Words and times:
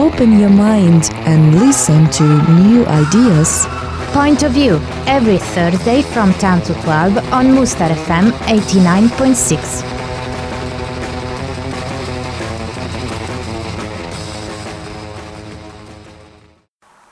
Open 0.00 0.38
your 0.40 0.48
mind 0.48 1.10
and 1.28 1.60
listen 1.60 2.08
to 2.12 2.24
new 2.52 2.86
ideas. 2.86 3.66
Point 4.14 4.42
of 4.42 4.52
View 4.52 4.80
every 5.06 5.36
Thursday 5.36 6.00
from 6.00 6.32
10 6.32 6.62
to 6.62 6.72
12 6.72 7.18
on 7.30 7.48
Mustar 7.48 7.90
FM 8.06 8.30
89.6. 8.48 9.82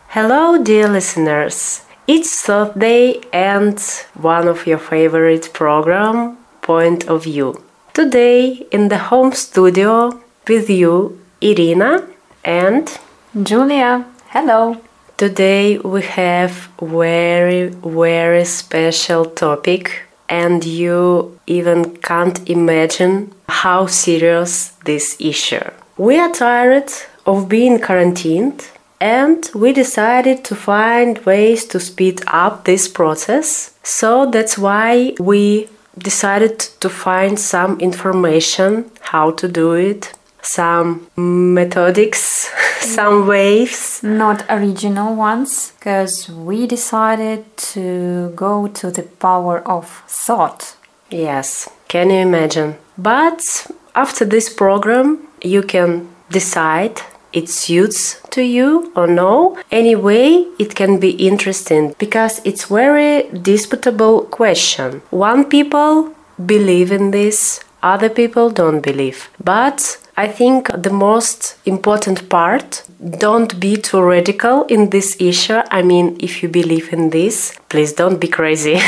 Hello, 0.08 0.56
dear 0.64 0.88
listeners. 0.88 1.82
It's 2.06 2.40
Thursday 2.40 3.20
and 3.34 3.78
one 4.14 4.48
of 4.48 4.66
your 4.66 4.78
favorite 4.78 5.50
program, 5.52 6.38
Point 6.62 7.06
of 7.06 7.24
View. 7.24 7.62
Today 7.92 8.66
in 8.72 8.88
the 8.88 8.96
home 8.96 9.32
studio 9.32 10.18
with 10.48 10.70
you, 10.70 11.20
Irina 11.42 12.08
and 12.44 12.98
Julia. 13.42 14.04
Hello. 14.28 14.76
Today 15.16 15.78
we 15.78 16.02
have 16.02 16.68
very 16.80 17.68
very 17.68 18.44
special 18.44 19.24
topic 19.24 20.02
and 20.28 20.64
you 20.64 21.38
even 21.46 21.96
can't 21.96 22.48
imagine 22.48 23.32
how 23.48 23.86
serious 23.86 24.70
this 24.84 25.16
issue. 25.18 25.70
We 25.96 26.18
are 26.18 26.32
tired 26.32 26.92
of 27.26 27.48
being 27.48 27.80
quarantined 27.80 28.68
and 29.00 29.48
we 29.54 29.72
decided 29.72 30.44
to 30.44 30.54
find 30.54 31.18
ways 31.24 31.64
to 31.66 31.80
speed 31.80 32.22
up 32.26 32.64
this 32.64 32.88
process. 32.88 33.74
So 33.82 34.26
that's 34.26 34.58
why 34.58 35.14
we 35.18 35.68
decided 35.96 36.58
to 36.80 36.88
find 36.88 37.38
some 37.38 37.80
information 37.80 38.90
how 39.00 39.32
to 39.32 39.48
do 39.48 39.72
it, 39.72 40.12
some 40.42 41.08
methodics, 41.16 42.50
some 42.80 43.26
waves. 43.26 44.02
Not 44.02 44.44
original 44.48 45.14
ones, 45.14 45.72
because 45.78 46.28
we 46.28 46.66
decided 46.66 47.56
to 47.74 48.32
go 48.34 48.68
to 48.68 48.90
the 48.90 49.02
power 49.02 49.60
of 49.66 49.86
thought. 50.06 50.76
Yes, 51.10 51.68
can 51.88 52.10
you 52.10 52.18
imagine? 52.18 52.76
But 52.96 53.42
after 53.94 54.24
this 54.24 54.52
program, 54.52 55.28
you 55.42 55.62
can 55.62 56.08
decide 56.30 57.00
it 57.32 57.48
suits 57.48 58.20
to 58.30 58.42
you 58.42 58.92
or 58.96 59.06
no. 59.06 59.58
Anyway, 59.70 60.46
it 60.58 60.74
can 60.74 60.98
be 60.98 61.10
interesting 61.10 61.94
because 61.98 62.40
it's 62.44 62.66
very 62.66 63.28
disputable 63.30 64.22
question. 64.22 65.02
One 65.10 65.44
people 65.44 66.14
believe 66.44 66.92
in 66.92 67.10
this, 67.10 67.60
other 67.82 68.08
people 68.08 68.50
don't 68.50 68.80
believe. 68.80 69.28
But 69.42 69.98
I 70.16 70.26
think 70.26 70.68
the 70.76 70.90
most 70.90 71.56
important 71.64 72.28
part 72.28 72.82
don't 73.18 73.60
be 73.60 73.76
too 73.76 74.02
radical 74.02 74.64
in 74.64 74.90
this 74.90 75.16
issue. 75.20 75.60
I 75.70 75.82
mean, 75.82 76.16
if 76.18 76.42
you 76.42 76.48
believe 76.48 76.92
in 76.92 77.10
this, 77.10 77.56
please 77.68 77.92
don't 77.92 78.18
be 78.18 78.26
crazy. 78.26 78.80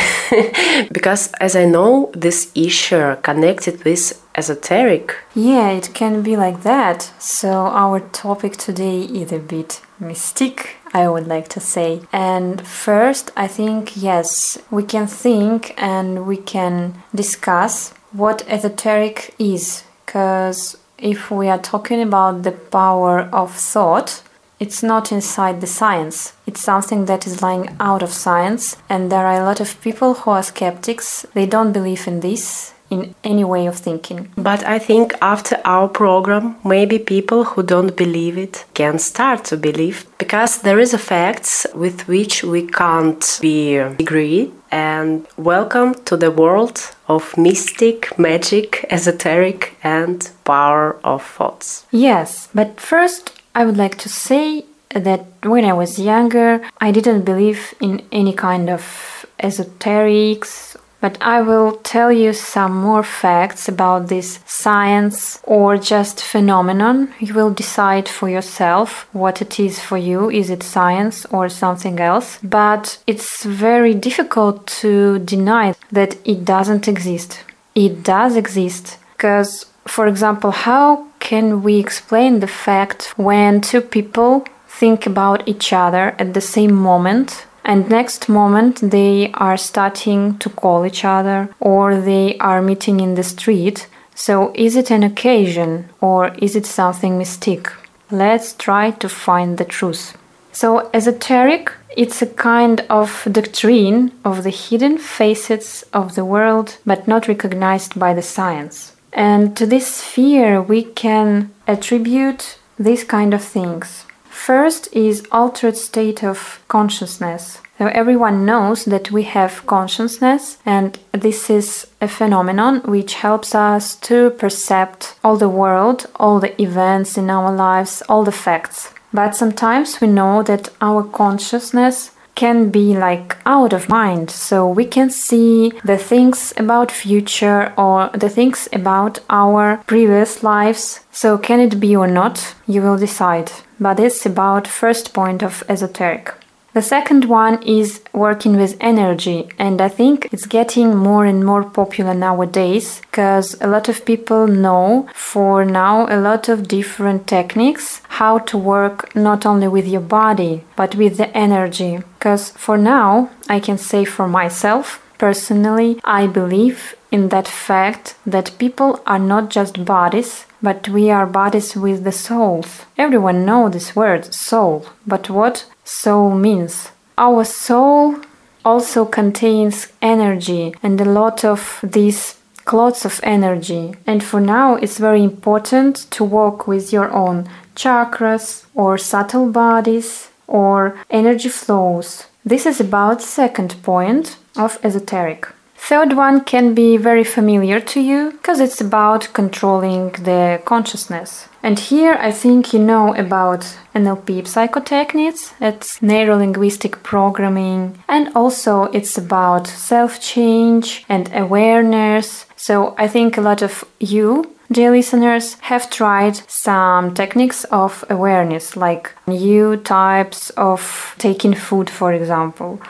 because 0.92 1.32
as 1.40 1.54
I 1.54 1.66
know, 1.66 2.10
this 2.14 2.50
issue 2.56 3.14
connected 3.22 3.84
with 3.84 4.20
esoteric. 4.34 5.16
Yeah, 5.34 5.70
it 5.70 5.94
can 5.94 6.22
be 6.22 6.36
like 6.36 6.62
that. 6.62 7.12
So, 7.20 7.50
our 7.66 8.00
topic 8.00 8.56
today 8.56 9.02
is 9.02 9.30
a 9.30 9.38
bit 9.38 9.80
mystic, 10.00 10.76
I 10.92 11.08
would 11.08 11.28
like 11.28 11.48
to 11.48 11.60
say. 11.60 12.00
And 12.12 12.66
first, 12.66 13.30
I 13.36 13.46
think, 13.46 13.92
yes, 13.96 14.58
we 14.70 14.82
can 14.82 15.06
think 15.06 15.74
and 15.76 16.26
we 16.26 16.38
can 16.38 17.02
discuss 17.14 17.92
what 18.12 18.44
esoteric 18.48 19.34
is. 19.38 19.84
Because 20.04 20.76
if 20.98 21.30
we 21.30 21.48
are 21.48 21.58
talking 21.58 22.02
about 22.02 22.42
the 22.42 22.52
power 22.52 23.28
of 23.32 23.54
thought, 23.54 24.22
it's 24.58 24.82
not 24.82 25.10
inside 25.10 25.60
the 25.60 25.66
science. 25.66 26.34
It's 26.46 26.60
something 26.60 27.06
that 27.06 27.26
is 27.26 27.40
lying 27.40 27.74
out 27.80 28.02
of 28.02 28.12
science, 28.12 28.76
and 28.90 29.10
there 29.10 29.26
are 29.26 29.40
a 29.40 29.44
lot 29.44 29.60
of 29.60 29.80
people 29.80 30.14
who 30.14 30.32
are 30.32 30.42
skeptics. 30.42 31.24
They 31.32 31.46
don't 31.46 31.72
believe 31.72 32.06
in 32.06 32.20
this 32.20 32.74
in 32.90 33.14
any 33.24 33.44
way 33.44 33.66
of 33.66 33.76
thinking. 33.76 34.30
But 34.36 34.64
I 34.66 34.78
think 34.78 35.14
after 35.22 35.56
our 35.64 35.88
program, 35.88 36.56
maybe 36.64 36.98
people 36.98 37.44
who 37.44 37.62
don't 37.62 37.96
believe 37.96 38.36
it 38.36 38.64
can 38.74 38.98
start 38.98 39.44
to 39.46 39.56
believe 39.56 40.06
because 40.18 40.62
there 40.62 40.80
is 40.80 40.92
a 40.92 40.98
facts 40.98 41.66
with 41.74 42.08
which 42.08 42.42
we 42.42 42.66
can't 42.66 43.38
be 43.40 43.76
agreed. 43.76 44.52
And 44.70 45.26
welcome 45.36 45.94
to 46.04 46.16
the 46.16 46.30
world 46.30 46.94
of 47.08 47.36
mystic, 47.36 48.16
magic, 48.18 48.86
esoteric, 48.88 49.76
and 49.82 50.30
power 50.44 50.98
of 51.02 51.24
thoughts. 51.24 51.86
Yes, 51.90 52.48
but 52.54 52.80
first 52.80 53.32
I 53.54 53.64
would 53.64 53.76
like 53.76 53.98
to 53.98 54.08
say 54.08 54.64
that 54.90 55.26
when 55.42 55.64
I 55.64 55.72
was 55.72 55.98
younger, 55.98 56.60
I 56.80 56.92
didn't 56.92 57.22
believe 57.22 57.74
in 57.80 58.02
any 58.12 58.32
kind 58.32 58.70
of 58.70 59.26
esoterics 59.40 60.69
but 61.00 61.16
I 61.20 61.42
will 61.42 61.72
tell 61.82 62.12
you 62.12 62.32
some 62.32 62.74
more 62.76 63.02
facts 63.02 63.68
about 63.68 64.08
this 64.08 64.40
science 64.46 65.40
or 65.44 65.78
just 65.78 66.22
phenomenon. 66.22 67.12
You 67.18 67.34
will 67.34 67.50
decide 67.50 68.08
for 68.08 68.28
yourself 68.28 69.08
what 69.12 69.40
it 69.40 69.58
is 69.58 69.80
for 69.80 69.96
you. 69.96 70.30
Is 70.30 70.50
it 70.50 70.62
science 70.62 71.24
or 71.26 71.48
something 71.48 71.98
else? 72.00 72.38
But 72.42 72.98
it's 73.06 73.44
very 73.44 73.94
difficult 73.94 74.66
to 74.82 75.18
deny 75.20 75.74
that 75.90 76.16
it 76.24 76.44
doesn't 76.44 76.88
exist. 76.88 77.44
It 77.74 78.02
does 78.02 78.36
exist 78.36 78.98
because, 79.12 79.66
for 79.86 80.06
example, 80.06 80.50
how 80.50 81.06
can 81.20 81.62
we 81.62 81.78
explain 81.78 82.40
the 82.40 82.46
fact 82.46 83.14
when 83.16 83.60
two 83.60 83.80
people 83.80 84.44
think 84.68 85.06
about 85.06 85.46
each 85.46 85.72
other 85.72 86.14
at 86.18 86.34
the 86.34 86.40
same 86.40 86.74
moment 86.74 87.46
and 87.70 87.88
next 87.88 88.28
moment 88.28 88.80
they 88.90 89.30
are 89.34 89.56
starting 89.56 90.36
to 90.38 90.48
call 90.50 90.84
each 90.84 91.04
other 91.04 91.48
or 91.60 92.00
they 92.00 92.36
are 92.38 92.60
meeting 92.60 92.98
in 92.98 93.14
the 93.14 93.22
street. 93.22 93.86
So 94.16 94.52
is 94.56 94.74
it 94.74 94.90
an 94.90 95.04
occasion 95.04 95.88
or 96.00 96.34
is 96.46 96.56
it 96.56 96.66
something 96.66 97.16
mystic? 97.16 97.72
Let's 98.10 98.54
try 98.54 98.90
to 99.02 99.08
find 99.08 99.56
the 99.56 99.64
truth. 99.64 100.18
So 100.50 100.90
esoteric 100.92 101.72
it's 101.96 102.20
a 102.22 102.26
kind 102.26 102.84
of 102.90 103.08
doctrine 103.30 104.10
of 104.24 104.42
the 104.42 104.56
hidden 104.64 104.98
facets 104.98 105.84
of 105.92 106.16
the 106.16 106.24
world 106.24 106.78
but 106.84 107.06
not 107.06 107.28
recognized 107.28 107.96
by 107.96 108.14
the 108.14 108.30
science. 108.36 108.96
And 109.12 109.56
to 109.56 109.64
this 109.64 109.86
sphere 109.94 110.60
we 110.60 110.82
can 110.82 111.52
attribute 111.68 112.58
these 112.80 113.04
kind 113.04 113.32
of 113.32 113.44
things 113.44 114.06
First 114.46 114.88
is 114.94 115.28
altered 115.30 115.76
state 115.76 116.24
of 116.24 116.64
consciousness. 116.66 117.60
So 117.76 117.88
everyone 117.88 118.46
knows 118.46 118.86
that 118.86 119.10
we 119.10 119.24
have 119.24 119.66
consciousness, 119.66 120.56
and 120.64 120.98
this 121.12 121.50
is 121.50 121.86
a 122.00 122.08
phenomenon 122.08 122.80
which 122.86 123.14
helps 123.16 123.54
us 123.54 123.96
to 123.96 124.30
perceive 124.30 125.14
all 125.22 125.36
the 125.36 125.50
world, 125.50 126.06
all 126.16 126.40
the 126.40 126.60
events 126.60 127.18
in 127.18 127.28
our 127.28 127.54
lives, 127.54 128.02
all 128.08 128.24
the 128.24 128.32
facts. 128.32 128.94
But 129.12 129.36
sometimes 129.36 130.00
we 130.00 130.08
know 130.08 130.42
that 130.44 130.70
our 130.80 131.02
consciousness 131.04 132.12
can 132.34 132.70
be 132.70 132.96
like 132.96 133.36
out 133.44 133.74
of 133.74 133.90
mind 133.90 134.30
so 134.30 134.66
we 134.66 134.86
can 134.86 135.10
see 135.10 135.72
the 135.84 135.98
things 135.98 136.54
about 136.56 136.90
future 136.90 137.74
or 137.76 138.08
the 138.14 138.30
things 138.30 138.68
about 138.72 139.20
our 139.28 139.82
previous 139.86 140.42
lives 140.42 141.00
so 141.12 141.36
can 141.36 141.60
it 141.60 141.78
be 141.78 141.94
or 141.94 142.06
not 142.06 142.54
you 142.66 142.80
will 142.80 142.96
decide 142.96 143.52
but 143.80 143.98
it's 143.98 144.26
about 144.26 144.66
first 144.66 145.14
point 145.14 145.42
of 145.42 145.64
esoteric 145.68 146.34
the 146.72 146.82
second 146.82 147.24
one 147.24 147.60
is 147.64 148.00
working 148.12 148.56
with 148.56 148.76
energy, 148.80 149.48
and 149.58 149.80
I 149.80 149.88
think 149.88 150.28
it's 150.30 150.46
getting 150.46 150.96
more 150.96 151.24
and 151.24 151.44
more 151.44 151.64
popular 151.64 152.14
nowadays 152.14 153.00
because 153.10 153.60
a 153.60 153.66
lot 153.66 153.88
of 153.88 154.04
people 154.04 154.46
know 154.46 155.08
for 155.12 155.64
now 155.64 156.06
a 156.08 156.20
lot 156.20 156.48
of 156.48 156.68
different 156.68 157.26
techniques 157.26 158.02
how 158.20 158.38
to 158.38 158.56
work 158.56 159.16
not 159.16 159.44
only 159.44 159.66
with 159.66 159.88
your 159.88 160.00
body 160.00 160.62
but 160.76 160.94
with 160.94 161.16
the 161.16 161.36
energy. 161.36 161.98
Because 162.16 162.50
for 162.50 162.78
now, 162.78 163.30
I 163.48 163.58
can 163.58 163.76
say 163.76 164.04
for 164.04 164.28
myself 164.28 165.02
personally, 165.18 166.00
I 166.04 166.28
believe 166.28 166.94
in 167.10 167.30
that 167.30 167.48
fact 167.48 168.14
that 168.24 168.56
people 168.58 169.02
are 169.08 169.18
not 169.18 169.50
just 169.50 169.84
bodies 169.84 170.46
but 170.62 170.88
we 170.88 171.10
are 171.10 171.26
bodies 171.26 171.76
with 171.76 172.04
the 172.04 172.12
souls. 172.12 172.82
Everyone 172.98 173.44
know 173.44 173.68
this 173.68 173.96
word 173.96 174.34
soul, 174.34 174.86
but 175.06 175.30
what 175.30 175.66
soul 175.84 176.30
means? 176.34 176.90
Our 177.16 177.44
soul 177.44 178.16
also 178.64 179.04
contains 179.04 179.88
energy 180.02 180.74
and 180.82 181.00
a 181.00 181.04
lot 181.04 181.44
of 181.44 181.80
these 181.82 182.36
clots 182.64 183.04
of 183.04 183.20
energy. 183.22 183.94
And 184.06 184.22
for 184.22 184.40
now, 184.40 184.76
it's 184.76 184.98
very 184.98 185.22
important 185.22 186.10
to 186.12 186.24
work 186.24 186.66
with 186.66 186.92
your 186.92 187.10
own 187.10 187.48
chakras 187.74 188.64
or 188.74 188.98
subtle 188.98 189.50
bodies 189.50 190.28
or 190.46 190.96
energy 191.10 191.48
flows. 191.48 192.26
This 192.44 192.66
is 192.66 192.80
about 192.80 193.22
second 193.22 193.82
point 193.82 194.36
of 194.56 194.78
esoteric. 194.82 195.48
Third 195.88 196.12
one 196.12 196.44
can 196.44 196.74
be 196.74 196.96
very 196.96 197.24
familiar 197.24 197.80
to 197.80 198.00
you 198.00 198.30
because 198.32 198.60
it's 198.60 198.80
about 198.80 199.32
controlling 199.32 200.10
the 200.12 200.60
consciousness. 200.64 201.48
And 201.62 201.78
here 201.78 202.16
I 202.20 202.30
think 202.30 202.72
you 202.72 202.78
know 202.78 203.14
about 203.14 203.60
NLP 203.94 204.42
psychotechniques, 204.42 205.52
it's 205.60 206.00
neuro 206.00 206.36
linguistic 206.36 207.02
programming, 207.02 207.98
and 208.08 208.30
also 208.36 208.84
it's 208.92 209.18
about 209.18 209.66
self 209.66 210.20
change 210.20 211.04
and 211.08 211.28
awareness. 211.34 212.46
So 212.56 212.94
I 212.96 213.08
think 213.08 213.36
a 213.36 213.40
lot 213.40 213.62
of 213.62 213.84
you 213.98 214.54
dear 214.72 214.92
listeners, 214.92 215.54
have 215.62 215.90
tried 215.90 216.36
some 216.48 217.12
techniques 217.14 217.64
of 217.64 218.04
awareness, 218.08 218.76
like 218.76 219.12
new 219.26 219.76
types 219.76 220.50
of 220.50 221.14
taking 221.18 221.54
food, 221.54 221.90
for 221.90 222.12
example, 222.12 222.80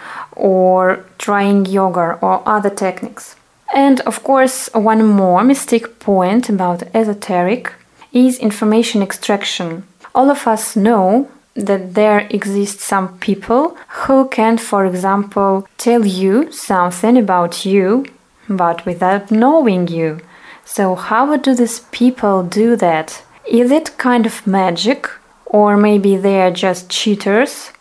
or 0.40 1.04
trying 1.19 1.66
yoga 1.66 2.19
or 2.22 2.42
other 2.46 2.70
techniques. 2.70 3.37
And 3.75 4.00
of 4.00 4.25
course, 4.25 4.70
one 4.72 5.04
more 5.04 5.44
mistake 5.44 5.98
point 6.00 6.48
about 6.48 6.82
esoteric 6.94 7.72
is 8.12 8.38
information 8.38 9.02
extraction. 9.02 9.84
All 10.14 10.31
of 10.31 10.46
us 10.46 10.75
know 10.75 11.28
that 11.54 11.94
there 11.94 12.26
exist 12.31 12.81
some 12.81 13.19
people 13.19 13.76
who 13.88 14.28
can, 14.28 14.56
for 14.56 14.87
example, 14.87 15.69
tell 15.76 16.06
you 16.06 16.50
something 16.50 17.19
about 17.19 17.66
you, 17.66 18.06
but 18.48 18.87
without 18.87 19.31
knowing 19.31 19.88
you. 19.88 20.20
So, 20.64 20.94
how 20.94 21.37
do 21.37 21.54
these 21.54 21.81
people 21.92 22.42
do 22.42 22.76
that? 22.76 23.22
Is 23.46 23.70
it 23.70 23.98
kind 23.98 24.25
of 24.26 24.46
magic, 24.46 25.08
or 25.46 25.76
maybe 25.76 26.16
they 26.16 26.40
are 26.42 26.50
just 26.50 26.88
cheaters, 26.88 27.72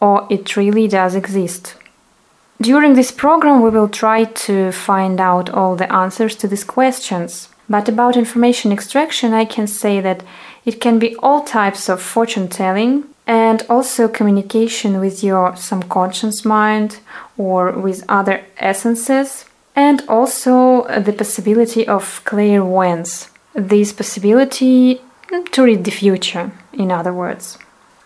or 0.00 0.26
it 0.30 0.56
really 0.56 0.86
does 0.86 1.14
exist? 1.14 1.74
During 2.60 2.94
this 2.94 3.12
program, 3.12 3.62
we 3.62 3.70
will 3.70 3.88
try 3.88 4.24
to 4.24 4.72
find 4.72 5.20
out 5.20 5.48
all 5.50 5.76
the 5.76 5.92
answers 5.92 6.34
to 6.36 6.48
these 6.48 6.64
questions. 6.64 7.48
But 7.68 7.88
about 7.88 8.16
information 8.16 8.72
extraction, 8.72 9.32
I 9.32 9.44
can 9.44 9.66
say 9.66 10.00
that 10.00 10.24
it 10.64 10.80
can 10.80 10.98
be 10.98 11.14
all 11.16 11.44
types 11.44 11.88
of 11.88 12.02
fortune 12.02 12.48
telling 12.48 13.04
and 13.26 13.64
also 13.68 14.08
communication 14.08 14.98
with 14.98 15.22
your 15.22 15.54
subconscious 15.54 16.44
mind 16.44 16.98
or 17.36 17.72
with 17.72 18.04
other 18.08 18.44
essences 18.56 19.44
and 19.76 20.02
also 20.08 20.82
the 20.98 21.12
possibility 21.12 21.86
of 21.86 22.22
clairvoyance. 22.24 23.30
This 23.54 23.92
possibility 23.92 25.00
mm, 25.28 25.48
to 25.52 25.62
read 25.62 25.84
the 25.84 25.92
future, 25.92 26.50
in 26.72 26.90
other 26.90 27.12
words. 27.12 27.58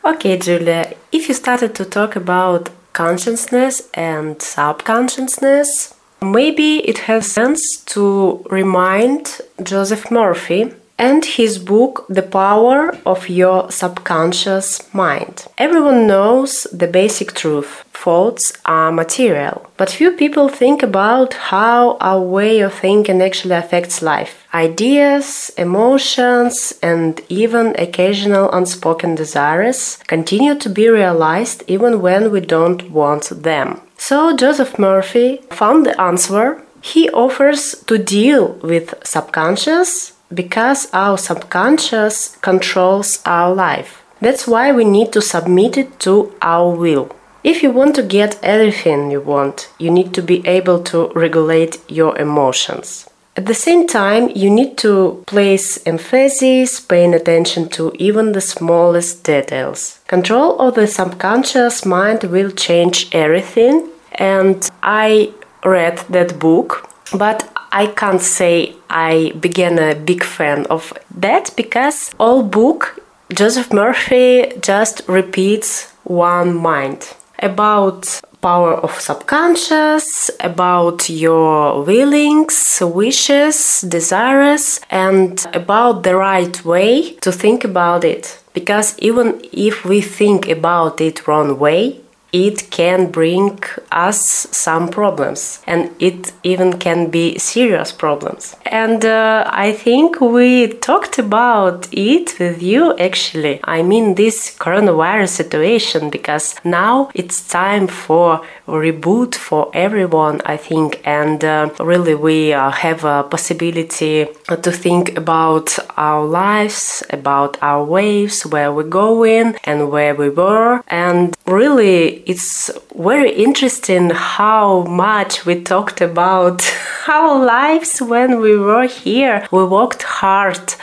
Okay, 0.05 0.37
Julia, 0.37 0.93
if 1.13 1.29
you 1.29 1.35
started 1.35 1.75
to 1.77 1.85
talk 1.85 2.17
about 2.17 2.69
consciousness 2.93 3.89
and 3.95 4.41
subconsciousness, 4.41 5.95
maybe 6.21 6.79
it 6.89 6.99
has 6.99 7.31
sense 7.31 7.83
to 7.87 8.45
remind 8.51 9.41
Joseph 9.63 10.11
Murphy 10.11 10.73
and 10.99 11.25
his 11.25 11.59
book 11.59 12.07
The 12.09 12.23
Power 12.23 12.97
of 13.05 13.29
Your 13.29 13.71
Subconscious 13.71 14.93
Mind. 14.95 15.47
Everyone 15.59 16.07
knows 16.07 16.67
the 16.73 16.87
basic 16.87 17.33
truth 17.33 17.85
thoughts 18.03 18.53
are 18.65 18.91
material, 18.91 19.71
but 19.77 19.91
few 19.91 20.11
people 20.13 20.49
think 20.49 20.83
about 20.83 21.35
how 21.53 21.97
our 22.01 22.21
way 22.21 22.61
of 22.61 22.75
thinking 22.75 23.23
actually 23.23 23.55
affects 23.55 24.03
life. 24.03 24.45
Ideas, 24.53 25.53
emotions, 25.57 26.75
and 26.83 27.21
even 27.29 27.77
occasional 27.79 28.51
unspoken 28.51 29.15
desires 29.15 29.99
continue 30.09 30.57
to 30.57 30.69
be 30.69 30.89
realized 30.89 31.63
even 31.69 32.03
when 32.03 32.33
we 32.33 32.41
don't 32.41 32.91
want 32.91 33.25
them. 33.43 33.81
So 33.97 34.37
Joseph 34.37 34.79
Murphy 34.79 35.41
found 35.51 35.87
the 35.87 36.01
answer. 36.01 36.63
He 36.81 37.09
offers 37.11 37.85
to 37.87 37.97
deal 37.99 38.55
with 38.63 38.95
subconscious 39.05 40.13
because 40.35 40.89
our 40.93 41.19
subconscious 41.19 42.37
controls 42.41 43.21
our 43.25 43.55
life. 43.55 44.03
That's 44.21 44.47
why 44.47 44.73
we 44.73 44.85
need 44.85 45.13
to 45.13 45.21
submit 45.21 45.77
it 45.77 45.99
to 46.01 46.33
our 46.41 46.71
will. 46.75 47.15
If 47.43 47.63
you 47.63 47.73
want 47.73 47.97
to 47.97 48.05
get 48.05 48.39
everything 48.43 49.11
you 49.11 49.21
want, 49.21 49.69
you 49.79 49.91
need 49.91 50.15
to 50.15 50.23
be 50.23 50.47
able 50.47 50.81
to 50.85 51.09
regulate 51.09 51.79
your 51.91 52.17
emotions. 52.17 53.09
At 53.35 53.47
the 53.47 53.55
same 53.55 53.87
time, 53.87 54.29
you 54.35 54.51
need 54.51 54.77
to 54.79 55.25
place 55.27 55.85
emphasis, 55.87 56.79
paying 56.81 57.15
attention 57.15 57.69
to 57.71 57.93
even 57.99 58.33
the 58.33 58.43
smallest 58.43 59.25
details. 59.25 60.01
Control 60.07 60.59
of 60.61 60.75
the 60.75 60.87
subconscious 60.87 61.87
mind 61.87 62.25
will 62.25 62.51
change 62.51 63.09
everything, 63.13 63.89
and 64.13 64.71
I 64.83 65.33
read 65.65 65.99
that 66.11 66.39
book, 66.39 66.91
but 67.15 67.51
I 67.73 67.87
can't 67.87 68.21
say 68.21 68.75
I 68.91 69.33
began 69.41 69.79
a 69.79 69.95
big 69.95 70.23
fan 70.23 70.67
of 70.67 70.93
that 71.17 71.51
because 71.57 72.11
all 72.21 72.43
book 72.43 73.01
Joseph 73.33 73.73
Murphy 73.73 74.53
just 74.61 75.01
repeats 75.09 75.91
one 76.05 76.55
mind 76.55 77.15
about 77.39 78.21
power 78.43 78.75
of 78.75 79.01
subconscious, 79.01 80.31
about 80.41 81.09
your 81.09 81.83
willings, 81.83 82.79
wishes, 82.83 83.81
desires, 83.89 84.81
and 84.91 85.47
about 85.55 86.03
the 86.03 86.17
right 86.17 86.63
way 86.65 87.15
to 87.23 87.33
think 87.33 87.65
about 87.65 88.05
it. 88.05 88.39
Because 88.53 88.99
even 88.99 89.41
if 89.53 89.85
we 89.85 90.03
think 90.03 90.49
about 90.49 91.01
it 91.01 91.27
wrong 91.27 91.59
way, 91.59 92.01
it 92.33 92.71
can 92.71 93.11
bring 93.11 93.59
us 93.91 94.49
some 94.51 94.89
problems 94.89 95.61
and 95.67 95.91
it 95.99 96.33
even 96.43 96.79
can 96.79 97.11
be 97.11 97.39
serious 97.39 97.93
problems. 97.93 98.57
And 98.67 99.05
uh, 99.05 99.45
i 99.67 99.73
think 99.73 100.21
we 100.21 100.69
talked 100.91 101.19
about 101.19 101.89
it 101.93 102.39
with 102.39 102.63
you 102.63 102.97
actually. 102.99 103.61
I 103.65 103.83
mean 103.83 104.15
this 104.15 104.57
coronavirus 104.59 105.33
situation 105.43 106.11
because 106.11 106.57
now 106.65 107.11
it's 107.15 107.47
time 107.49 107.87
for 107.87 108.41
reboot 108.67 109.35
for 109.35 109.71
everyone 109.75 110.41
i 110.47 110.57
think 110.57 111.01
and 111.05 111.45
uh, 111.45 111.69
really 111.81 112.15
we 112.15 112.53
uh, 112.53 112.71
have 112.71 113.05
a 113.05 113.25
possibility 113.25 114.27
to 114.49 114.71
think 114.73 115.17
about 115.17 115.79
our 115.97 116.25
lives 116.25 117.03
about 117.11 117.59
our 117.63 117.85
waves, 117.85 118.45
where 118.47 118.73
we're 118.73 118.83
going 118.83 119.55
and 119.65 119.91
where 119.91 120.15
we 120.15 120.29
were 120.29 120.83
and 120.89 121.37
really 121.47 122.22
it's 122.27 122.71
very 122.95 123.33
interesting 123.33 124.11
how 124.11 124.83
much 124.85 125.45
we 125.45 125.63
talked 125.63 126.01
about 126.01 126.63
our 127.09 127.45
lives 127.45 128.01
when 128.01 128.41
we 128.41 128.57
were 128.57 128.87
here. 128.87 129.47
We 129.51 129.65
worked 129.65 130.03
hard 130.03 130.75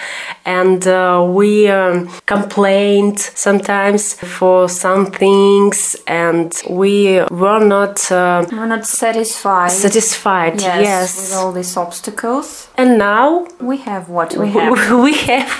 and 0.49 0.87
uh, 0.87 1.23
we 1.39 1.67
um, 1.67 2.09
complained 2.25 3.19
sometimes 3.19 4.13
for 4.13 4.67
some 4.67 5.05
things 5.05 5.95
and 6.07 6.49
we 6.67 7.21
were 7.29 7.63
not 7.75 8.11
uh, 8.11 8.43
we're 8.51 8.65
not 8.65 8.85
satisfied. 8.85 9.71
satisfied 9.71 10.59
yes, 10.59 10.81
yes, 10.83 11.09
with 11.17 11.33
all 11.37 11.51
these 11.51 11.77
obstacles. 11.77 12.67
And 12.77 12.97
now 12.97 13.47
we 13.59 13.77
have 13.77 14.09
what 14.09 14.35
we 14.35 14.49
have. 14.49 14.73
we 15.07 15.13
have 15.31 15.51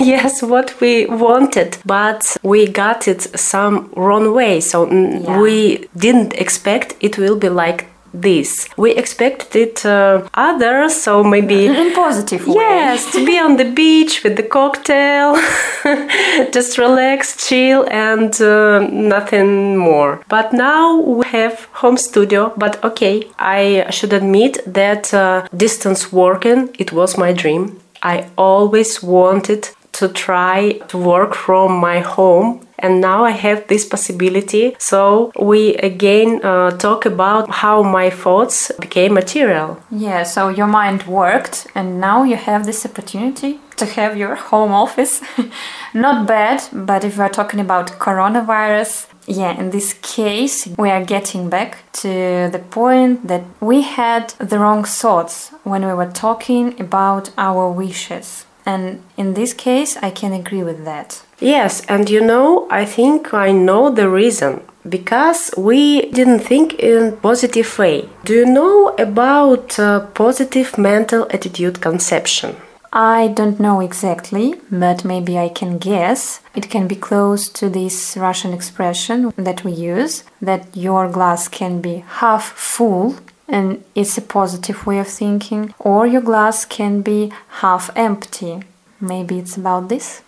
yes 0.00 0.42
what 0.42 0.68
we 0.80 1.06
wanted 1.06 1.78
but 1.86 2.36
we 2.42 2.66
got 2.66 3.06
it 3.06 3.22
some 3.38 3.74
wrong 3.96 4.34
way. 4.34 4.60
So 4.60 4.90
yeah. 4.90 5.40
we 5.40 5.88
didn't 5.96 6.32
expect 6.34 6.96
it 7.00 7.18
will 7.18 7.36
be 7.36 7.48
like 7.48 7.93
this. 8.14 8.68
We 8.76 8.92
expected 8.92 9.56
it 9.56 9.84
uh, 9.84 10.26
other, 10.34 10.88
so 10.88 11.24
maybe 11.24 11.66
in 11.82 11.92
positive 11.92 12.46
way. 12.46 12.54
Yes, 12.54 13.12
to 13.12 13.24
be 13.26 13.38
on 13.38 13.56
the 13.56 13.70
beach 13.70 14.22
with 14.22 14.36
the 14.36 14.42
cocktail, 14.42 15.36
just 16.52 16.78
relax, 16.78 17.48
chill, 17.48 17.86
and 17.90 18.40
uh, 18.40 18.80
nothing 18.90 19.76
more. 19.76 20.22
But 20.28 20.52
now 20.52 21.00
we 21.00 21.26
have 21.26 21.64
home 21.72 21.96
studio. 21.96 22.52
But 22.56 22.82
okay, 22.84 23.28
I 23.38 23.86
should 23.90 24.12
admit 24.12 24.60
that 24.66 25.12
uh, 25.12 25.46
distance 25.56 26.12
working 26.12 26.74
it 26.78 26.92
was 26.92 27.18
my 27.18 27.32
dream. 27.32 27.80
I 28.02 28.26
always 28.36 29.02
wanted 29.02 29.68
to 29.92 30.08
try 30.08 30.78
to 30.88 30.98
work 30.98 31.34
from 31.34 31.80
my 31.80 32.00
home 32.00 32.63
and 32.78 33.00
now 33.00 33.24
I 33.24 33.30
have 33.30 33.66
this 33.68 33.84
possibility. 33.84 34.76
So 34.78 35.32
we 35.38 35.74
again 35.76 36.40
uh, 36.44 36.70
talk 36.72 37.06
about 37.06 37.50
how 37.50 37.82
my 37.82 38.10
thoughts 38.10 38.72
became 38.80 39.14
material. 39.14 39.80
Yeah, 39.90 40.22
so 40.24 40.48
your 40.48 40.66
mind 40.66 41.06
worked, 41.06 41.66
and 41.74 42.00
now 42.00 42.24
you 42.24 42.36
have 42.36 42.66
this 42.66 42.84
opportunity 42.84 43.60
to 43.76 43.86
have 43.86 44.16
your 44.16 44.34
home 44.34 44.72
office. 44.72 45.20
Not 45.94 46.26
bad, 46.26 46.62
but 46.72 47.04
if 47.04 47.18
we're 47.18 47.28
talking 47.28 47.60
about 47.60 47.98
coronavirus, 47.98 49.08
yeah, 49.26 49.58
in 49.58 49.70
this 49.70 49.94
case, 49.94 50.68
we 50.78 50.90
are 50.90 51.04
getting 51.04 51.48
back 51.48 51.78
to 51.92 52.48
the 52.52 52.62
point 52.70 53.26
that 53.26 53.44
we 53.60 53.82
had 53.82 54.30
the 54.38 54.58
wrong 54.58 54.84
thoughts 54.84 55.50
when 55.62 55.84
we 55.86 55.92
were 55.94 56.10
talking 56.10 56.78
about 56.80 57.30
our 57.38 57.70
wishes. 57.70 58.44
And 58.66 59.02
in 59.16 59.34
this 59.34 59.52
case, 59.52 59.96
I 59.98 60.10
can 60.10 60.32
agree 60.32 60.62
with 60.62 60.84
that. 60.84 61.22
Yes, 61.44 61.82
and 61.86 62.08
you 62.08 62.22
know, 62.22 62.66
I 62.70 62.84
think 62.86 63.34
I 63.34 63.52
know 63.52 63.90
the 63.90 64.08
reason. 64.08 64.62
because 64.88 65.50
we 65.56 66.10
didn't 66.10 66.40
think 66.40 66.74
in 66.74 67.16
positive 67.22 67.78
way. 67.78 68.08
Do 68.24 68.34
you 68.34 68.46
know 68.46 68.94
about 68.98 69.78
uh, 69.78 70.00
positive 70.12 70.76
mental 70.76 71.26
attitude 71.30 71.80
conception? 71.80 72.56
I 72.92 73.28
don't 73.28 73.58
know 73.58 73.80
exactly, 73.80 74.54
but 74.70 75.04
maybe 75.04 75.38
I 75.38 75.48
can 75.48 75.78
guess. 75.78 76.40
It 76.54 76.70
can 76.70 76.86
be 76.86 76.94
close 76.96 77.48
to 77.58 77.68
this 77.68 78.16
Russian 78.16 78.52
expression 78.52 79.32
that 79.36 79.64
we 79.64 79.72
use 79.72 80.22
that 80.40 80.62
your 80.76 81.08
glass 81.08 81.48
can 81.48 81.80
be 81.80 82.04
half 82.20 82.44
full 82.52 83.16
and 83.48 83.82
it's 83.94 84.16
a 84.16 84.22
positive 84.22 84.86
way 84.86 84.98
of 84.98 85.08
thinking, 85.08 85.74
or 85.78 86.06
your 86.06 86.22
glass 86.22 86.64
can 86.64 87.02
be 87.02 87.32
half 87.62 87.90
empty. 87.96 88.62
Maybe 89.00 89.38
it's 89.38 89.56
about 89.56 89.88
this? 89.88 90.23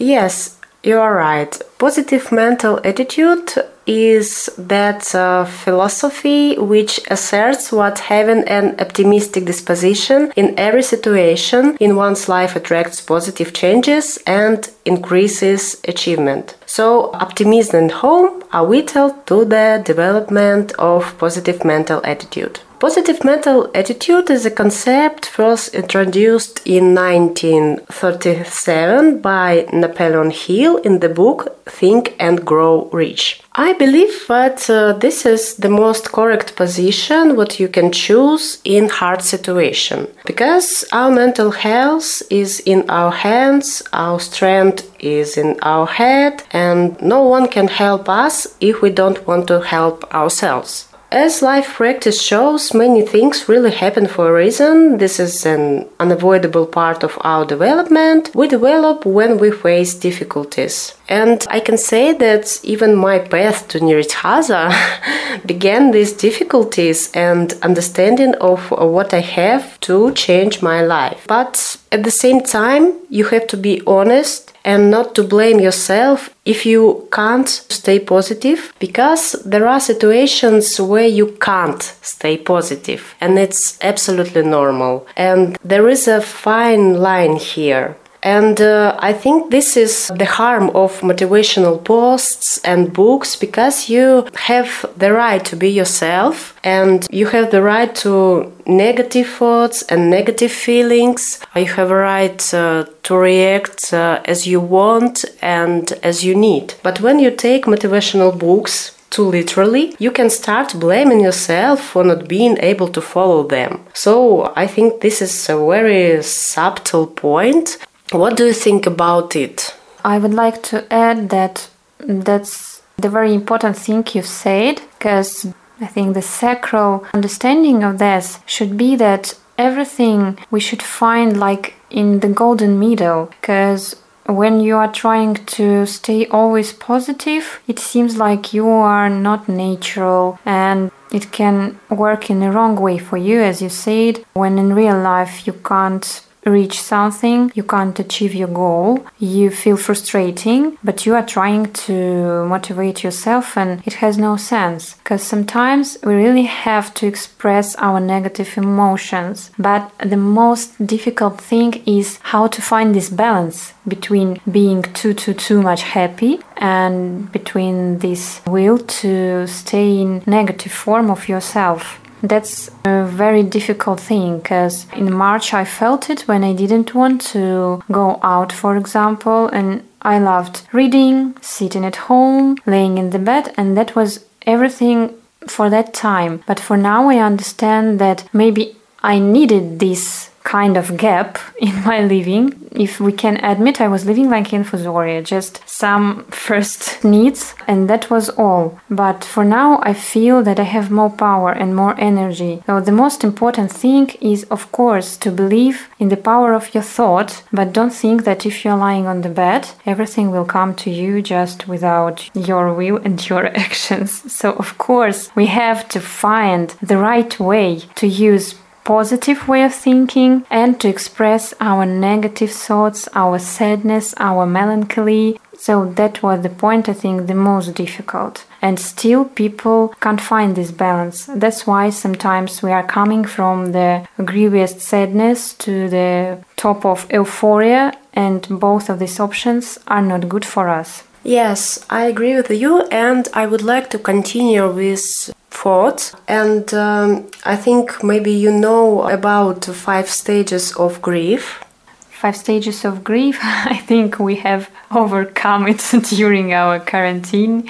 Yes, 0.00 0.56
you 0.82 0.98
are 0.98 1.14
right. 1.14 1.60
Positive 1.78 2.32
mental 2.32 2.80
attitude 2.82 3.52
is 3.86 4.48
that 4.56 5.14
uh, 5.14 5.44
philosophy 5.44 6.56
which 6.56 7.00
asserts 7.10 7.70
what 7.70 7.98
having 7.98 8.44
an 8.44 8.80
optimistic 8.80 9.44
disposition 9.44 10.32
in 10.36 10.58
every 10.58 10.82
situation 10.82 11.76
in 11.80 11.96
one's 11.96 12.30
life 12.30 12.56
attracts 12.56 13.02
positive 13.02 13.52
changes 13.52 14.18
and 14.26 14.70
increases 14.86 15.78
achievement. 15.86 16.56
So, 16.64 17.12
optimism 17.12 17.76
and 17.76 17.90
hope 17.90 18.48
are 18.54 18.66
vital 18.66 19.10
to 19.26 19.44
the 19.44 19.82
development 19.84 20.72
of 20.78 21.18
positive 21.18 21.62
mental 21.62 22.00
attitude. 22.06 22.60
Positive 22.80 23.22
mental 23.24 23.70
attitude 23.74 24.30
is 24.30 24.46
a 24.46 24.50
concept 24.50 25.26
first 25.26 25.74
introduced 25.74 26.66
in 26.66 26.94
1937 26.94 29.20
by 29.20 29.66
Napoleon 29.70 30.30
Hill 30.30 30.78
in 30.78 31.00
the 31.00 31.10
book 31.10 31.62
Think 31.66 32.16
and 32.18 32.42
Grow 32.42 32.88
Rich. 32.90 33.42
I 33.54 33.74
believe 33.74 34.26
that 34.28 34.70
uh, 34.70 34.94
this 34.94 35.26
is 35.26 35.56
the 35.56 35.68
most 35.68 36.10
correct 36.10 36.56
position 36.56 37.36
what 37.36 37.60
you 37.60 37.68
can 37.68 37.92
choose 37.92 38.62
in 38.64 38.88
hard 38.88 39.20
situation 39.20 40.08
because 40.24 40.82
our 40.90 41.10
mental 41.10 41.50
health 41.50 42.22
is 42.30 42.60
in 42.60 42.88
our 42.88 43.12
hands, 43.12 43.82
our 43.92 44.18
strength 44.18 44.90
is 44.98 45.36
in 45.36 45.58
our 45.60 45.86
head 45.86 46.44
and 46.50 46.98
no 47.02 47.24
one 47.24 47.46
can 47.46 47.68
help 47.68 48.08
us 48.08 48.46
if 48.58 48.80
we 48.80 48.88
don't 48.88 49.26
want 49.26 49.48
to 49.48 49.60
help 49.60 50.10
ourselves. 50.14 50.86
As 51.12 51.42
life 51.42 51.74
practice 51.74 52.22
shows, 52.22 52.72
many 52.72 53.02
things 53.02 53.48
really 53.48 53.72
happen 53.72 54.06
for 54.06 54.28
a 54.28 54.32
reason. 54.32 54.98
This 54.98 55.18
is 55.18 55.44
an 55.44 55.88
unavoidable 55.98 56.66
part 56.66 57.02
of 57.02 57.18
our 57.22 57.44
development. 57.44 58.30
We 58.32 58.46
develop 58.46 59.04
when 59.04 59.38
we 59.38 59.50
face 59.50 59.92
difficulties. 59.94 60.94
And 61.08 61.44
I 61.50 61.58
can 61.58 61.78
say 61.78 62.12
that 62.12 62.60
even 62.62 62.94
my 62.94 63.18
path 63.18 63.66
to 63.68 63.80
Nyíregyháza 63.80 64.72
began 65.46 65.90
these 65.90 66.12
difficulties 66.12 67.10
and 67.12 67.54
understanding 67.62 68.36
of 68.36 68.70
what 68.70 69.12
I 69.12 69.20
have 69.20 69.80
to 69.80 70.12
change 70.12 70.62
my 70.62 70.80
life. 70.80 71.24
But 71.26 71.76
at 71.90 72.04
the 72.04 72.12
same 72.12 72.40
time, 72.40 72.92
you 73.08 73.24
have 73.24 73.48
to 73.48 73.56
be 73.56 73.82
honest 73.84 74.49
and 74.64 74.90
not 74.90 75.14
to 75.14 75.22
blame 75.22 75.60
yourself 75.60 76.30
if 76.44 76.66
you 76.66 77.08
can't 77.12 77.48
stay 77.48 77.98
positive 77.98 78.72
because 78.78 79.32
there 79.44 79.66
are 79.66 79.80
situations 79.80 80.80
where 80.80 81.06
you 81.06 81.26
can't 81.40 81.82
stay 82.02 82.36
positive 82.36 83.14
and 83.20 83.38
it's 83.38 83.78
absolutely 83.82 84.42
normal. 84.42 85.06
And 85.16 85.56
there 85.64 85.88
is 85.88 86.08
a 86.08 86.20
fine 86.20 86.94
line 86.94 87.36
here 87.36 87.96
and 88.22 88.60
uh, 88.60 88.96
I 88.98 89.12
think 89.12 89.50
this 89.50 89.76
is 89.76 90.10
the 90.14 90.26
harm 90.26 90.70
of 90.70 91.00
motivational 91.00 91.82
posts 91.82 92.58
and 92.64 92.92
books 92.92 93.36
because 93.36 93.88
you 93.88 94.26
have 94.34 94.84
the 94.96 95.12
right 95.12 95.44
to 95.46 95.56
be 95.56 95.70
yourself 95.70 96.54
and 96.62 97.06
you 97.10 97.26
have 97.26 97.50
the 97.50 97.62
right 97.62 97.94
to 97.96 98.52
negative 98.66 99.28
thoughts 99.28 99.82
and 99.82 100.10
negative 100.10 100.52
feelings. 100.52 101.40
You 101.56 101.66
have 101.66 101.90
a 101.90 101.96
right 101.96 102.54
uh, 102.54 102.84
to 103.04 103.16
react 103.16 103.92
uh, 103.92 104.20
as 104.24 104.46
you 104.46 104.60
want 104.60 105.24
and 105.40 105.90
as 106.02 106.24
you 106.24 106.34
need. 106.34 106.74
But 106.82 107.00
when 107.00 107.18
you 107.18 107.30
take 107.30 107.64
motivational 107.64 108.38
books, 108.38 108.96
too 109.10 109.24
literally, 109.24 109.96
you 109.98 110.12
can 110.12 110.30
start 110.30 110.78
blaming 110.78 111.20
yourself 111.20 111.80
for 111.80 112.04
not 112.04 112.28
being 112.28 112.56
able 112.60 112.86
to 112.88 113.00
follow 113.00 113.42
them. 113.42 113.84
So 113.92 114.52
I 114.54 114.68
think 114.68 115.00
this 115.00 115.20
is 115.20 115.48
a 115.48 115.56
very 115.56 116.22
subtle 116.22 117.08
point 117.08 117.78
what 118.12 118.36
do 118.36 118.46
you 118.46 118.52
think 118.52 118.86
about 118.86 119.36
it? 119.36 119.74
I 120.04 120.18
would 120.18 120.34
like 120.34 120.62
to 120.64 120.92
add 120.92 121.30
that 121.30 121.68
that's 121.98 122.82
the 122.96 123.08
very 123.08 123.34
important 123.34 123.76
thing 123.76 124.04
you've 124.12 124.26
said, 124.26 124.80
because 124.98 125.46
I 125.80 125.86
think 125.86 126.14
the 126.14 126.22
sacral 126.22 127.06
understanding 127.14 127.82
of 127.82 127.98
this 127.98 128.38
should 128.46 128.76
be 128.76 128.96
that 128.96 129.38
everything 129.56 130.38
we 130.50 130.60
should 130.60 130.82
find 130.82 131.38
like 131.38 131.74
in 131.90 132.20
the 132.20 132.28
golden 132.28 132.78
middle, 132.78 133.26
because 133.26 133.96
when 134.26 134.60
you 134.60 134.76
are 134.76 134.92
trying 134.92 135.34
to 135.34 135.86
stay 135.86 136.26
always 136.26 136.72
positive, 136.72 137.60
it 137.66 137.78
seems 137.78 138.16
like 138.16 138.54
you 138.54 138.68
are 138.68 139.10
not 139.10 139.48
natural 139.48 140.38
and 140.44 140.90
it 141.12 141.32
can 141.32 141.78
work 141.90 142.30
in 142.30 142.40
the 142.40 142.50
wrong 142.50 142.76
way 142.76 142.96
for 142.96 143.16
you, 143.16 143.40
as 143.40 143.60
you 143.60 143.68
said, 143.68 144.24
when 144.34 144.58
in 144.58 144.72
real 144.74 144.98
life 144.98 145.46
you 145.46 145.52
can't 145.52 146.22
reach 146.44 146.80
something, 146.80 147.52
you 147.54 147.62
can't 147.62 147.98
achieve 147.98 148.34
your 148.34 148.48
goal, 148.48 149.04
you 149.18 149.50
feel 149.50 149.76
frustrating, 149.76 150.78
but 150.82 151.04
you 151.06 151.14
are 151.14 151.24
trying 151.24 151.72
to 151.72 152.44
motivate 152.46 153.04
yourself 153.04 153.56
and 153.56 153.82
it 153.86 153.94
has 153.94 154.16
no 154.18 154.36
sense 154.36 154.94
because 154.94 155.22
sometimes 155.22 155.98
we 156.02 156.14
really 156.14 156.44
have 156.44 156.94
to 156.94 157.06
express 157.06 157.76
our 157.76 158.00
negative 158.00 158.56
emotions. 158.56 159.50
But 159.58 159.90
the 159.98 160.16
most 160.16 160.86
difficult 160.86 161.40
thing 161.40 161.82
is 161.86 162.18
how 162.22 162.46
to 162.48 162.62
find 162.62 162.94
this 162.94 163.10
balance 163.10 163.74
between 163.86 164.40
being 164.50 164.82
too 164.82 165.14
too 165.14 165.34
too 165.34 165.60
much 165.62 165.82
happy 165.82 166.40
and 166.56 167.30
between 167.32 167.98
this 167.98 168.40
will 168.46 168.78
to 168.78 169.46
stay 169.46 170.00
in 170.00 170.22
negative 170.26 170.72
form 170.72 171.10
of 171.10 171.28
yourself 171.28 172.00
that's 172.22 172.70
a 172.84 173.04
very 173.04 173.42
difficult 173.42 174.00
thing 174.00 174.38
because 174.38 174.86
in 174.94 175.12
March 175.12 175.54
I 175.54 175.64
felt 175.64 176.10
it 176.10 176.22
when 176.22 176.44
I 176.44 176.52
didn't 176.52 176.94
want 176.94 177.20
to 177.32 177.82
go 177.90 178.18
out, 178.22 178.52
for 178.52 178.76
example, 178.76 179.48
and 179.48 179.82
I 180.02 180.18
loved 180.18 180.62
reading, 180.72 181.36
sitting 181.40 181.84
at 181.84 181.96
home, 181.96 182.56
laying 182.66 182.98
in 182.98 183.10
the 183.10 183.18
bed, 183.18 183.52
and 183.56 183.76
that 183.76 183.94
was 183.94 184.24
everything 184.46 185.14
for 185.46 185.68
that 185.70 185.92
time. 185.94 186.42
But 186.46 186.60
for 186.60 186.76
now, 186.76 187.08
I 187.08 187.18
understand 187.18 187.98
that 187.98 188.28
maybe 188.32 188.76
I 189.02 189.18
needed 189.18 189.78
this 189.78 190.29
kind 190.50 190.76
of 190.76 190.96
gap 190.96 191.38
in 191.68 191.74
my 191.84 192.00
living. 192.14 192.44
If 192.86 193.00
we 193.00 193.12
can 193.12 193.36
admit, 193.52 193.80
I 193.80 193.88
was 193.88 194.06
living 194.10 194.28
like 194.30 194.52
in 194.52 194.64
infusoria, 194.64 195.24
just 195.34 195.54
some 195.66 196.24
first 196.46 197.04
needs, 197.04 197.54
and 197.66 197.88
that 197.90 198.10
was 198.10 198.28
all. 198.44 198.64
But 199.02 199.24
for 199.24 199.44
now, 199.44 199.80
I 199.90 199.94
feel 199.94 200.42
that 200.42 200.60
I 200.60 200.68
have 200.76 200.90
more 200.90 201.10
power 201.10 201.52
and 201.52 201.74
more 201.74 201.94
energy. 201.98 202.62
So 202.66 202.80
the 202.80 203.00
most 203.04 203.24
important 203.24 203.70
thing 203.82 204.06
is, 204.32 204.44
of 204.56 204.62
course, 204.72 205.16
to 205.18 205.30
believe 205.30 205.88
in 205.98 206.08
the 206.08 206.24
power 206.30 206.52
of 206.54 206.74
your 206.74 206.86
thought, 206.96 207.42
but 207.52 207.72
don't 207.72 207.96
think 208.02 208.24
that 208.24 208.46
if 208.46 208.64
you're 208.64 208.84
lying 208.88 209.06
on 209.06 209.20
the 209.22 209.34
bed, 209.44 209.62
everything 209.86 210.30
will 210.30 210.48
come 210.56 210.74
to 210.82 210.90
you 210.90 211.22
just 211.22 211.68
without 211.68 212.16
your 212.34 212.74
will 212.78 212.98
and 213.06 213.16
your 213.30 213.46
actions. 213.66 214.10
So, 214.32 214.52
of 214.64 214.78
course, 214.78 215.20
we 215.34 215.46
have 215.46 215.88
to 215.94 216.00
find 216.00 216.66
the 216.90 216.98
right 216.98 217.32
way 217.38 217.68
to 218.00 218.06
use 218.06 218.54
positive 218.90 219.46
way 219.46 219.62
of 219.62 219.72
thinking 219.72 220.44
and 220.50 220.80
to 220.80 220.88
express 220.88 221.54
our 221.60 221.86
negative 221.86 222.50
thoughts, 222.50 223.08
our 223.14 223.38
sadness, 223.38 224.14
our 224.16 224.44
melancholy. 224.46 225.38
So 225.56 225.74
that 226.00 226.24
was 226.24 226.42
the 226.42 226.48
point 226.48 226.88
I 226.88 226.94
think 226.94 227.28
the 227.28 227.34
most 227.50 227.68
difficult. 227.76 228.44
And 228.60 228.80
still 228.80 229.24
people 229.26 229.94
can't 230.00 230.20
find 230.20 230.56
this 230.56 230.72
balance. 230.72 231.26
That's 231.42 231.68
why 231.68 231.90
sometimes 231.90 232.62
we 232.64 232.72
are 232.72 232.94
coming 232.98 233.24
from 233.24 233.70
the 233.70 234.08
grievous 234.24 234.82
sadness 234.82 235.54
to 235.64 235.88
the 235.88 236.38
top 236.56 236.84
of 236.84 237.06
euphoria 237.12 237.92
and 238.12 238.40
both 238.66 238.90
of 238.90 238.98
these 238.98 239.20
options 239.20 239.78
are 239.86 240.02
not 240.02 240.28
good 240.28 240.44
for 240.44 240.68
us. 240.68 241.04
Yes, 241.22 241.86
I 241.90 242.06
agree 242.06 242.34
with 242.34 242.50
you, 242.50 242.82
and 242.90 243.28
I 243.34 243.46
would 243.46 243.62
like 243.62 243.90
to 243.90 243.98
continue 243.98 244.66
with 244.72 245.30
thought. 245.50 246.12
And 246.28 246.72
um, 246.74 247.30
I 247.44 247.56
think 247.56 248.02
maybe 248.02 248.32
you 248.32 248.52
know 248.52 249.02
about 249.08 249.64
five 249.64 250.08
stages 250.08 250.72
of 250.76 251.02
grief. 251.02 251.62
Five 252.10 252.36
stages 252.36 252.84
of 252.84 253.02
grief. 253.04 253.38
I 253.42 253.76
think 253.76 254.18
we 254.18 254.36
have 254.36 254.70
overcome 254.90 255.68
it 255.68 255.78
during 256.10 256.52
our 256.52 256.80
quarantine. 256.80 257.68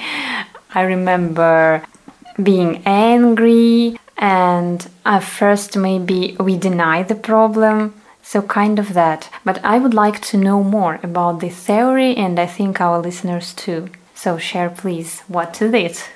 I 0.74 0.82
remember 0.82 1.82
being 2.42 2.82
angry, 2.86 3.98
and 4.16 4.88
at 5.04 5.24
first, 5.24 5.76
maybe 5.76 6.36
we 6.38 6.56
deny 6.56 7.02
the 7.02 7.14
problem. 7.14 7.94
So, 8.22 8.42
kind 8.42 8.78
of 8.78 8.94
that. 8.94 9.28
But 9.44 9.64
I 9.64 9.78
would 9.78 9.94
like 9.94 10.20
to 10.26 10.36
know 10.36 10.62
more 10.62 11.00
about 11.02 11.40
this 11.40 11.56
theory, 11.56 12.14
and 12.16 12.38
I 12.38 12.46
think 12.46 12.80
our 12.80 13.00
listeners 13.00 13.52
too. 13.54 13.88
So, 14.14 14.38
share 14.38 14.70
please 14.70 15.20
what 15.26 15.60
is 15.60 15.72
it? 15.72 16.10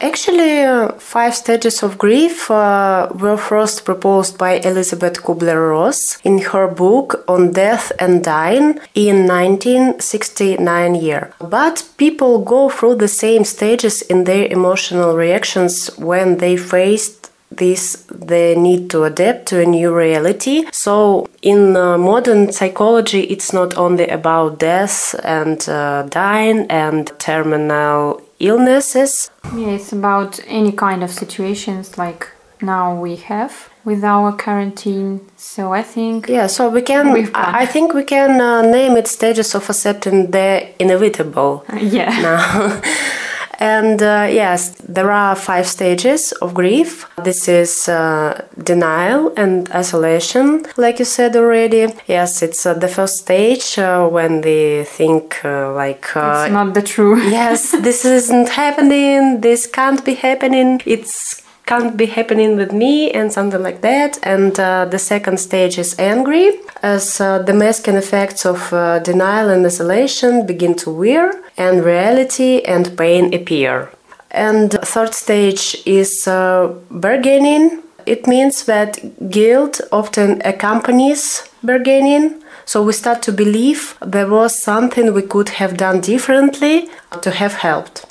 Actually, 0.00 0.60
uh, 0.62 0.92
five 0.98 1.34
stages 1.34 1.82
of 1.82 1.96
grief 1.96 2.50
uh, 2.50 3.08
were 3.14 3.38
first 3.38 3.84
proposed 3.86 4.36
by 4.36 4.58
Elizabeth 4.58 5.22
Kubler-Ross 5.22 6.18
in 6.22 6.38
her 6.38 6.68
book 6.68 7.24
on 7.26 7.52
death 7.52 7.92
and 7.98 8.22
dying 8.22 8.78
in 8.94 9.26
1969 9.26 10.94
year. 10.96 11.32
But 11.40 11.88
people 11.96 12.44
go 12.44 12.68
through 12.68 12.96
the 12.96 13.08
same 13.08 13.44
stages 13.44 14.02
in 14.02 14.24
their 14.24 14.46
emotional 14.46 15.16
reactions 15.16 15.88
when 15.96 16.38
they 16.38 16.58
faced 16.58 17.30
this 17.50 18.04
the 18.10 18.54
need 18.56 18.90
to 18.90 19.04
adapt 19.04 19.46
to 19.46 19.60
a 19.60 19.64
new 19.64 19.94
reality 19.94 20.64
so 20.72 21.28
in 21.42 21.76
uh, 21.76 21.96
modern 21.96 22.50
psychology 22.50 23.20
it's 23.20 23.52
not 23.52 23.76
only 23.76 24.08
about 24.08 24.58
death 24.58 25.14
and 25.22 25.68
uh, 25.68 26.02
dying 26.10 26.66
and 26.68 27.12
terminal 27.20 28.20
illnesses 28.38 29.30
Yeah, 29.54 29.68
it's 29.68 29.92
about 29.92 30.40
any 30.46 30.72
kind 30.72 31.02
of 31.02 31.10
situations 31.10 31.96
like 31.98 32.28
now 32.60 33.00
we 33.00 33.16
have 33.16 33.70
with 33.84 34.02
our 34.02 34.32
quarantine. 34.32 35.20
So 35.36 35.72
I 35.72 35.82
think 35.82 36.28
yeah 36.28 36.46
so 36.48 36.68
we 36.68 36.82
can 36.82 37.06
i 37.34 37.66
think 37.66 37.94
we 37.94 38.04
can 38.04 38.40
uh, 38.40 38.62
name 38.62 38.96
it 38.96 39.06
stages 39.06 39.54
of 39.54 39.68
accepting 39.70 40.30
the 40.30 40.68
inevitable 40.78 41.64
yeah. 41.80 42.10
now. 42.20 42.82
and 43.58 44.02
uh, 44.02 44.28
yes, 44.30 44.70
there 44.88 45.10
are 45.10 45.34
five 45.34 45.66
stages 45.66 46.32
of 46.42 46.54
grief. 46.54 47.08
This 47.22 47.48
is 47.48 47.88
uh, 47.88 48.44
denial 48.62 49.32
and 49.36 49.70
isolation, 49.70 50.66
like 50.76 50.98
you 50.98 51.04
said 51.04 51.36
already. 51.36 51.88
Yes, 52.06 52.42
it's 52.42 52.66
uh, 52.66 52.74
the 52.74 52.88
first 52.88 53.18
stage 53.18 53.78
uh, 53.78 54.06
when 54.08 54.40
they 54.42 54.84
think 54.84 55.44
uh, 55.44 55.72
like. 55.74 56.16
Uh, 56.16 56.44
It's 56.44 56.52
not 56.52 56.74
the 56.74 56.82
true. 56.82 57.16
yes, 57.40 57.72
this 57.72 58.04
isn't 58.04 58.48
happening. 58.50 59.40
This 59.40 59.66
can't 59.66 60.04
be 60.04 60.14
happening. 60.14 60.80
It's 60.84 61.42
can't 61.66 61.96
be 61.96 62.06
happening 62.06 62.56
with 62.56 62.72
me 62.72 63.10
and 63.10 63.32
something 63.32 63.60
like 63.60 63.80
that. 63.80 64.18
And 64.22 64.58
uh, 64.60 64.84
the 64.84 64.98
second 65.00 65.38
stage 65.40 65.78
is 65.78 65.98
angry, 65.98 66.52
as 66.82 67.20
uh, 67.20 67.40
the 67.40 67.52
masking 67.52 67.96
effects 67.96 68.46
of 68.46 68.72
uh, 68.72 69.00
denial 69.00 69.50
and 69.50 69.66
isolation 69.66 70.46
begin 70.46 70.74
to 70.76 70.90
wear, 70.90 71.32
and 71.56 71.84
reality 71.84 72.60
and 72.62 72.96
pain 72.96 73.34
appear. 73.34 73.90
And 74.30 74.72
third 74.72 75.14
stage 75.14 75.76
is 75.86 76.26
uh, 76.28 76.74
bargaining. 76.90 77.82
It 78.04 78.26
means 78.26 78.64
that 78.66 79.30
guilt 79.30 79.80
often 79.90 80.42
accompanies 80.44 81.48
bargaining. 81.62 82.42
So 82.64 82.82
we 82.82 82.92
start 82.92 83.22
to 83.22 83.32
believe 83.32 83.96
there 84.00 84.28
was 84.28 84.62
something 84.62 85.14
we 85.14 85.22
could 85.22 85.50
have 85.50 85.76
done 85.76 86.00
differently 86.00 86.88
to 87.22 87.30
have 87.30 87.54
helped. 87.54 88.06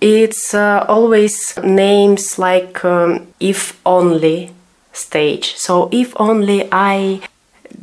It's 0.00 0.54
uh, 0.54 0.84
always 0.88 1.56
names 1.62 2.38
like 2.38 2.84
um, 2.84 3.26
if 3.40 3.80
only 3.86 4.50
stage. 4.92 5.54
So 5.56 5.88
if 5.92 6.12
only 6.16 6.68
I 6.72 7.20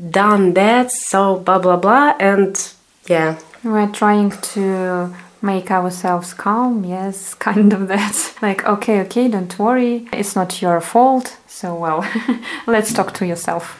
done 0.09 0.53
that, 0.53 0.91
so 0.91 1.37
blah 1.37 1.59
blah 1.59 1.77
blah, 1.77 2.15
and 2.19 2.55
yeah, 3.07 3.37
We're 3.63 3.91
trying 3.91 4.31
to 4.31 5.13
make 5.41 5.71
ourselves 5.71 6.33
calm. 6.33 6.83
Yes, 6.83 7.33
kind 7.47 7.73
of 7.73 7.87
that. 7.87 8.33
Like, 8.41 8.65
okay, 8.65 9.01
okay, 9.01 9.27
don't 9.27 9.57
worry. 9.59 10.07
It's 10.13 10.35
not 10.35 10.61
your 10.61 10.81
fault. 10.81 11.37
So, 11.47 11.75
well, 11.75 12.05
let's 12.67 12.93
talk 12.93 13.13
to 13.15 13.25
yourself. 13.25 13.77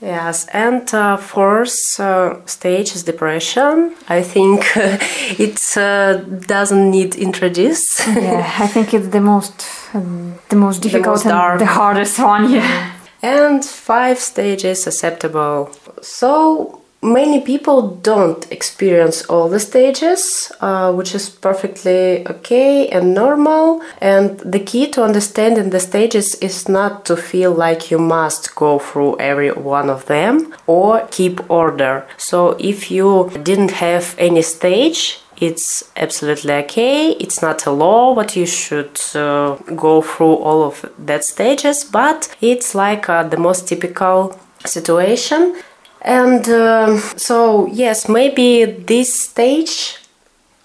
Yes, 0.00 0.46
and 0.52 0.92
uh, 0.92 1.16
fourth 1.16 1.98
uh, 1.98 2.44
stage 2.44 2.94
is 2.94 3.04
depression. 3.04 3.94
I 4.08 4.22
think 4.22 4.64
it 4.76 5.60
uh, 5.76 6.16
doesn't 6.46 6.90
need 6.90 7.14
introduce. 7.14 8.06
Yeah, 8.06 8.44
I 8.58 8.66
think 8.66 8.92
it's 8.92 9.08
the 9.08 9.20
most 9.20 9.66
um, 9.94 10.34
the 10.50 10.56
most 10.56 10.82
difficult 10.82 11.24
most 11.24 11.26
and 11.26 11.60
the 11.60 11.66
hardest 11.66 12.18
one. 12.18 12.50
Yeah. 12.50 12.92
and 13.22 13.64
five 13.64 14.18
stages 14.18 14.86
acceptable. 14.86 15.70
So 16.02 16.83
many 17.04 17.40
people 17.40 17.96
don't 18.02 18.50
experience 18.50 19.24
all 19.26 19.48
the 19.48 19.60
stages, 19.60 20.50
uh, 20.60 20.92
which 20.92 21.14
is 21.14 21.28
perfectly 21.28 22.26
okay 22.26 22.88
and 22.88 23.14
normal. 23.14 23.82
And 24.00 24.40
the 24.40 24.58
key 24.58 24.90
to 24.92 25.04
understanding 25.04 25.70
the 25.70 25.80
stages 25.80 26.34
is 26.36 26.68
not 26.68 27.04
to 27.06 27.16
feel 27.16 27.52
like 27.52 27.90
you 27.90 27.98
must 27.98 28.54
go 28.54 28.78
through 28.78 29.18
every 29.20 29.52
one 29.52 29.90
of 29.90 30.06
them 30.06 30.54
or 30.66 31.06
keep 31.10 31.48
order. 31.50 32.06
So 32.16 32.56
if 32.58 32.90
you 32.90 33.30
didn't 33.42 33.72
have 33.72 34.14
any 34.18 34.42
stage, 34.42 35.20
it's 35.36 35.90
absolutely 35.96 36.52
okay. 36.52 37.10
It's 37.12 37.42
not 37.42 37.66
a 37.66 37.70
law 37.70 38.14
what 38.14 38.36
you 38.36 38.46
should 38.46 38.98
uh, 39.14 39.56
go 39.76 40.00
through 40.00 40.36
all 40.36 40.62
of 40.62 40.88
that 40.98 41.24
stages, 41.24 41.84
but 41.84 42.34
it's 42.40 42.74
like 42.74 43.08
uh, 43.08 43.24
the 43.24 43.36
most 43.36 43.68
typical 43.68 44.38
situation. 44.64 45.56
And 46.04 46.46
um, 46.50 46.98
so, 47.16 47.66
yes, 47.66 48.08
maybe 48.08 48.64
this 48.64 49.20
stage, 49.20 49.96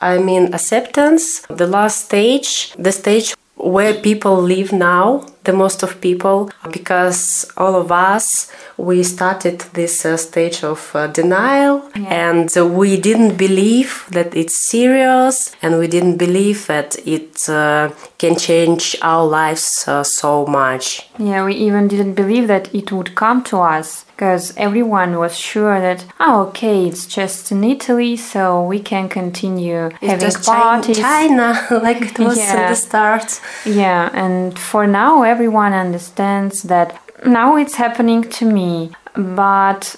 I 0.02 0.18
mean, 0.18 0.54
acceptance, 0.54 1.42
the 1.50 1.68
last 1.68 2.06
stage, 2.06 2.74
the 2.74 2.92
stage 2.92 3.36
where 3.56 3.94
people 3.94 4.42
live 4.42 4.72
now, 4.72 5.26
the 5.44 5.52
most 5.54 5.84
of 5.84 6.00
people, 6.00 6.50
because 6.72 7.46
all 7.58 7.76
of 7.76 7.92
us, 7.92 8.50
we 8.78 9.04
started 9.04 9.60
this 9.74 10.06
uh, 10.06 10.16
stage 10.16 10.64
of 10.64 10.92
uh, 10.96 11.08
denial 11.08 11.84
Yeah. 11.96 12.06
and 12.32 12.58
uh, 12.58 12.66
we 12.66 12.96
didn't 13.00 13.36
believe 13.38 14.06
that 14.12 14.34
it's 14.36 14.70
serious 14.70 15.52
and 15.62 15.78
we 15.78 15.88
didn't 15.88 16.18
believe 16.18 16.68
that 16.68 16.96
it 17.06 17.50
uh, 17.50 17.90
can 18.18 18.38
change 18.38 18.96
our 19.02 19.26
lives 19.26 19.84
uh, 19.88 20.04
so 20.04 20.46
much. 20.46 21.10
Yeah, 21.18 21.44
we 21.44 21.56
even 21.56 21.90
didn't 21.90 22.14
believe 22.14 22.48
that 22.48 22.74
it 22.74 22.92
would 22.94 23.16
come 23.16 23.44
to 23.46 23.58
us 23.60 24.06
because 24.20 24.54
everyone 24.58 25.18
was 25.18 25.40
sure 25.40 25.80
that, 25.80 26.04
oh, 26.20 26.48
okay, 26.48 26.86
it's 26.86 27.06
just 27.06 27.54
in 27.54 27.64
Italy, 27.64 28.18
so 28.18 28.62
we 28.62 28.78
can 28.78 29.08
continue 29.08 29.90
It's 30.02 30.12
having 30.12 30.44
parties. 30.44 31.00
China, 31.00 31.66
like 31.72 32.02
it 32.02 32.20
was 32.20 32.38
at 32.38 32.68
the 32.68 32.76
start. 32.76 33.40
Yeah, 33.66 34.10
and 34.14 34.60
for 34.60 34.86
now, 34.86 35.24
everyone 35.24 35.72
understands 35.72 36.64
that 36.64 37.00
now 37.26 37.56
it's 37.56 37.76
happening 37.76 38.24
to 38.24 38.46
me, 38.46 38.92
but 39.16 39.96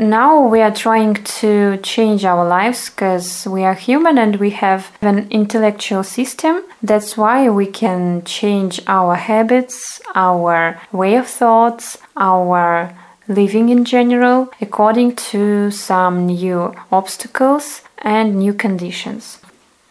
now 0.00 0.44
we 0.44 0.60
are 0.60 0.74
trying 0.74 1.14
to 1.14 1.76
change 1.84 2.24
our 2.24 2.44
lives 2.44 2.90
because 2.90 3.46
we 3.46 3.62
are 3.62 3.74
human 3.74 4.18
and 4.18 4.40
we 4.40 4.50
have 4.50 4.90
an 5.02 5.28
intellectual 5.30 6.02
system. 6.02 6.64
That's 6.82 7.16
why 7.16 7.48
we 7.48 7.66
can 7.66 8.24
change 8.24 8.80
our 8.88 9.14
habits, 9.14 10.00
our 10.16 10.80
way 10.90 11.14
of 11.14 11.28
thoughts, 11.28 11.98
our 12.16 12.92
living 13.28 13.68
in 13.68 13.84
general 13.84 14.50
according 14.60 15.16
to 15.16 15.70
some 15.70 16.26
new 16.26 16.74
obstacles 16.90 17.82
and 17.98 18.36
new 18.36 18.52
conditions. 18.52 19.38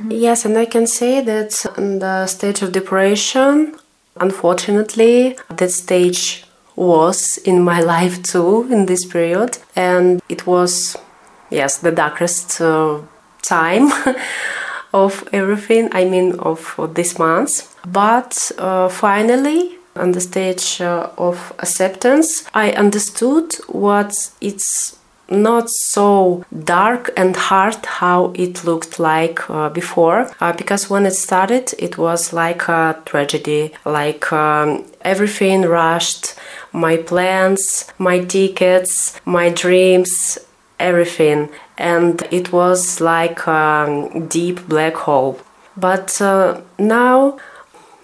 Yes, 0.10 0.46
and 0.46 0.58
I 0.58 0.66
can 0.66 0.88
say 0.88 1.22
that 1.22 1.66
in 1.78 2.00
the 2.00 2.28
stage 2.28 2.62
of 2.62 2.72
depression, 2.72 3.76
unfortunately, 4.20 5.38
that 5.50 5.72
stage 5.72 6.46
was 6.76 7.38
in 7.38 7.62
my 7.64 7.80
life 7.96 8.24
too 8.24 8.68
in 8.72 8.86
this 8.86 9.06
period, 9.06 9.58
and 9.76 10.22
it 10.28 10.48
was, 10.48 10.98
yes, 11.50 11.78
the 11.78 11.92
darkest 11.92 12.60
uh, 12.62 13.00
time 13.42 13.92
of 14.94 15.28
everything. 15.32 15.90
I 15.92 16.06
mean, 16.06 16.40
of 16.40 16.76
this 16.94 17.20
month. 17.20 17.76
But 17.86 18.52
uh, 18.58 18.90
finally, 18.90 19.78
on 19.96 20.12
the 20.12 20.22
stage 20.22 20.82
uh, 20.82 21.10
of 21.18 21.54
acceptance, 21.60 22.46
I 22.54 22.72
understood 22.72 23.54
what 23.68 24.32
it's 24.42 24.98
not 25.30 25.70
so 25.70 26.44
dark 26.66 27.10
and 27.16 27.36
hard 27.36 27.86
how 27.86 28.34
it 28.36 28.66
looked 28.66 29.00
like 29.00 29.50
uh, 29.50 29.70
before 29.70 30.30
uh, 30.42 30.52
because 30.52 30.90
when 30.90 31.06
it 31.06 31.14
started 31.14 31.74
it 31.80 31.98
was 31.98 32.34
like 32.34 32.68
a 32.68 33.02
tragedy 33.06 33.72
like 33.86 34.30
um, 34.34 34.84
everything 35.04 35.62
rushed 35.62 36.36
my 36.74 36.98
plans 36.98 37.86
my 37.98 38.20
tickets 38.20 39.22
my 39.24 39.48
dreams 39.48 40.38
everything. 40.82 41.50
And 41.78 42.22
it 42.32 42.52
was 42.52 43.00
like 43.00 43.48
a 43.48 44.26
deep 44.28 44.68
black 44.68 44.96
hole. 44.96 45.40
But 45.78 46.22
uh, 46.22 46.62
now 46.78 47.40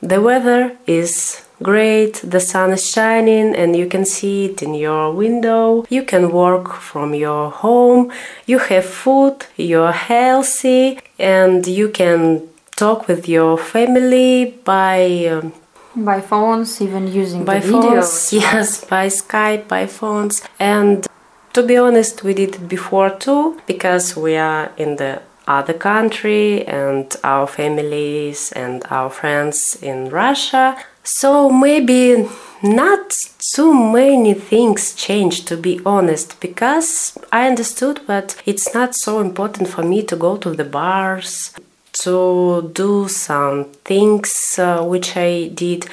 the 0.02 0.22
weather 0.22 0.78
is 0.86 1.44
great, 1.62 2.22
the 2.24 2.40
sun 2.40 2.72
is 2.72 2.90
shining, 2.90 3.56
and 3.56 3.76
you 3.76 3.88
can 3.88 4.06
see 4.06 4.46
it 4.46 4.62
in 4.62 4.74
your 4.74 5.14
window. 5.14 5.86
You 5.90 6.04
can 6.04 6.32
work 6.32 6.74
from 6.74 7.14
your 7.14 7.50
home, 7.52 8.12
you 8.46 8.60
have 8.60 8.86
food, 8.86 9.46
you're 9.56 9.92
healthy, 9.92 11.00
and 11.18 11.66
you 11.66 11.90
can 11.90 12.48
talk 12.76 13.08
with 13.08 13.28
your 13.28 13.58
family 13.58 14.60
by. 14.64 15.28
Um, 15.32 15.54
By 15.96 16.22
phones, 16.22 16.80
even 16.80 17.08
using 17.08 17.44
by 17.44 17.60
phones, 17.60 18.32
yes, 18.44 18.86
by 18.86 19.08
Skype, 19.10 19.68
by 19.68 19.88
phones, 19.88 20.36
and 20.60 21.08
to 21.54 21.64
be 21.64 21.76
honest, 21.76 22.24
we 22.24 22.36
did 22.36 22.54
it 22.56 22.68
before 22.70 23.10
too 23.10 23.60
because 23.66 24.16
we 24.16 24.38
are 24.38 24.72
in 24.78 24.98
the 24.98 25.22
other 25.48 25.74
country 25.74 26.64
and 26.68 27.16
our 27.24 27.48
families 27.48 28.52
and 28.52 28.84
our 28.92 29.10
friends 29.10 29.76
in 29.82 30.10
Russia. 30.10 30.78
So 31.10 31.50
maybe 31.50 32.28
not 32.62 33.14
too 33.56 33.74
many 33.74 34.34
things 34.34 34.94
changed 34.94 35.48
to 35.48 35.56
be 35.56 35.80
honest 35.86 36.38
because 36.42 37.18
I 37.32 37.48
understood 37.48 38.02
that 38.08 38.36
it's 38.46 38.74
not 38.74 38.94
so 38.94 39.22
important 39.22 39.70
for 39.70 39.84
me 39.84 40.04
to 40.04 40.18
go 40.18 40.36
to 40.36 40.52
the 40.52 40.66
bars 40.66 41.54
to 42.04 42.70
do 42.74 43.08
some 43.08 43.72
things 43.86 44.60
uh, 44.60 44.84
which 44.84 45.16
I 45.16 45.48
did. 45.48 45.86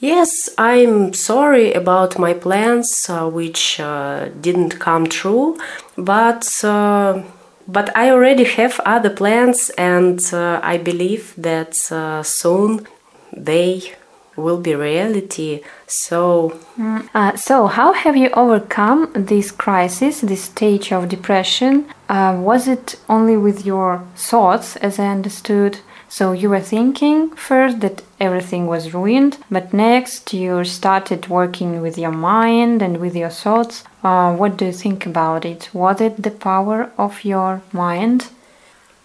Yes, 0.00 0.50
I'm 0.58 1.14
sorry 1.14 1.72
about 1.72 2.18
my 2.18 2.34
plans 2.34 3.08
uh, 3.08 3.28
which 3.28 3.78
uh, 3.78 4.28
didn't 4.40 4.80
come 4.80 5.06
true, 5.06 5.56
but 5.96 6.50
uh, 6.64 7.22
but 7.68 7.96
I 7.96 8.10
already 8.10 8.44
have 8.44 8.80
other 8.84 9.10
plans, 9.10 9.70
and 9.76 10.20
uh, 10.32 10.58
I 10.62 10.78
believe 10.78 11.34
that 11.36 11.76
uh, 11.92 12.22
soon 12.22 12.86
they 13.32 13.94
will 14.38 14.58
be 14.58 14.74
reality. 14.74 15.62
So, 15.86 16.58
mm. 16.78 17.38
so 17.38 17.66
how 17.66 17.92
have 17.92 18.16
you 18.16 18.30
overcome 18.30 19.12
this 19.14 19.50
crisis, 19.50 20.20
this 20.20 20.44
stage 20.44 20.92
of 20.92 21.08
depression? 21.08 21.86
was 22.08 22.66
it 22.68 22.96
only 23.08 23.36
with 23.36 23.66
your 23.66 24.02
thoughts, 24.16 24.76
as 24.76 24.98
I 24.98 25.08
understood? 25.08 25.78
So 26.08 26.32
you 26.32 26.48
were 26.48 26.60
thinking 26.60 27.30
first 27.32 27.80
that 27.80 28.02
everything 28.18 28.66
was 28.66 28.94
ruined, 28.94 29.36
but 29.50 29.74
next 29.74 30.32
you 30.32 30.64
started 30.64 31.28
working 31.28 31.82
with 31.82 31.98
your 31.98 32.12
mind 32.12 32.80
and 32.80 32.96
with 32.96 33.14
your 33.14 33.28
thoughts. 33.28 33.84
Uh, 34.02 34.34
what 34.34 34.56
do 34.56 34.66
you 34.66 34.72
think 34.72 35.04
about 35.04 35.44
it? 35.44 35.68
Was 35.74 36.00
it 36.00 36.22
the 36.22 36.30
power 36.30 36.90
of 36.96 37.24
your 37.24 37.60
mind? 37.72 38.28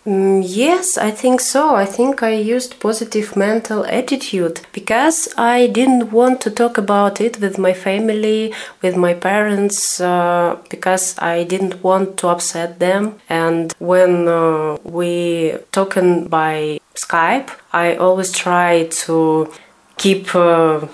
Mm, 0.06 0.44
yes, 0.46 0.98
I 0.98 1.12
think 1.12 1.40
so. 1.40 1.76
I 1.76 1.86
think 1.86 2.24
I 2.24 2.34
used 2.34 2.80
positive 2.82 3.38
mental 3.38 3.86
attitude 3.86 4.60
because 4.74 5.34
I 5.38 5.68
didn't 5.68 6.12
want 6.12 6.42
to 6.42 6.52
talk 6.52 6.78
about 6.78 7.22
it 7.22 7.40
with 7.40 7.58
my 7.58 7.72
family, 7.74 8.54
with 8.82 8.98
my 8.98 9.14
parents, 9.14 10.02
uh, 10.02 10.58
because 10.70 11.16
I 11.20 11.46
didn't 11.46 11.82
want 11.84 12.18
to 12.18 12.28
upset 12.28 12.80
them. 12.80 13.16
And 13.30 13.74
when 13.80 14.28
uh, 14.28 14.76
we 14.84 15.54
talking 15.72 16.28
by 16.28 16.82
Skype, 16.96 17.52
I 17.72 17.96
always 17.96 18.34
try 18.34 18.88
to 19.06 19.50
keep 19.98 20.36
a 20.36 20.90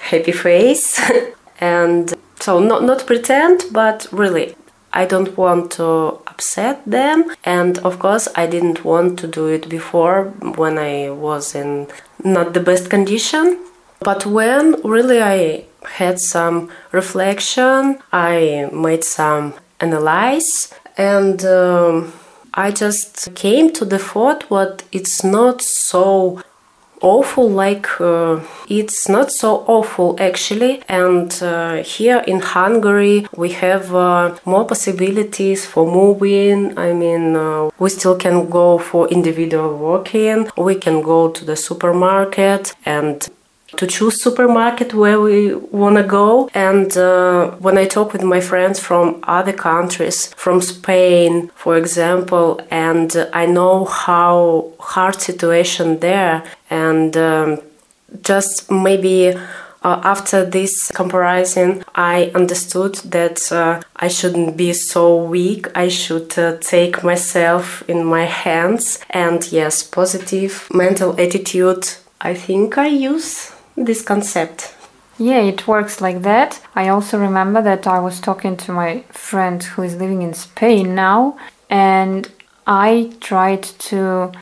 happy 0.00 0.32
face 0.32 1.00
and 1.60 2.14
so 2.38 2.60
not 2.60 2.84
not 2.84 3.04
pretend, 3.04 3.64
but 3.72 4.06
really 4.12 4.54
I 4.92 5.06
don't 5.06 5.36
want 5.36 5.72
to 5.72 6.20
upset 6.34 6.84
them. 6.84 7.24
And 7.44 7.78
of 7.78 7.98
course, 7.98 8.28
I 8.34 8.46
didn't 8.46 8.84
want 8.84 9.18
to 9.20 9.26
do 9.26 9.46
it 9.46 9.68
before 9.68 10.24
when 10.56 10.78
I 10.78 11.10
was 11.10 11.54
in 11.54 11.88
not 12.22 12.54
the 12.54 12.60
best 12.60 12.90
condition. 12.90 13.58
But 14.00 14.26
when 14.26 14.64
really 14.82 15.22
I 15.22 15.64
had 16.00 16.18
some 16.18 16.70
reflection, 16.92 17.98
I 18.12 18.68
made 18.72 19.04
some 19.04 19.54
analyze 19.80 20.74
and 20.96 21.44
um, 21.44 22.12
I 22.52 22.70
just 22.70 23.34
came 23.34 23.72
to 23.72 23.84
the 23.84 23.98
thought 23.98 24.50
what 24.50 24.84
it's 24.92 25.24
not 25.24 25.62
so 25.62 26.40
awful 27.04 27.48
like 27.48 27.88
uh, 28.00 28.40
it's 28.68 29.08
not 29.08 29.30
so 29.30 29.64
awful 29.66 30.16
actually. 30.18 30.82
And 30.88 31.30
uh, 31.42 31.82
here 31.82 32.20
in 32.26 32.40
hungary 32.40 33.26
we 33.36 33.50
have 33.64 33.94
uh, 33.94 34.36
more 34.44 34.64
possibilities 34.66 35.64
for 35.66 35.84
moving. 35.86 36.76
I 36.78 36.92
mean 36.92 37.36
uh, 37.36 37.70
we 37.78 37.90
still 37.90 38.16
can 38.16 38.48
go 38.48 38.78
for 38.78 39.08
individual 39.08 39.76
walking 39.76 40.48
we 40.56 40.74
can 40.74 41.02
go 41.02 41.30
to 41.30 41.44
the 41.44 41.56
supermarket 41.56 42.74
and 42.84 43.28
to 43.76 43.86
choose 43.86 44.22
supermarket 44.22 44.94
where 44.94 45.20
we 45.20 45.54
want 45.54 45.96
to 45.96 46.02
go 46.02 46.48
and 46.54 46.96
uh, 46.96 47.50
when 47.58 47.76
i 47.78 47.84
talk 47.84 48.12
with 48.12 48.22
my 48.22 48.40
friends 48.40 48.78
from 48.80 49.20
other 49.24 49.52
countries 49.52 50.32
from 50.34 50.60
spain 50.60 51.50
for 51.54 51.76
example 51.76 52.60
and 52.70 53.28
i 53.32 53.44
know 53.46 53.84
how 53.84 54.70
hard 54.78 55.20
situation 55.20 55.98
there 56.00 56.42
and 56.70 57.16
um, 57.16 57.60
just 58.22 58.70
maybe 58.70 59.34
uh, 59.84 60.00
after 60.02 60.44
this 60.46 60.90
comparison, 60.92 61.84
I 61.94 62.32
understood 62.34 62.94
that 63.04 63.52
uh, 63.52 63.82
I 63.96 64.08
shouldn't 64.08 64.56
be 64.56 64.72
so 64.72 65.22
weak. 65.22 65.66
I 65.76 65.88
should 65.88 66.38
uh, 66.38 66.56
take 66.60 67.04
myself 67.04 67.86
in 67.86 68.04
my 68.04 68.24
hands. 68.24 68.98
And 69.10 69.46
yes, 69.52 69.82
positive 69.82 70.68
mental 70.72 71.20
attitude, 71.20 71.86
I 72.20 72.32
think 72.32 72.78
I 72.78 72.86
use 72.86 73.53
this 73.76 74.02
concept. 74.02 74.74
Yeah, 75.18 75.40
it 75.40 75.68
works 75.68 76.00
like 76.00 76.22
that. 76.22 76.60
I 76.74 76.88
also 76.88 77.18
remember 77.18 77.62
that 77.62 77.86
I 77.86 78.00
was 78.00 78.20
talking 78.20 78.56
to 78.58 78.72
my 78.72 79.00
friend 79.10 79.62
who 79.62 79.82
is 79.82 79.96
living 79.96 80.22
in 80.22 80.34
Spain 80.34 80.94
now, 80.94 81.38
and 81.70 82.30
I 82.66 83.12
tried 83.20 83.62
to 83.62 84.32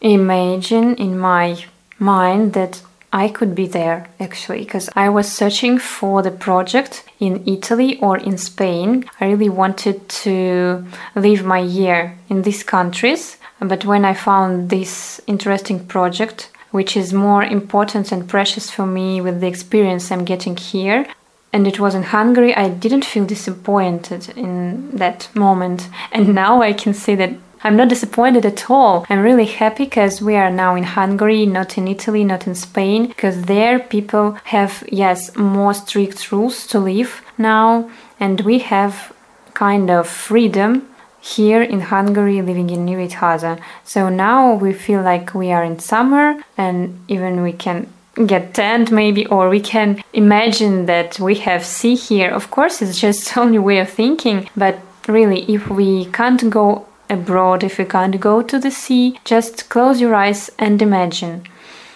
imagine 0.00 0.94
in 0.96 1.18
my 1.18 1.64
mind 1.98 2.52
that 2.52 2.82
I 3.12 3.28
could 3.28 3.56
be 3.56 3.66
there 3.66 4.08
actually 4.20 4.60
because 4.60 4.88
I 4.94 5.08
was 5.08 5.30
searching 5.30 5.78
for 5.78 6.22
the 6.22 6.30
project 6.30 7.04
in 7.18 7.42
Italy 7.46 7.98
or 7.98 8.16
in 8.18 8.38
Spain. 8.38 9.10
I 9.20 9.26
really 9.26 9.48
wanted 9.48 10.08
to 10.08 10.86
live 11.16 11.44
my 11.44 11.58
year 11.58 12.16
in 12.28 12.42
these 12.42 12.62
countries, 12.62 13.36
but 13.58 13.84
when 13.84 14.04
I 14.04 14.14
found 14.14 14.70
this 14.70 15.20
interesting 15.26 15.86
project, 15.86 16.49
which 16.70 16.96
is 16.96 17.12
more 17.12 17.42
important 17.42 18.12
and 18.12 18.28
precious 18.28 18.70
for 18.70 18.86
me 18.86 19.20
with 19.20 19.40
the 19.40 19.46
experience 19.46 20.10
I'm 20.10 20.24
getting 20.24 20.56
here. 20.56 21.06
And 21.52 21.66
it 21.66 21.80
was 21.80 21.94
in 21.94 22.04
Hungary, 22.04 22.54
I 22.54 22.68
didn't 22.68 23.04
feel 23.04 23.24
disappointed 23.24 24.28
in 24.36 24.90
that 24.96 25.28
moment. 25.34 25.88
And 26.12 26.34
now 26.34 26.62
I 26.62 26.72
can 26.72 26.94
say 26.94 27.16
that 27.16 27.34
I'm 27.62 27.76
not 27.76 27.88
disappointed 27.88 28.46
at 28.46 28.70
all. 28.70 29.04
I'm 29.10 29.20
really 29.20 29.44
happy 29.44 29.84
because 29.84 30.22
we 30.22 30.34
are 30.36 30.50
now 30.50 30.76
in 30.76 30.84
Hungary, 30.84 31.44
not 31.44 31.76
in 31.76 31.88
Italy, 31.88 32.24
not 32.24 32.46
in 32.46 32.54
Spain, 32.54 33.08
because 33.08 33.42
there 33.42 33.78
people 33.78 34.38
have, 34.44 34.82
yes, 34.90 35.36
more 35.36 35.74
strict 35.74 36.32
rules 36.32 36.66
to 36.68 36.78
live 36.78 37.20
now, 37.36 37.90
and 38.18 38.40
we 38.42 38.60
have 38.60 39.12
kind 39.52 39.90
of 39.90 40.08
freedom 40.08 40.88
here 41.20 41.62
in 41.62 41.80
Hungary 41.80 42.42
living 42.42 42.70
in 42.70 42.86
Nyíregyháza. 42.86 43.58
So 43.84 44.08
now 44.08 44.54
we 44.54 44.72
feel 44.72 45.02
like 45.02 45.34
we 45.34 45.52
are 45.52 45.64
in 45.64 45.78
summer 45.78 46.42
and 46.56 46.98
even 47.08 47.42
we 47.42 47.52
can 47.52 47.86
get 48.26 48.54
tanned 48.54 48.90
maybe 48.90 49.26
or 49.26 49.48
we 49.48 49.60
can 49.60 50.02
imagine 50.12 50.86
that 50.86 51.18
we 51.20 51.36
have 51.36 51.64
sea 51.64 51.94
here. 51.94 52.30
Of 52.30 52.50
course 52.50 52.82
it's 52.82 52.98
just 52.98 53.36
only 53.42 53.58
way 53.58 53.78
of 53.78 53.90
thinking, 53.90 54.48
but 54.56 54.78
really 55.06 55.42
if 55.52 55.68
we 55.68 56.06
can't 56.06 56.50
go 56.50 56.86
abroad, 57.08 57.64
if 57.64 57.78
we 57.78 57.84
can't 57.84 58.18
go 58.20 58.42
to 58.42 58.58
the 58.58 58.70
sea, 58.70 59.18
just 59.24 59.68
close 59.68 60.00
your 60.00 60.14
eyes 60.14 60.50
and 60.58 60.80
imagine. 60.80 61.42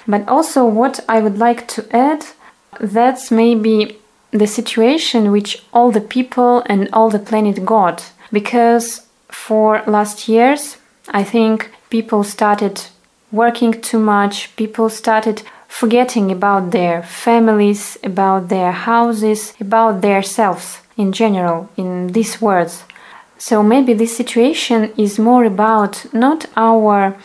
But 0.07 0.29
also 0.29 0.67
what 0.67 1.01
I 1.09 1.21
would 1.21 1.39
like 1.39 1.67
to 1.69 1.97
add 1.97 2.27
that's 2.81 3.31
maybe 3.31 3.99
the 4.33 4.47
situation 4.47 5.31
which 5.31 5.63
all 5.73 5.93
the 5.93 6.01
people 6.01 6.63
and 6.67 6.89
all 6.93 7.09
the 7.09 7.19
planet 7.19 7.65
got 7.65 8.11
because 8.33 9.04
for 9.35 9.83
last 9.87 10.29
years, 10.29 10.79
I 11.11 11.25
think 11.25 11.71
people 11.91 12.25
started 12.25 12.81
working 13.31 13.73
too 13.81 13.99
much, 13.99 14.55
people 14.57 14.89
started 14.89 15.43
forgetting 15.69 16.31
about 16.31 16.71
their 16.71 17.03
families, 17.03 17.99
about 18.03 18.49
their 18.49 18.73
houses, 18.73 19.53
about 19.61 20.01
their 20.01 20.23
selves 20.23 20.79
in 20.97 21.13
general, 21.13 21.69
in 21.77 22.13
these 22.13 22.41
words. 22.41 22.85
So 23.37 23.63
maybe 23.63 23.93
this 23.93 24.17
situation 24.17 24.93
is 24.97 25.19
more 25.19 25.45
about 25.45 26.07
not 26.15 26.47
our 26.57 27.17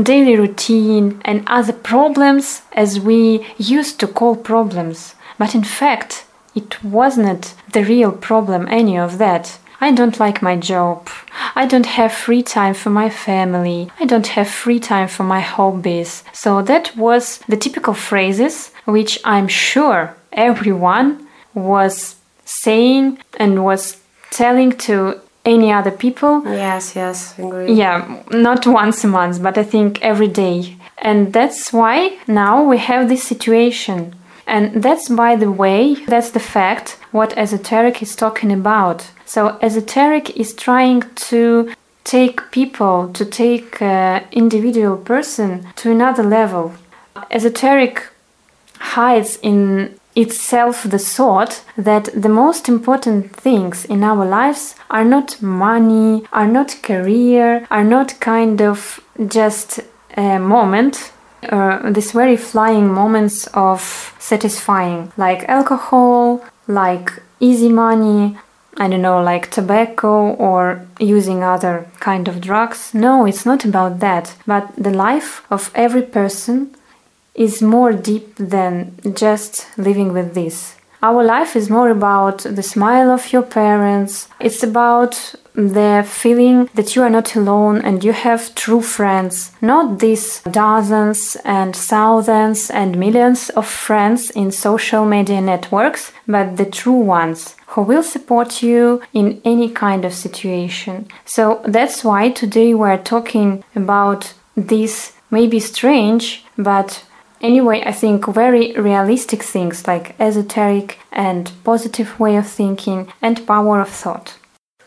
daily 0.00 0.36
routine 0.36 1.20
and 1.24 1.42
other 1.46 1.72
problems 1.72 2.62
as 2.72 3.00
we 3.00 3.44
used 3.58 3.98
to 4.00 4.06
call 4.06 4.36
problems, 4.36 5.14
but 5.38 5.54
in 5.54 5.64
fact, 5.64 6.26
it 6.54 6.84
wasn't 6.84 7.54
the 7.72 7.84
real 7.84 8.12
problem, 8.12 8.68
any 8.68 8.96
of 8.98 9.18
that. 9.18 9.58
I 9.84 9.92
don't 9.92 10.18
like 10.18 10.40
my 10.40 10.56
job. 10.56 11.10
I 11.54 11.66
don't 11.66 11.84
have 11.98 12.10
free 12.10 12.42
time 12.42 12.72
for 12.72 12.88
my 12.88 13.10
family. 13.10 13.90
I 14.00 14.06
don't 14.06 14.28
have 14.28 14.48
free 14.48 14.80
time 14.80 15.08
for 15.08 15.24
my 15.24 15.40
hobbies. 15.40 16.24
So 16.32 16.62
that 16.62 16.96
was 16.96 17.40
the 17.48 17.58
typical 17.58 17.92
phrases 17.92 18.70
which 18.86 19.18
I'm 19.24 19.46
sure 19.46 20.16
everyone 20.32 21.28
was 21.52 22.16
saying 22.46 23.18
and 23.36 23.62
was 23.62 23.98
telling 24.30 24.72
to 24.88 25.20
any 25.44 25.70
other 25.70 25.90
people. 25.90 26.42
Yes, 26.46 26.96
yes, 26.96 27.38
agree. 27.38 27.74
Yeah, 27.74 28.22
not 28.30 28.66
once 28.66 29.04
a 29.04 29.08
month, 29.08 29.42
but 29.42 29.58
I 29.58 29.64
think 29.64 30.00
every 30.00 30.28
day. 30.28 30.78
And 30.96 31.34
that's 31.34 31.74
why 31.74 32.16
now 32.26 32.64
we 32.64 32.78
have 32.78 33.10
this 33.10 33.22
situation. 33.22 34.14
And 34.46 34.82
that's, 34.82 35.08
by 35.08 35.36
the 35.36 35.50
way, 35.50 35.94
that's 36.06 36.30
the 36.30 36.40
fact 36.40 36.98
what 37.12 37.36
esoteric 37.36 38.02
is 38.02 38.14
talking 38.14 38.52
about. 38.52 39.10
So, 39.24 39.58
esoteric 39.62 40.36
is 40.36 40.54
trying 40.54 41.02
to 41.30 41.72
take 42.04 42.50
people, 42.50 43.08
to 43.14 43.24
take 43.24 43.80
uh, 43.80 44.20
individual 44.30 44.98
person 44.98 45.66
to 45.76 45.90
another 45.90 46.22
level. 46.22 46.74
Esoteric 47.30 48.08
hides 48.78 49.38
in 49.42 49.98
itself 50.14 50.84
the 50.84 50.98
thought 50.98 51.64
that 51.76 52.08
the 52.14 52.28
most 52.28 52.68
important 52.68 53.34
things 53.34 53.84
in 53.84 54.04
our 54.04 54.24
lives 54.24 54.74
are 54.90 55.04
not 55.04 55.40
money, 55.42 56.24
are 56.32 56.46
not 56.46 56.78
career, 56.82 57.66
are 57.70 57.84
not 57.84 58.20
kind 58.20 58.60
of 58.60 59.00
just 59.26 59.80
a 60.16 60.38
moment, 60.38 61.12
uh, 61.50 61.90
these 61.90 62.12
very 62.12 62.36
flying 62.36 62.88
moments 62.88 63.46
of 63.54 64.14
satisfying, 64.18 65.12
like 65.16 65.48
alcohol, 65.48 66.44
like 66.66 67.12
easy 67.40 67.68
money, 67.68 68.36
I 68.76 68.88
don't 68.88 69.02
know, 69.02 69.22
like 69.22 69.50
tobacco 69.50 70.34
or 70.34 70.86
using 70.98 71.42
other 71.42 71.86
kind 72.00 72.26
of 72.28 72.40
drugs. 72.40 72.92
No, 72.94 73.26
it's 73.26 73.46
not 73.46 73.64
about 73.64 74.00
that. 74.00 74.34
But 74.46 74.74
the 74.76 74.90
life 74.90 75.42
of 75.50 75.70
every 75.74 76.02
person 76.02 76.74
is 77.34 77.62
more 77.62 77.92
deep 77.92 78.34
than 78.36 78.96
just 79.14 79.66
living 79.76 80.12
with 80.12 80.34
this. 80.34 80.76
Our 81.02 81.22
life 81.22 81.54
is 81.54 81.68
more 81.68 81.90
about 81.90 82.38
the 82.38 82.62
smile 82.62 83.10
of 83.10 83.32
your 83.32 83.42
parents. 83.42 84.28
It's 84.40 84.62
about 84.62 85.34
the 85.54 86.04
feeling 86.06 86.68
that 86.74 86.96
you 86.96 87.02
are 87.02 87.10
not 87.10 87.36
alone 87.36 87.80
and 87.80 88.02
you 88.02 88.12
have 88.12 88.54
true 88.54 88.82
friends. 88.82 89.52
Not 89.60 90.00
these 90.00 90.40
dozens 90.40 91.36
and 91.44 91.74
thousands 91.74 92.70
and 92.70 92.98
millions 92.98 93.50
of 93.50 93.66
friends 93.66 94.30
in 94.30 94.50
social 94.50 95.06
media 95.06 95.40
networks, 95.40 96.12
but 96.26 96.56
the 96.56 96.66
true 96.66 96.92
ones 96.92 97.54
who 97.68 97.82
will 97.82 98.02
support 98.02 98.62
you 98.62 99.02
in 99.12 99.40
any 99.44 99.68
kind 99.68 100.04
of 100.04 100.12
situation. 100.14 101.06
So 101.24 101.60
that's 101.64 102.04
why 102.04 102.30
today 102.30 102.74
we're 102.74 103.02
talking 103.02 103.64
about 103.74 104.34
this 104.56 105.12
maybe 105.30 105.60
strange, 105.60 106.44
but 106.58 107.04
Anyway, 107.40 107.82
I 107.84 107.92
think 107.92 108.24
very 108.26 108.72
realistic 108.72 109.42
things 109.42 109.86
like 109.86 110.18
esoteric 110.18 110.98
and 111.12 111.52
positive 111.62 112.18
way 112.18 112.36
of 112.36 112.46
thinking 112.46 113.12
and 113.20 113.46
power 113.46 113.82
of 113.82 113.90
thought. 113.90 114.38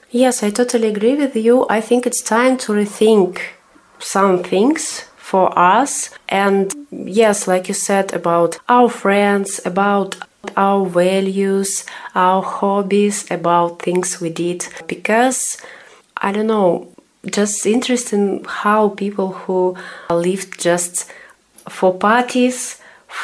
Yes, 0.09 0.41
I 0.41 0.51
totally 0.51 0.87
agree 0.87 1.15
with 1.15 1.35
you. 1.35 1.65
I 1.69 1.81
think 1.81 2.05
it's 2.07 2.21
time 2.21 2.57
to 2.59 2.71
rethink 2.71 3.39
some 3.99 4.41
things 4.41 5.01
for 5.17 5.57
us. 5.59 6.11
And 6.29 6.73
yes, 6.91 7.45
like 7.45 7.67
you 7.67 7.73
said, 7.73 8.13
about 8.13 8.57
our 8.69 8.89
friends, 8.89 9.59
about 9.65 10.15
our 10.55 10.85
values, 10.85 11.85
our 12.15 12.41
hobbies, 12.41 13.29
about 13.29 13.81
things 13.81 14.21
we 14.21 14.29
did. 14.29 14.65
Because 14.87 15.57
I 16.15 16.31
don't 16.31 16.47
know, 16.47 16.87
just 17.25 17.65
interesting 17.65 18.45
how 18.47 18.89
people 18.89 19.33
who 19.33 19.75
lived 20.09 20.61
just 20.61 21.11
for 21.67 21.93
parties, 21.93 22.79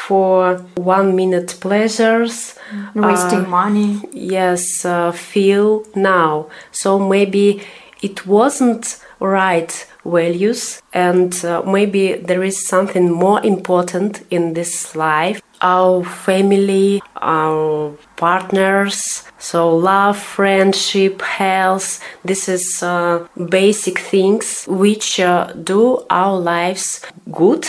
for 0.06 0.56
one 0.76 1.14
minute 1.16 1.56
pleasures, 1.60 2.54
wasting 2.94 3.44
uh, 3.46 3.48
money. 3.48 4.00
Yes, 4.12 4.84
uh, 4.84 5.12
feel 5.12 5.84
now. 5.94 6.48
So 6.72 6.98
maybe 6.98 7.62
it 8.02 8.26
wasn't 8.26 8.98
right 9.20 9.72
values, 10.04 10.82
and 10.92 11.32
uh, 11.44 11.62
maybe 11.62 12.14
there 12.14 12.42
is 12.44 12.66
something 12.66 13.10
more 13.10 13.42
important 13.44 14.22
in 14.30 14.52
this 14.54 14.94
life 14.94 15.40
our 15.64 16.04
family, 16.04 17.02
our 17.16 17.96
partners. 18.16 19.24
So, 19.38 19.74
love, 19.74 20.18
friendship, 20.18 21.22
health 21.22 22.00
this 22.24 22.48
is 22.48 22.82
uh, 22.82 23.26
basic 23.48 23.98
things 23.98 24.66
which 24.68 25.20
uh, 25.20 25.52
do 25.54 26.04
our 26.10 26.38
lives 26.38 27.00
good 27.32 27.66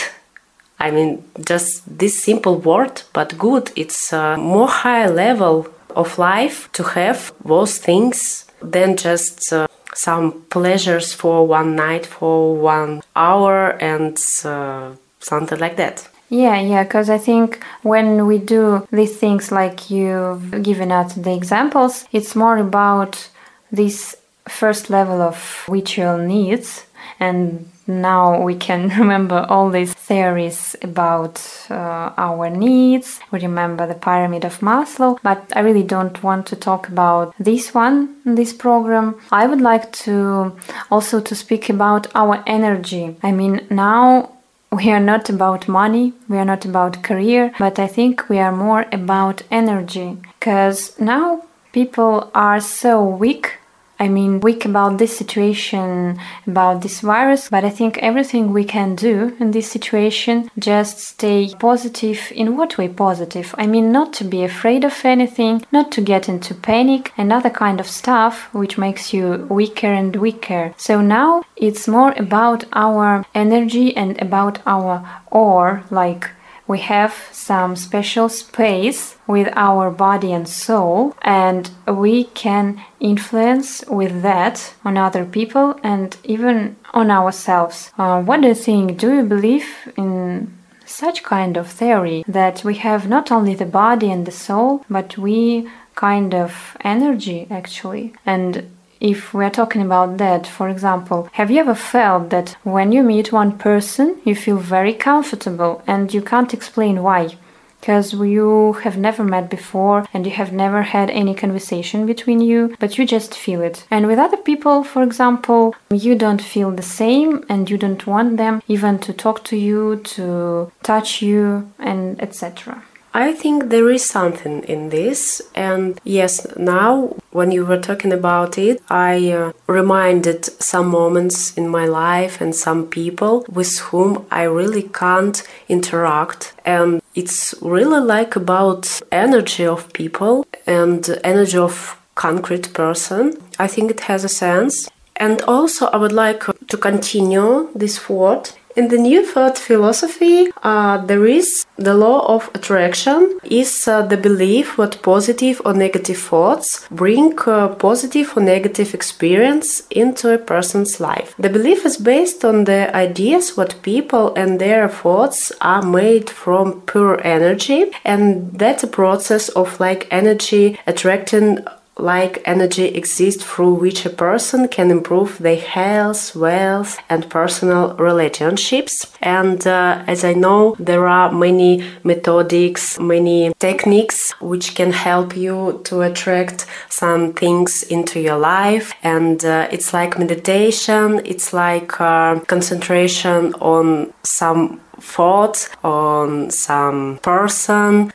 I 0.78 0.90
mean, 0.90 1.24
just 1.44 1.82
this 1.98 2.22
simple 2.22 2.56
word, 2.56 3.02
but 3.12 3.38
good. 3.38 3.70
It's 3.76 4.12
a 4.12 4.36
more 4.36 4.68
high 4.68 5.08
level 5.08 5.68
of 5.94 6.18
life 6.18 6.70
to 6.72 6.82
have 6.82 7.32
those 7.44 7.78
things 7.78 8.44
than 8.60 8.96
just 8.96 9.52
uh, 9.52 9.66
some 9.94 10.44
pleasures 10.50 11.12
for 11.12 11.46
one 11.46 11.74
night, 11.76 12.04
for 12.04 12.54
one 12.56 13.02
hour, 13.14 13.70
and 13.80 14.18
uh, 14.44 14.90
something 15.20 15.58
like 15.58 15.76
that. 15.76 16.08
Yeah, 16.28 16.60
yeah, 16.60 16.82
because 16.82 17.08
I 17.08 17.18
think 17.18 17.62
when 17.82 18.26
we 18.26 18.38
do 18.38 18.86
these 18.90 19.16
things 19.16 19.52
like 19.52 19.90
you've 19.90 20.62
given 20.62 20.90
us 20.90 21.14
the 21.14 21.32
examples, 21.32 22.04
it's 22.12 22.34
more 22.34 22.58
about 22.58 23.28
this 23.70 24.16
first 24.48 24.90
level 24.90 25.22
of 25.22 25.64
ritual 25.68 26.18
needs 26.18 26.84
and 27.20 27.68
now 27.86 28.40
we 28.40 28.54
can 28.54 28.88
remember 28.98 29.46
all 29.48 29.70
these 29.70 29.94
theories 29.94 30.76
about 30.82 31.42
uh, 31.70 32.12
our 32.16 32.50
needs. 32.50 33.20
We 33.30 33.40
remember 33.40 33.86
the 33.86 33.94
pyramid 33.94 34.44
of 34.44 34.60
Maslow, 34.60 35.18
but 35.22 35.52
I 35.54 35.60
really 35.60 35.82
don't 35.82 36.22
want 36.22 36.46
to 36.48 36.56
talk 36.56 36.88
about 36.88 37.34
this 37.38 37.74
one 37.74 38.16
this 38.24 38.52
program. 38.52 39.20
I 39.30 39.46
would 39.46 39.60
like 39.60 39.92
to 40.04 40.56
also 40.90 41.20
to 41.20 41.34
speak 41.34 41.68
about 41.68 42.08
our 42.14 42.42
energy. 42.46 43.16
I 43.22 43.32
mean, 43.32 43.66
now 43.70 44.32
we 44.72 44.90
are 44.90 45.00
not 45.00 45.30
about 45.30 45.68
money, 45.68 46.12
we 46.28 46.38
are 46.38 46.44
not 46.44 46.64
about 46.64 47.02
career, 47.02 47.52
but 47.58 47.78
I 47.78 47.86
think 47.86 48.28
we 48.28 48.38
are 48.38 48.52
more 48.52 48.86
about 48.92 49.42
energy 49.50 50.18
because 50.38 50.98
now 50.98 51.44
people 51.72 52.30
are 52.34 52.60
so 52.60 53.04
weak 53.04 53.58
I 53.98 54.08
mean, 54.08 54.40
weak 54.40 54.64
about 54.64 54.98
this 54.98 55.16
situation, 55.16 56.18
about 56.46 56.82
this 56.82 57.00
virus, 57.00 57.48
but 57.48 57.64
I 57.64 57.70
think 57.70 57.98
everything 57.98 58.52
we 58.52 58.64
can 58.64 58.94
do 58.94 59.36
in 59.40 59.50
this 59.52 59.70
situation 59.70 60.50
just 60.58 60.98
stay 60.98 61.54
positive. 61.58 62.32
In 62.34 62.56
what 62.56 62.78
way 62.78 62.88
positive? 62.88 63.54
I 63.58 63.66
mean, 63.66 63.92
not 63.92 64.12
to 64.14 64.24
be 64.24 64.44
afraid 64.44 64.84
of 64.84 65.04
anything, 65.04 65.64
not 65.72 65.90
to 65.92 66.00
get 66.00 66.28
into 66.28 66.54
panic 66.54 67.12
and 67.16 67.32
other 67.32 67.50
kind 67.50 67.80
of 67.80 67.86
stuff 67.86 68.48
which 68.52 68.78
makes 68.78 69.12
you 69.12 69.46
weaker 69.48 69.92
and 69.92 70.14
weaker. 70.16 70.74
So 70.76 71.00
now 71.00 71.44
it's 71.56 71.88
more 71.88 72.12
about 72.16 72.64
our 72.72 73.24
energy 73.34 73.96
and 73.96 74.20
about 74.20 74.58
our 74.66 75.22
aura, 75.30 75.84
like 75.90 76.30
we 76.66 76.80
have 76.80 77.14
some 77.32 77.76
special 77.76 78.28
space 78.28 79.16
with 79.26 79.48
our 79.54 79.90
body 79.90 80.32
and 80.32 80.48
soul, 80.48 81.14
and 81.22 81.70
we 81.86 82.24
can 82.24 82.80
influence 83.00 83.84
with 83.88 84.22
that 84.22 84.74
on 84.84 84.96
other 84.96 85.24
people 85.24 85.78
and 85.82 86.16
even 86.24 86.76
on 86.92 87.10
ourselves. 87.10 87.90
Uh, 87.98 88.22
what 88.22 88.40
do 88.40 88.48
you 88.48 88.54
think? 88.54 88.98
Do 88.98 89.14
you 89.14 89.22
believe 89.22 89.68
in 89.96 90.52
such 90.84 91.22
kind 91.22 91.56
of 91.56 91.68
theory 91.68 92.24
that 92.26 92.64
we 92.64 92.76
have 92.76 93.08
not 93.08 93.30
only 93.30 93.54
the 93.54 93.66
body 93.66 94.10
and 94.10 94.26
the 94.26 94.32
soul, 94.32 94.84
but 94.88 95.18
we 95.18 95.68
kind 95.94 96.34
of 96.34 96.76
energy 96.80 97.46
actually? 97.50 98.14
And 98.24 98.75
if 99.00 99.34
we're 99.34 99.50
talking 99.50 99.82
about 99.82 100.18
that, 100.18 100.46
for 100.46 100.68
example, 100.68 101.28
have 101.32 101.50
you 101.50 101.60
ever 101.60 101.74
felt 101.74 102.30
that 102.30 102.56
when 102.62 102.92
you 102.92 103.02
meet 103.02 103.32
one 103.32 103.58
person, 103.58 104.20
you 104.24 104.34
feel 104.34 104.56
very 104.56 104.94
comfortable 104.94 105.82
and 105.86 106.12
you 106.12 106.22
can't 106.22 106.54
explain 106.54 107.02
why? 107.02 107.36
Because 107.80 108.14
you 108.14 108.72
have 108.84 108.96
never 108.96 109.22
met 109.22 109.48
before 109.48 110.06
and 110.12 110.26
you 110.26 110.32
have 110.32 110.52
never 110.52 110.82
had 110.82 111.10
any 111.10 111.34
conversation 111.34 112.04
between 112.06 112.40
you, 112.40 112.74
but 112.80 112.98
you 112.98 113.06
just 113.06 113.34
feel 113.34 113.60
it. 113.60 113.86
And 113.90 114.06
with 114.06 114.18
other 114.18 114.38
people, 114.38 114.82
for 114.82 115.02
example, 115.02 115.74
you 115.90 116.16
don't 116.16 116.42
feel 116.42 116.70
the 116.72 116.82
same 116.82 117.44
and 117.48 117.70
you 117.70 117.78
don't 117.78 118.06
want 118.06 118.38
them 118.38 118.62
even 118.66 118.98
to 119.00 119.12
talk 119.12 119.44
to 119.44 119.56
you, 119.56 120.00
to 120.16 120.72
touch 120.82 121.22
you, 121.22 121.70
and 121.78 122.20
etc. 122.20 122.82
I 123.16 123.32
think 123.32 123.70
there 123.70 123.88
is 123.88 124.04
something 124.04 124.62
in 124.64 124.90
this, 124.90 125.40
and 125.54 125.98
yes, 126.04 126.46
now 126.58 127.16
when 127.30 127.50
you 127.50 127.64
were 127.64 127.80
talking 127.80 128.12
about 128.12 128.58
it, 128.58 128.82
I 128.90 129.32
uh, 129.32 129.52
reminded 129.66 130.44
some 130.44 130.88
moments 130.88 131.56
in 131.56 131.66
my 131.70 131.86
life 131.86 132.42
and 132.42 132.54
some 132.54 132.86
people 132.88 133.46
with 133.48 133.78
whom 133.78 134.26
I 134.30 134.42
really 134.42 134.82
can't 134.82 135.42
interact, 135.66 136.52
and 136.66 137.00
it's 137.14 137.54
really 137.62 138.00
like 138.00 138.36
about 138.36 139.00
energy 139.10 139.64
of 139.64 139.90
people 139.94 140.46
and 140.66 141.18
energy 141.24 141.56
of 141.56 141.98
concrete 142.16 142.74
person. 142.74 143.38
I 143.58 143.66
think 143.66 143.90
it 143.90 144.00
has 144.00 144.24
a 144.24 144.28
sense. 144.28 144.90
And 145.16 145.40
also, 145.48 145.86
I 145.86 145.96
would 145.96 146.12
like 146.12 146.44
to 146.68 146.76
continue 146.76 147.70
this 147.74 147.98
thought 147.98 148.52
in 148.76 148.88
the 148.88 148.98
New 148.98 149.24
Thought 149.24 149.58
philosophy, 149.58 150.50
uh, 150.62 150.98
there 150.98 151.26
is 151.26 151.64
the 151.76 151.94
law 151.94 152.34
of 152.34 152.50
attraction 152.54 153.38
is 153.44 153.88
uh, 153.88 154.02
the 154.02 154.16
belief 154.16 154.76
that 154.76 155.02
positive 155.02 155.60
or 155.64 155.72
negative 155.72 156.18
thoughts 156.18 156.86
bring 156.90 157.38
uh, 157.46 157.68
positive 157.68 158.36
or 158.36 158.42
negative 158.42 158.94
experience 158.94 159.86
into 159.90 160.32
a 160.32 160.38
person's 160.38 161.00
life. 161.00 161.34
The 161.38 161.50
belief 161.50 161.84
is 161.86 161.96
based 161.96 162.44
on 162.44 162.64
the 162.64 162.94
ideas 162.94 163.56
what 163.56 163.80
people 163.82 164.34
and 164.34 164.60
their 164.60 164.88
thoughts 164.88 165.52
are 165.60 165.82
made 165.82 166.28
from 166.28 166.82
pure 166.82 167.20
energy, 167.26 167.86
and 168.04 168.58
that's 168.58 168.84
a 168.84 168.88
process 168.88 169.48
of 169.50 169.80
like 169.80 170.06
energy 170.10 170.78
attracting 170.86 171.64
like 171.98 172.42
energy 172.44 172.84
exists 172.84 173.42
through 173.42 173.74
which 173.74 174.04
a 174.04 174.10
person 174.10 174.68
can 174.68 174.90
improve 174.90 175.38
their 175.38 175.60
health, 175.60 176.36
wealth, 176.36 176.98
and 177.08 177.28
personal 177.30 177.94
relationships. 177.96 179.12
And 179.22 179.66
uh, 179.66 180.04
as 180.06 180.24
I 180.24 180.34
know, 180.34 180.76
there 180.78 181.08
are 181.08 181.32
many 181.32 181.84
methodics, 182.04 182.98
many 182.98 183.54
techniques 183.58 184.32
which 184.40 184.74
can 184.74 184.92
help 184.92 185.36
you 185.36 185.80
to 185.84 186.02
attract 186.02 186.66
some 186.90 187.32
things 187.32 187.82
into 187.84 188.20
your 188.20 188.38
life. 188.38 188.92
And 189.02 189.44
uh, 189.44 189.68
it's 189.70 189.92
like 189.94 190.18
meditation, 190.18 191.22
it's 191.24 191.52
like 191.52 192.00
uh, 192.00 192.40
concentration 192.40 193.54
on 193.54 194.12
some 194.22 194.80
thoughts, 195.00 195.70
on 195.82 196.50
some 196.50 197.18
person. 197.22 198.12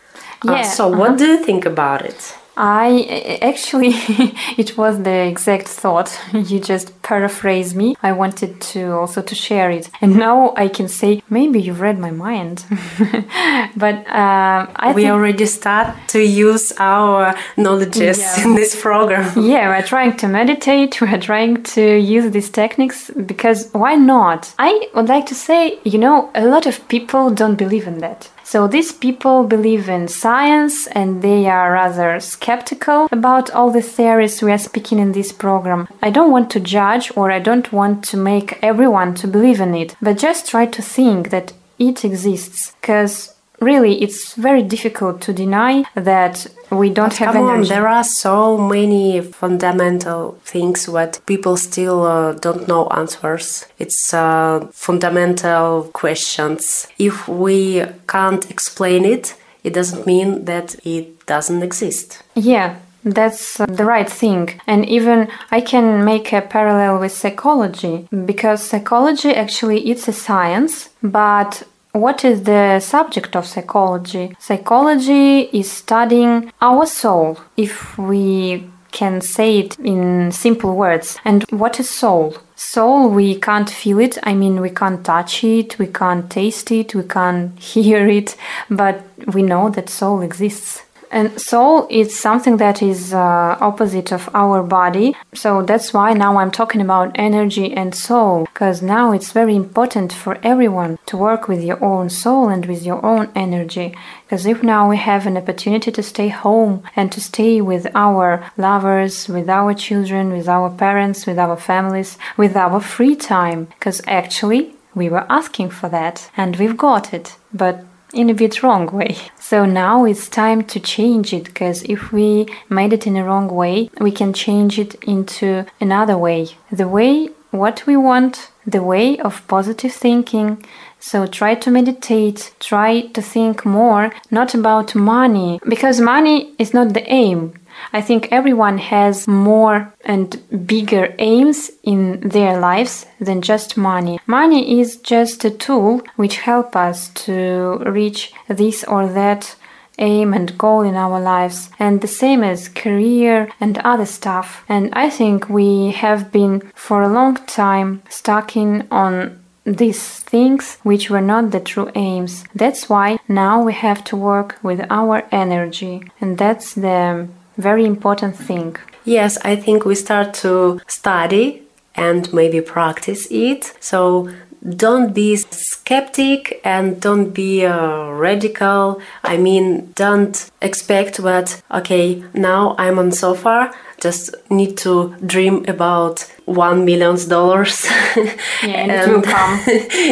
Uh, 0.48 0.54
Yeah, 0.54 0.64
so, 0.64 0.88
what 0.88 1.18
do 1.18 1.26
you 1.26 1.38
think 1.46 1.66
about 1.66 2.02
it? 2.02 2.36
I 2.64 3.40
actually, 3.42 3.90
it 4.58 4.78
was 4.78 5.02
the 5.02 5.18
exact 5.28 5.68
thought. 5.68 6.10
You 6.52 6.60
just 6.60 7.02
paraphrased 7.02 7.76
me. 7.76 7.96
I 8.04 8.12
wanted 8.12 8.62
to 8.74 8.82
also 8.94 9.22
to 9.24 9.36
share 9.36 9.72
it, 9.72 9.90
and 10.02 10.16
now 10.16 10.54
I 10.56 10.68
can 10.68 10.88
say 10.88 11.24
maybe 11.30 11.60
you 11.60 11.74
read 11.74 11.98
my 12.00 12.12
mind. 12.12 12.64
but 13.76 13.96
um, 14.10 14.70
I 14.76 14.94
we 14.96 15.10
already 15.10 15.46
start 15.46 15.88
to 16.10 16.20
use 16.20 16.72
our 16.78 17.34
knowledges 17.58 18.20
Yeah. 18.20 18.44
in 18.44 18.56
this 18.56 18.80
program. 18.80 19.26
yeah, 19.54 19.70
we're 19.70 19.88
trying 19.88 20.16
to 20.18 20.28
meditate. 20.28 21.02
We're 21.02 21.20
trying 21.20 21.64
to 21.76 21.82
use 22.16 22.32
these 22.32 22.50
techniques 22.52 23.10
because 23.26 23.70
why 23.74 23.96
not? 23.96 24.54
I 24.60 24.72
would 24.96 25.10
like 25.10 25.26
to 25.28 25.36
say, 25.36 25.80
you 25.84 25.98
know, 25.98 26.30
a 26.36 26.46
lot 26.46 26.66
of 26.68 26.76
people 26.88 27.30
don't 27.32 27.56
believe 27.58 27.88
in 27.88 28.00
that. 28.00 28.30
So 28.44 28.68
these 28.68 28.92
people 28.92 29.44
believe 29.44 29.88
in 29.90 30.08
science 30.08 30.88
and 30.88 31.22
they 31.22 31.48
are 31.48 31.72
rather 31.72 32.20
skeptical 32.20 33.08
about 33.12 33.52
all 33.52 33.72
the 33.72 33.82
theories 33.82 34.42
we 34.42 34.52
are 34.52 34.58
speaking 34.58 35.00
in 35.00 35.12
this 35.12 35.32
program. 35.32 35.88
I 36.02 36.10
don't 36.10 36.32
want 36.32 36.50
to 36.52 36.60
judge 36.60 37.12
or 37.16 37.32
I 37.32 37.40
don't 37.40 37.72
want 37.72 38.04
to 38.06 38.18
make 38.18 38.60
everyone 38.62 39.16
to 39.16 39.28
believe 39.28 39.62
in 39.62 39.74
it, 39.76 39.96
but 40.02 40.18
just 40.18 40.48
try 40.48 40.66
to 40.66 40.82
think 40.82 41.30
that 41.30 41.54
it 41.80 42.06
exists 42.06 42.76
because 42.82 43.34
really 43.62 44.02
it's 44.02 44.34
very 44.36 44.64
difficult 44.64 45.22
to 45.22 45.34
deny 45.34 45.84
that 45.96 46.48
we 46.72 46.90
don't 46.90 47.16
have 47.18 47.34
Come 47.34 47.46
on, 47.46 47.56
energy. 47.56 47.70
there 47.70 47.88
are 47.88 48.04
so 48.04 48.58
many 48.58 49.22
fundamental 49.22 50.40
things 50.44 50.88
what 50.88 51.20
people 51.26 51.58
still 51.58 52.06
uh, 52.06 52.34
don't 52.34 52.68
know 52.68 52.88
answers. 52.88 53.66
It's 53.78 54.14
uh, 54.14 54.68
fundamental 54.72 55.90
questions. 55.94 56.88
If 56.98 57.28
we 57.28 57.84
can't 58.08 58.50
explain 58.50 59.06
it, 59.06 59.36
it 59.64 59.74
doesn't 59.74 60.08
mean 60.08 60.46
that 60.46 60.76
it 60.86 61.26
doesn't 61.26 61.62
exist. 61.62 62.24
Yeah, 62.36 62.78
that's 63.04 63.60
uh, 63.60 63.66
the 63.66 63.86
right 63.86 64.10
thing. 64.10 64.62
And 64.66 64.86
even 64.88 65.28
I 65.52 65.62
can 65.62 66.06
make 66.06 66.32
a 66.34 66.42
parallel 66.42 67.00
with 67.00 67.12
psychology 67.12 68.08
because 68.26 68.64
psychology 68.64 69.36
actually 69.36 69.90
it's 69.90 70.08
a 70.08 70.14
science, 70.14 70.90
but 71.04 71.64
what 71.94 72.24
is 72.24 72.44
the 72.44 72.80
subject 72.80 73.36
of 73.36 73.46
psychology? 73.46 74.36
Psychology 74.40 75.42
is 75.52 75.72
studying 75.72 76.52
our 76.62 76.86
soul, 76.86 77.40
if 77.58 77.98
we 77.98 78.70
can 78.92 79.22
say 79.22 79.60
it 79.60 79.80
in 79.80 80.32
simple 80.32 80.76
words. 80.76 81.18
And 81.24 81.44
what 81.50 81.80
is 81.80 81.90
soul? 81.90 82.38
Soul, 82.56 83.10
we 83.10 83.36
can't 83.36 83.70
feel 83.70 84.00
it. 84.00 84.18
I 84.24 84.34
mean, 84.34 84.62
we 84.62 84.70
can't 84.70 85.04
touch 85.04 85.44
it, 85.44 85.80
we 85.80 85.88
can't 85.88 86.30
taste 86.30 86.72
it, 86.72 86.94
we 86.94 87.04
can't 87.04 87.58
hear 87.60 88.08
it, 88.08 88.36
but 88.70 89.04
we 89.34 89.44
know 89.44 89.70
that 89.70 89.90
soul 89.90 90.22
exists. 90.22 90.84
And 91.12 91.40
soul 91.40 91.88
is 91.90 92.18
something 92.18 92.56
that 92.58 92.82
is 92.82 93.14
uh, 93.14 93.58
opposite 93.60 94.14
of 94.14 94.30
our 94.34 94.64
body. 94.64 95.14
So 95.34 95.62
that's 95.62 95.94
why 95.94 96.14
now 96.14 96.38
I'm 96.38 96.52
talking 96.52 96.80
about 96.80 97.12
energy 97.16 97.74
and 97.74 97.94
soul, 97.94 98.46
because 98.46 98.82
now 98.82 99.12
it's 99.12 99.34
very 99.34 99.56
important 99.56 100.14
for 100.14 100.40
everyone 100.42 100.98
to 101.08 101.18
work 101.18 101.50
with 101.50 101.62
your 101.62 101.84
own 101.84 102.10
soul 102.10 102.48
and 102.48 102.66
with 102.66 102.84
your 102.84 103.06
own 103.06 103.30
energy. 103.36 103.94
Because 104.24 104.46
if 104.46 104.64
now 104.64 104.90
we 104.90 104.96
have 104.96 105.28
an 105.28 105.36
opportunity 105.36 105.92
to 105.92 106.02
stay 106.02 106.30
home 106.30 106.82
and 106.96 107.12
to 107.12 107.20
stay 107.20 107.60
with 107.60 107.88
our 107.94 108.50
lovers, 108.56 109.28
with 109.28 109.50
our 109.50 109.74
children, 109.74 110.32
with 110.32 110.48
our 110.48 110.70
parents, 110.70 111.26
with 111.28 111.38
our 111.38 111.58
families, 111.58 112.18
with 112.38 112.56
our 112.56 112.80
free 112.80 113.18
time, 113.18 113.66
because 113.66 114.02
actually 114.08 114.76
we 114.96 115.10
were 115.10 115.26
asking 115.30 115.70
for 115.70 115.90
that 115.90 116.32
and 116.38 116.56
we've 116.56 116.78
got 116.78 117.14
it. 117.14 117.36
But 117.54 117.84
in 118.14 118.30
a 118.30 118.34
bit 118.34 118.64
wrong 118.64 118.88
way. 118.88 119.18
So 119.40 119.66
now 119.66 120.06
it's 120.06 120.30
time 120.30 120.64
to 120.66 120.80
change 120.80 121.34
it 121.34 121.46
because 121.46 121.84
if 121.84 122.12
we 122.12 122.48
made 122.70 122.94
it 122.94 123.08
in 123.08 123.18
a 123.18 123.24
wrong 123.24 123.48
way, 123.48 123.90
we 124.00 124.12
can 124.12 124.34
change 124.34 124.80
it 124.80 124.96
into 125.04 125.66
another 125.80 126.18
way. 126.18 126.50
The 126.72 126.88
way 126.88 127.30
what 127.52 127.86
we 127.86 127.98
want, 127.98 128.50
the 128.66 128.82
way 128.82 129.18
of 129.20 129.46
positive 129.48 129.94
thinking. 129.94 130.64
So 131.00 131.28
try 131.28 131.56
to 131.56 131.72
meditate, 131.72 132.54
try 132.60 133.02
to 133.08 133.22
think 133.22 133.66
more 133.66 134.14
not 134.30 134.54
about 134.54 134.96
money 134.96 135.60
because 135.68 136.00
money 136.00 136.54
is 136.58 136.74
not 136.74 136.94
the 136.94 137.08
aim. 137.12 137.54
I 137.94 138.02
think 138.02 138.28
everyone 138.32 138.78
has 138.78 139.28
more 139.28 139.94
and 140.06 140.42
bigger 140.66 141.14
aims 141.20 141.72
in 141.84 142.22
their 142.22 142.60
lives 142.60 143.06
than 143.20 143.42
just 143.42 143.78
money. 143.78 144.20
Money 144.26 144.80
is 144.80 144.98
just 144.98 145.46
a 145.46 145.52
tool 145.52 146.02
which 146.16 146.38
help 146.38 146.76
us 146.76 147.10
to 147.26 147.82
reach 147.86 148.34
this 148.48 148.84
or 148.84 149.08
that 149.08 149.56
aim 150.00 150.34
and 150.34 150.58
goal 150.58 150.82
in 150.82 150.96
our 150.96 151.20
lives 151.20 151.70
and 151.80 152.02
the 152.02 152.08
same 152.08 152.44
as 152.44 152.70
career 152.70 153.50
and 153.60 153.78
other 153.80 154.06
stuff 154.06 154.64
and 154.68 154.90
i 154.94 155.10
think 155.10 155.50
we 155.50 155.92
have 155.92 156.32
been 156.32 156.62
for 156.74 157.02
a 157.02 157.14
long 157.14 157.36
time 157.46 158.02
stuck 158.10 158.56
in 158.56 158.88
on 158.90 159.38
these 159.64 160.20
things 160.22 160.78
which 160.84 161.10
were 161.10 161.22
not 161.22 161.52
the 161.52 161.60
true 161.60 161.92
aims 161.94 162.44
that's 162.56 162.90
why 162.90 163.18
now 163.28 163.62
we 163.62 163.74
have 163.74 164.04
to 164.04 164.16
work 164.16 164.58
with 164.64 164.82
our 164.90 165.24
energy 165.32 166.02
and 166.20 166.38
that's 166.38 166.74
the 166.74 167.28
very 167.62 167.86
important 167.86 168.36
thing. 168.36 168.76
Yes, 169.06 169.38
I 169.44 169.56
think 169.56 169.86
we 169.86 169.96
start 169.96 170.34
to 170.46 170.80
study 170.88 171.64
and 171.96 172.32
maybe 172.34 172.62
practice 172.62 173.28
it. 173.32 173.74
So 173.80 174.30
don't 174.64 175.14
be 175.14 175.36
skeptic 175.38 176.62
and 176.64 177.02
don't 177.02 177.32
be 177.32 177.66
uh, 177.66 178.10
radical. 178.10 179.02
I 179.24 179.38
mean, 179.38 179.92
don't 179.96 180.52
expect 180.62 181.18
that, 181.18 181.62
okay, 181.72 182.24
now 182.34 182.76
I'm 182.78 183.00
on 183.00 183.12
sofa, 183.12 183.74
just 184.00 184.36
need 184.50 184.78
to 184.80 185.16
dream 185.26 185.66
about 185.68 186.22
one 186.46 186.86
million 186.86 187.18
dollars. 187.28 187.86
Yeah, 188.16 188.34
and, 188.64 188.92
it 188.92 189.10
will 189.12 189.22
come. 189.22 189.60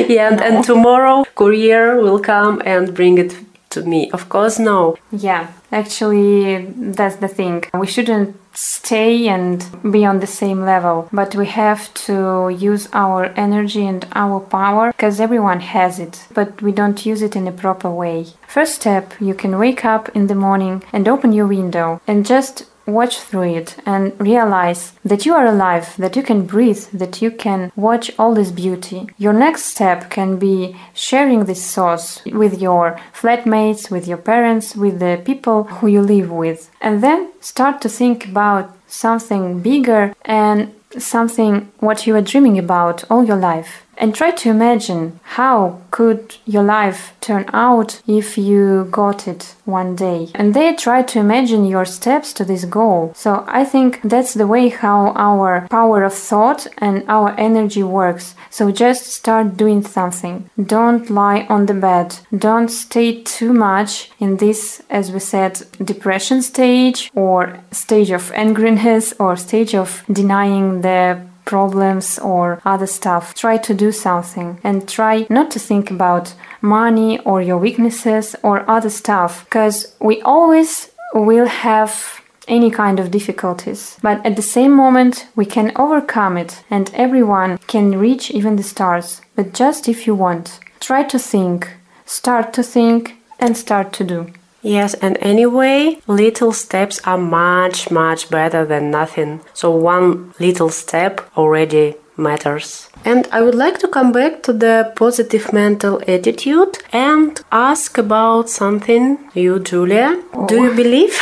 yeah, 0.10 0.30
and, 0.32 0.42
and 0.42 0.64
tomorrow 0.64 1.26
courier 1.36 2.02
will 2.02 2.20
come 2.20 2.62
and 2.66 2.94
bring 2.94 3.18
it 3.18 3.36
to 3.70 3.84
me. 3.84 4.10
Of 4.12 4.30
course, 4.30 4.60
no. 4.60 4.96
Yeah, 5.12 5.52
actually, 5.72 6.66
that's 6.66 7.18
the 7.18 7.28
thing. 7.28 7.64
We 7.74 7.88
shouldn't 7.88 8.36
stay 8.54 9.28
and 9.28 9.66
be 9.92 10.06
on 10.06 10.20
the 10.20 10.28
same 10.28 10.66
level, 10.66 11.08
but 11.14 11.36
we 11.36 11.46
have 11.46 11.94
to 11.94 12.50
use 12.50 12.90
our 12.94 13.26
energy 13.36 13.86
and 13.86 14.06
our 14.14 14.40
power 14.40 14.92
because 14.92 15.20
everyone 15.20 15.62
has 15.62 16.00
it, 16.00 16.28
but 16.34 16.62
we 16.62 16.72
don't 16.72 17.06
use 17.06 17.22
it 17.22 17.36
in 17.36 17.48
a 17.48 17.52
proper 17.52 17.90
way. 17.90 18.28
First 18.48 18.76
step, 18.76 19.14
you 19.20 19.34
can 19.34 19.58
wake 19.58 19.86
up 19.86 20.10
in 20.10 20.28
the 20.28 20.36
morning 20.36 20.84
and 20.92 21.08
open 21.08 21.32
your 21.32 21.48
window 21.48 22.02
and 22.08 22.26
just 22.26 22.66
watch 22.94 23.20
through 23.20 23.56
it 23.56 23.76
and 23.86 24.20
realize 24.20 24.94
that 25.04 25.26
you 25.26 25.34
are 25.34 25.46
alive, 25.46 25.96
that 25.98 26.16
you 26.16 26.24
can 26.24 26.46
breathe, 26.46 26.84
that 26.94 27.22
you 27.22 27.32
can 27.32 27.72
watch 27.76 28.12
all 28.20 28.34
this 28.34 28.52
beauty. 28.52 29.08
Your 29.18 29.34
next 29.34 29.66
step 29.66 30.10
can 30.10 30.38
be 30.38 30.76
sharing 30.94 31.46
this 31.46 31.64
source 31.64 32.22
with 32.26 32.62
your 32.62 33.00
flatmates, 33.14 33.92
with 33.92 34.08
your 34.08 34.18
parents, 34.18 34.76
with 34.76 35.00
the 35.00 35.22
people 35.24 35.64
who 35.66 35.88
you 35.88 36.02
live 36.02 36.32
with. 36.32 36.70
And 36.82 37.04
then 37.04 37.32
start 37.42 37.82
to 37.82 37.90
think 37.90 38.26
about 38.26 38.76
something 38.88 39.62
bigger 39.62 40.14
and 40.26 40.74
something 40.98 41.72
what 41.80 42.08
you 42.08 42.16
are 42.16 42.22
dreaming 42.22 42.58
about 42.58 43.04
all 43.12 43.24
your 43.24 43.38
life 43.38 43.86
and 44.00 44.16
try 44.16 44.32
to 44.32 44.50
imagine 44.50 45.20
how 45.24 45.82
could 45.92 46.38
your 46.46 46.64
life 46.64 47.14
turn 47.20 47.46
out 47.54 48.02
if 48.08 48.38
you 48.38 48.88
got 48.90 49.28
it 49.28 49.56
one 49.66 49.96
day. 49.96 50.30
And 50.34 50.54
then 50.54 50.78
try 50.78 51.04
to 51.04 51.20
imagine 51.20 51.66
your 51.66 51.86
steps 51.86 52.34
to 52.34 52.46
this 52.46 52.66
goal. 52.66 53.14
So 53.16 53.44
i 53.48 53.64
think 53.64 54.02
that's 54.04 54.34
the 54.34 54.48
way 54.48 54.70
how 54.70 55.12
our 55.16 55.68
power 55.70 56.04
of 56.04 56.14
thought 56.14 56.66
and 56.78 57.04
our 57.08 57.36
energy 57.38 57.84
works. 57.84 58.36
So 58.50 58.72
just 58.72 59.04
start 59.08 59.58
doing 59.58 59.84
something. 59.84 60.50
Don't 60.76 61.10
lie 61.10 61.46
on 61.50 61.66
the 61.66 61.74
bed. 61.74 62.18
Don't 62.36 62.70
stay 62.70 63.22
too 63.24 63.54
much 63.54 64.12
in 64.20 64.38
this 64.38 64.82
as 64.90 65.12
we 65.12 65.20
said 65.20 65.62
depression 65.84 66.42
stage 66.42 67.12
or 67.14 67.60
stage 67.72 68.12
of 68.12 68.32
angriness 68.32 69.14
or 69.20 69.36
stage 69.36 69.76
of 69.76 70.04
denying 70.12 70.82
the 70.82 71.29
problems 71.50 72.20
or 72.20 72.62
other 72.64 72.88
stuff. 72.88 73.34
Try 73.34 73.58
to 73.58 73.74
do 73.74 73.92
something 73.92 74.60
and 74.64 74.88
try 74.88 75.26
not 75.30 75.50
to 75.52 75.60
think 75.60 75.90
about 75.90 76.36
money 76.62 77.20
or 77.30 77.42
your 77.42 77.58
weaknesses 77.58 78.36
or 78.44 78.70
other 78.70 78.92
stuff 78.92 79.46
because 79.46 79.96
we 80.00 80.22
always 80.22 80.92
will 81.14 81.48
have 81.48 82.22
any 82.48 82.72
kind 82.72 83.00
of 83.00 83.12
difficulties. 83.12 83.98
But 84.02 84.26
at 84.26 84.36
the 84.36 84.52
same 84.58 84.72
moment, 84.72 85.28
we 85.36 85.46
can 85.46 85.72
overcome 85.76 86.38
it, 86.38 86.64
and 86.70 86.92
everyone 86.94 87.58
can 87.68 88.00
reach 88.00 88.32
even 88.32 88.56
the 88.56 88.64
stars. 88.64 89.22
But 89.36 89.54
just 89.54 89.88
if 89.88 90.08
you 90.08 90.16
want, 90.16 90.60
try 90.80 91.04
to 91.04 91.20
think, 91.20 91.70
start 92.06 92.54
to 92.54 92.64
think, 92.64 93.16
and 93.40 93.56
start 93.56 93.94
to 93.94 94.04
do. 94.04 94.28
Yes, 94.62 94.94
and 94.96 95.18
anyway, 95.22 96.00
little 96.08 96.52
steps 96.52 97.00
are 97.06 97.18
much, 97.18 97.92
much 97.92 98.30
better 98.30 98.66
than 98.66 98.92
nothing. 98.92 99.42
So, 99.54 99.72
one 99.72 100.34
little 100.40 100.70
step 100.70 101.22
already 101.38 101.96
matters. 102.20 102.90
And 103.06 103.28
I 103.32 103.42
would 103.42 103.56
like 103.56 103.80
to 103.80 103.88
come 103.88 104.12
back 104.12 104.44
to 104.44 104.54
the 104.54 104.92
positive 104.96 105.54
mental 105.54 106.02
attitude 106.08 106.78
and 106.92 107.40
ask 107.52 107.98
about 107.98 108.50
something 108.50 109.18
you, 109.34 109.60
Julia. 109.60 110.22
Oh. 110.34 110.46
Do 110.48 110.64
you 110.64 110.76
believe? 110.76 111.18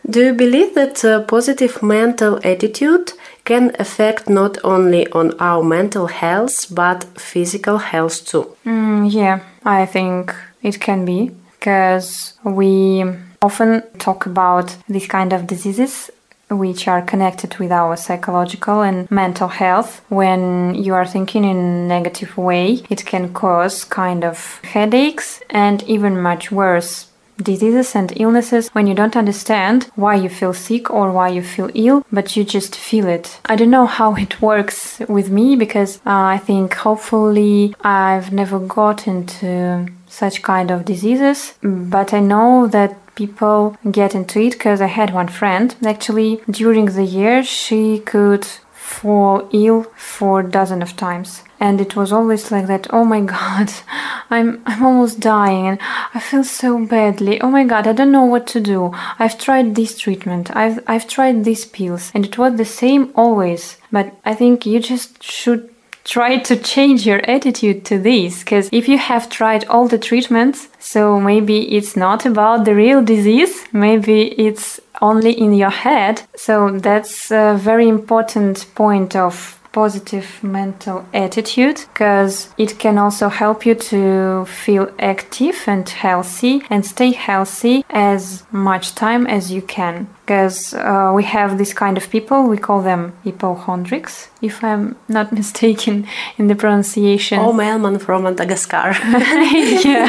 do 0.10 0.26
you 0.26 0.34
believe 0.34 0.74
that 0.74 1.02
a 1.04 1.24
positive 1.26 1.82
mental 1.82 2.38
attitude 2.44 3.12
can 3.44 3.74
affect 3.78 4.28
not 4.28 4.58
only 4.62 5.10
on 5.12 5.32
our 5.40 5.62
mental 5.62 6.06
health 6.08 6.66
but 6.74 7.04
physical 7.18 7.78
health 7.78 8.26
too? 8.26 8.54
Mm, 8.66 9.10
yeah, 9.10 9.40
I 9.64 9.86
think 9.86 10.34
it 10.62 10.78
can 10.78 11.06
be 11.06 11.32
because 11.60 12.32
we 12.42 13.04
often 13.42 13.82
talk 13.98 14.24
about 14.24 14.74
these 14.88 15.06
kind 15.06 15.34
of 15.34 15.46
diseases 15.46 16.10
which 16.48 16.88
are 16.88 17.02
connected 17.02 17.56
with 17.58 17.70
our 17.70 17.96
psychological 17.96 18.80
and 18.80 19.08
mental 19.10 19.46
health. 19.46 20.02
When 20.08 20.74
you 20.74 20.94
are 20.94 21.06
thinking 21.06 21.44
in 21.44 21.56
a 21.56 21.86
negative 21.86 22.36
way, 22.36 22.82
it 22.88 23.04
can 23.04 23.32
cause 23.34 23.84
kind 23.84 24.24
of 24.24 24.60
headaches 24.64 25.42
and 25.50 25.82
even 25.84 26.20
much 26.20 26.50
worse 26.50 27.06
diseases 27.42 27.94
and 27.94 28.12
illnesses 28.16 28.68
when 28.70 28.86
you 28.86 28.94
don't 28.94 29.16
understand 29.16 29.90
why 29.94 30.14
you 30.14 30.28
feel 30.28 30.52
sick 30.52 30.90
or 30.90 31.12
why 31.12 31.28
you 31.28 31.42
feel 31.42 31.70
ill, 31.74 32.04
but 32.12 32.36
you 32.36 32.44
just 32.44 32.74
feel 32.76 33.06
it. 33.06 33.40
I 33.46 33.56
don't 33.56 33.70
know 33.70 33.86
how 33.86 34.14
it 34.14 34.42
works 34.42 34.98
with 35.08 35.30
me 35.30 35.56
because 35.56 35.98
uh, 35.98 36.34
I 36.34 36.38
think 36.38 36.74
hopefully 36.74 37.74
I've 37.82 38.32
never 38.32 38.58
got 38.58 39.06
into 39.06 39.86
such 40.10 40.42
kind 40.42 40.70
of 40.70 40.84
diseases, 40.84 41.54
mm. 41.62 41.90
but 41.90 42.12
I 42.12 42.20
know 42.20 42.66
that 42.66 42.96
people 43.14 43.76
get 43.90 44.14
into 44.14 44.40
it 44.40 44.52
because 44.52 44.80
I 44.80 44.86
had 44.86 45.12
one 45.12 45.28
friend. 45.28 45.74
Actually 45.84 46.40
during 46.50 46.86
the 46.86 47.04
year 47.04 47.42
she 47.42 48.00
could 48.00 48.46
fall 48.72 49.48
ill 49.52 49.84
for 49.94 50.40
a 50.40 50.50
dozen 50.50 50.82
of 50.82 50.96
times. 50.96 51.42
And 51.60 51.80
it 51.80 51.94
was 51.94 52.12
always 52.12 52.50
like 52.50 52.66
that 52.68 52.86
oh 52.90 53.04
my 53.04 53.20
god 53.20 53.68
i'm 54.30 54.62
i'm 54.66 54.82
almost 54.82 55.20
dying 55.20 55.66
and 55.70 55.78
i 56.14 56.20
feel 56.20 56.44
so 56.44 56.70
badly. 56.86 57.40
Oh 57.40 57.50
my 57.50 57.64
god 57.64 57.86
i 57.86 57.92
don't 57.92 58.12
know 58.12 58.24
what 58.24 58.46
to 58.48 58.60
do. 58.60 58.90
I've 59.18 59.38
tried 59.38 59.74
this 59.74 59.98
treatment. 59.98 60.54
I've 60.56 60.78
i've 60.86 61.06
tried 61.06 61.44
these 61.44 61.64
pills. 61.66 62.10
And 62.14 62.24
it 62.24 62.38
was 62.38 62.56
the 62.56 62.70
same 62.82 63.12
always. 63.14 63.76
But 63.92 64.06
i 64.24 64.34
think 64.34 64.66
you 64.66 64.80
just 64.80 65.22
should 65.22 65.62
try 66.04 66.38
to 66.38 66.56
change 66.56 67.06
your 67.06 67.20
attitude 67.30 67.84
to 67.84 67.98
this 67.98 68.40
because 68.40 68.68
if 68.72 68.88
you 68.88 68.98
have 68.98 69.28
tried 69.28 69.64
all 69.66 69.86
the 69.88 69.98
treatments 69.98 70.68
so 70.78 71.20
maybe 71.20 71.76
it's 71.76 71.96
not 71.96 72.26
about 72.26 72.64
the 72.64 72.74
real 72.74 73.02
disease 73.02 73.64
maybe 73.72 74.28
it's 74.46 74.80
only 75.00 75.32
in 75.32 75.54
your 75.54 75.70
head. 75.70 76.22
So 76.36 76.70
that's 76.78 77.30
a 77.30 77.56
very 77.58 77.88
important 77.88 78.66
point 78.74 79.16
of 79.16 79.56
positive 79.72 80.42
mental 80.42 81.06
attitude 81.14 81.84
because 81.92 82.52
it 82.58 82.78
can 82.80 82.98
also 82.98 83.28
help 83.28 83.64
you 83.64 83.74
to 83.76 84.44
feel 84.46 84.90
active 84.98 85.62
and 85.68 85.88
healthy 85.88 86.62
and 86.70 86.84
stay 86.84 87.12
healthy 87.12 87.84
as 87.88 88.44
much 88.50 88.96
time 88.96 89.28
as 89.28 89.52
you 89.52 89.62
can 89.62 90.08
because 90.30 90.74
uh, 90.74 91.10
we 91.12 91.24
have 91.24 91.58
this 91.58 91.74
kind 91.74 91.96
of 91.98 92.08
people 92.08 92.46
we 92.46 92.56
call 92.56 92.80
them 92.82 93.12
hypochondrics 93.24 94.28
if 94.40 94.62
i'm 94.62 94.94
not 95.08 95.32
mistaken 95.40 96.06
in 96.38 96.46
the 96.46 96.54
pronunciation. 96.54 97.40
Oh 97.40 97.52
mailman 97.52 97.98
from 97.98 98.22
madagascar. 98.22 98.88
Yeah 99.90 100.08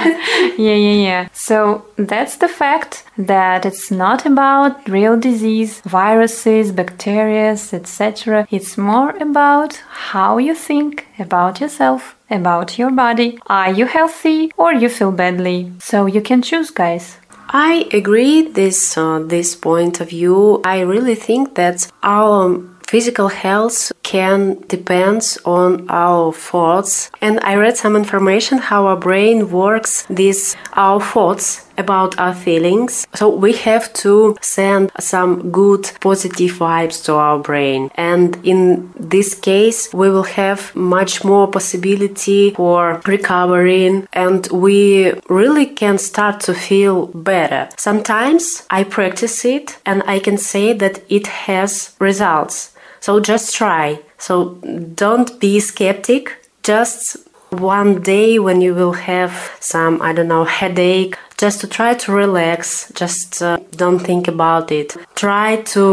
yeah 0.66 0.80
yeah 0.88 0.98
yeah. 1.08 1.28
So 1.34 1.86
that's 2.12 2.36
the 2.44 2.48
fact 2.62 3.04
that 3.18 3.66
it's 3.66 3.90
not 3.90 4.20
about 4.32 4.72
real 4.88 5.18
disease 5.30 5.82
viruses 6.00 6.72
bacteria 6.72 7.50
etc 7.80 8.48
it's 8.52 8.78
more 8.78 9.12
about 9.28 9.72
how 10.12 10.38
you 10.38 10.54
think 10.54 11.08
about 11.18 11.60
yourself 11.62 12.16
about 12.32 12.80
your 12.80 12.92
body. 12.92 13.38
Are 13.48 13.72
you 13.72 13.86
healthy 13.86 14.52
or 14.58 14.74
you 14.74 14.90
feel 14.90 15.12
badly? 15.12 15.72
So 15.80 16.06
you 16.06 16.22
can 16.22 16.42
choose 16.42 16.72
guys 16.72 17.18
I 17.54 17.90
agree 17.92 18.44
this 18.44 18.98
uh, 18.98 19.20
this 19.20 19.56
point 19.56 20.00
of 20.00 20.10
view. 20.10 20.62
I 20.64 20.80
really 20.80 21.16
think 21.16 21.56
that 21.56 21.92
our 22.02 22.62
physical 22.88 23.28
health 23.30 23.92
can 24.04 24.58
depends 24.68 25.38
on 25.46 25.90
our 25.90 26.34
thoughts 26.34 27.10
and 27.22 27.40
i 27.40 27.56
read 27.56 27.78
some 27.78 27.96
information 27.96 28.58
how 28.58 28.86
our 28.86 28.98
brain 28.98 29.50
works 29.50 30.06
these 30.10 30.58
our 30.74 31.00
thoughts 31.00 31.66
about 31.78 32.18
our 32.20 32.34
feelings 32.34 33.08
so 33.14 33.30
we 33.30 33.54
have 33.54 33.92
to 33.94 34.36
send 34.42 34.92
some 35.00 35.52
good 35.52 35.92
positive 36.00 36.52
vibes 36.52 37.04
to 37.04 37.14
our 37.14 37.40
brain 37.40 37.90
and 37.96 38.38
in 38.44 38.92
this 39.00 39.34
case 39.36 39.94
we 39.94 40.10
will 40.10 40.24
have 40.42 40.76
much 40.76 41.24
more 41.24 41.48
possibility 41.48 42.52
for 42.52 43.02
recovering 43.06 44.08
and 44.14 44.48
we 44.48 45.12
really 45.30 45.66
can 45.66 45.98
start 45.98 46.40
to 46.40 46.54
feel 46.54 47.08
better 47.08 47.70
sometimes 47.78 48.66
i 48.70 48.84
practice 48.84 49.46
it 49.46 49.78
and 49.86 50.04
i 50.08 50.20
can 50.20 50.38
say 50.38 50.74
that 50.74 51.02
it 51.10 51.28
has 51.28 51.96
results 52.00 52.72
so 53.02 53.20
just 53.20 53.56
try. 53.56 54.00
So 54.20 54.56
don't 54.96 55.40
be 55.40 55.60
skeptic. 55.60 56.38
Just 56.62 57.18
one 57.50 58.02
day 58.02 58.38
when 58.38 58.62
you 58.62 58.76
will 58.76 58.94
have 58.94 59.52
some, 59.60 60.02
I 60.02 60.14
don't 60.14 60.28
know, 60.28 60.46
headache, 60.46 61.18
just 61.42 61.60
to 61.62 61.68
try 61.68 61.96
to 61.96 62.12
relax. 62.12 62.92
Just 62.94 63.42
uh, 63.42 63.58
don't 63.76 64.00
think 64.00 64.28
about 64.28 64.72
it. 64.72 64.96
Try 65.16 65.64
to 65.74 65.84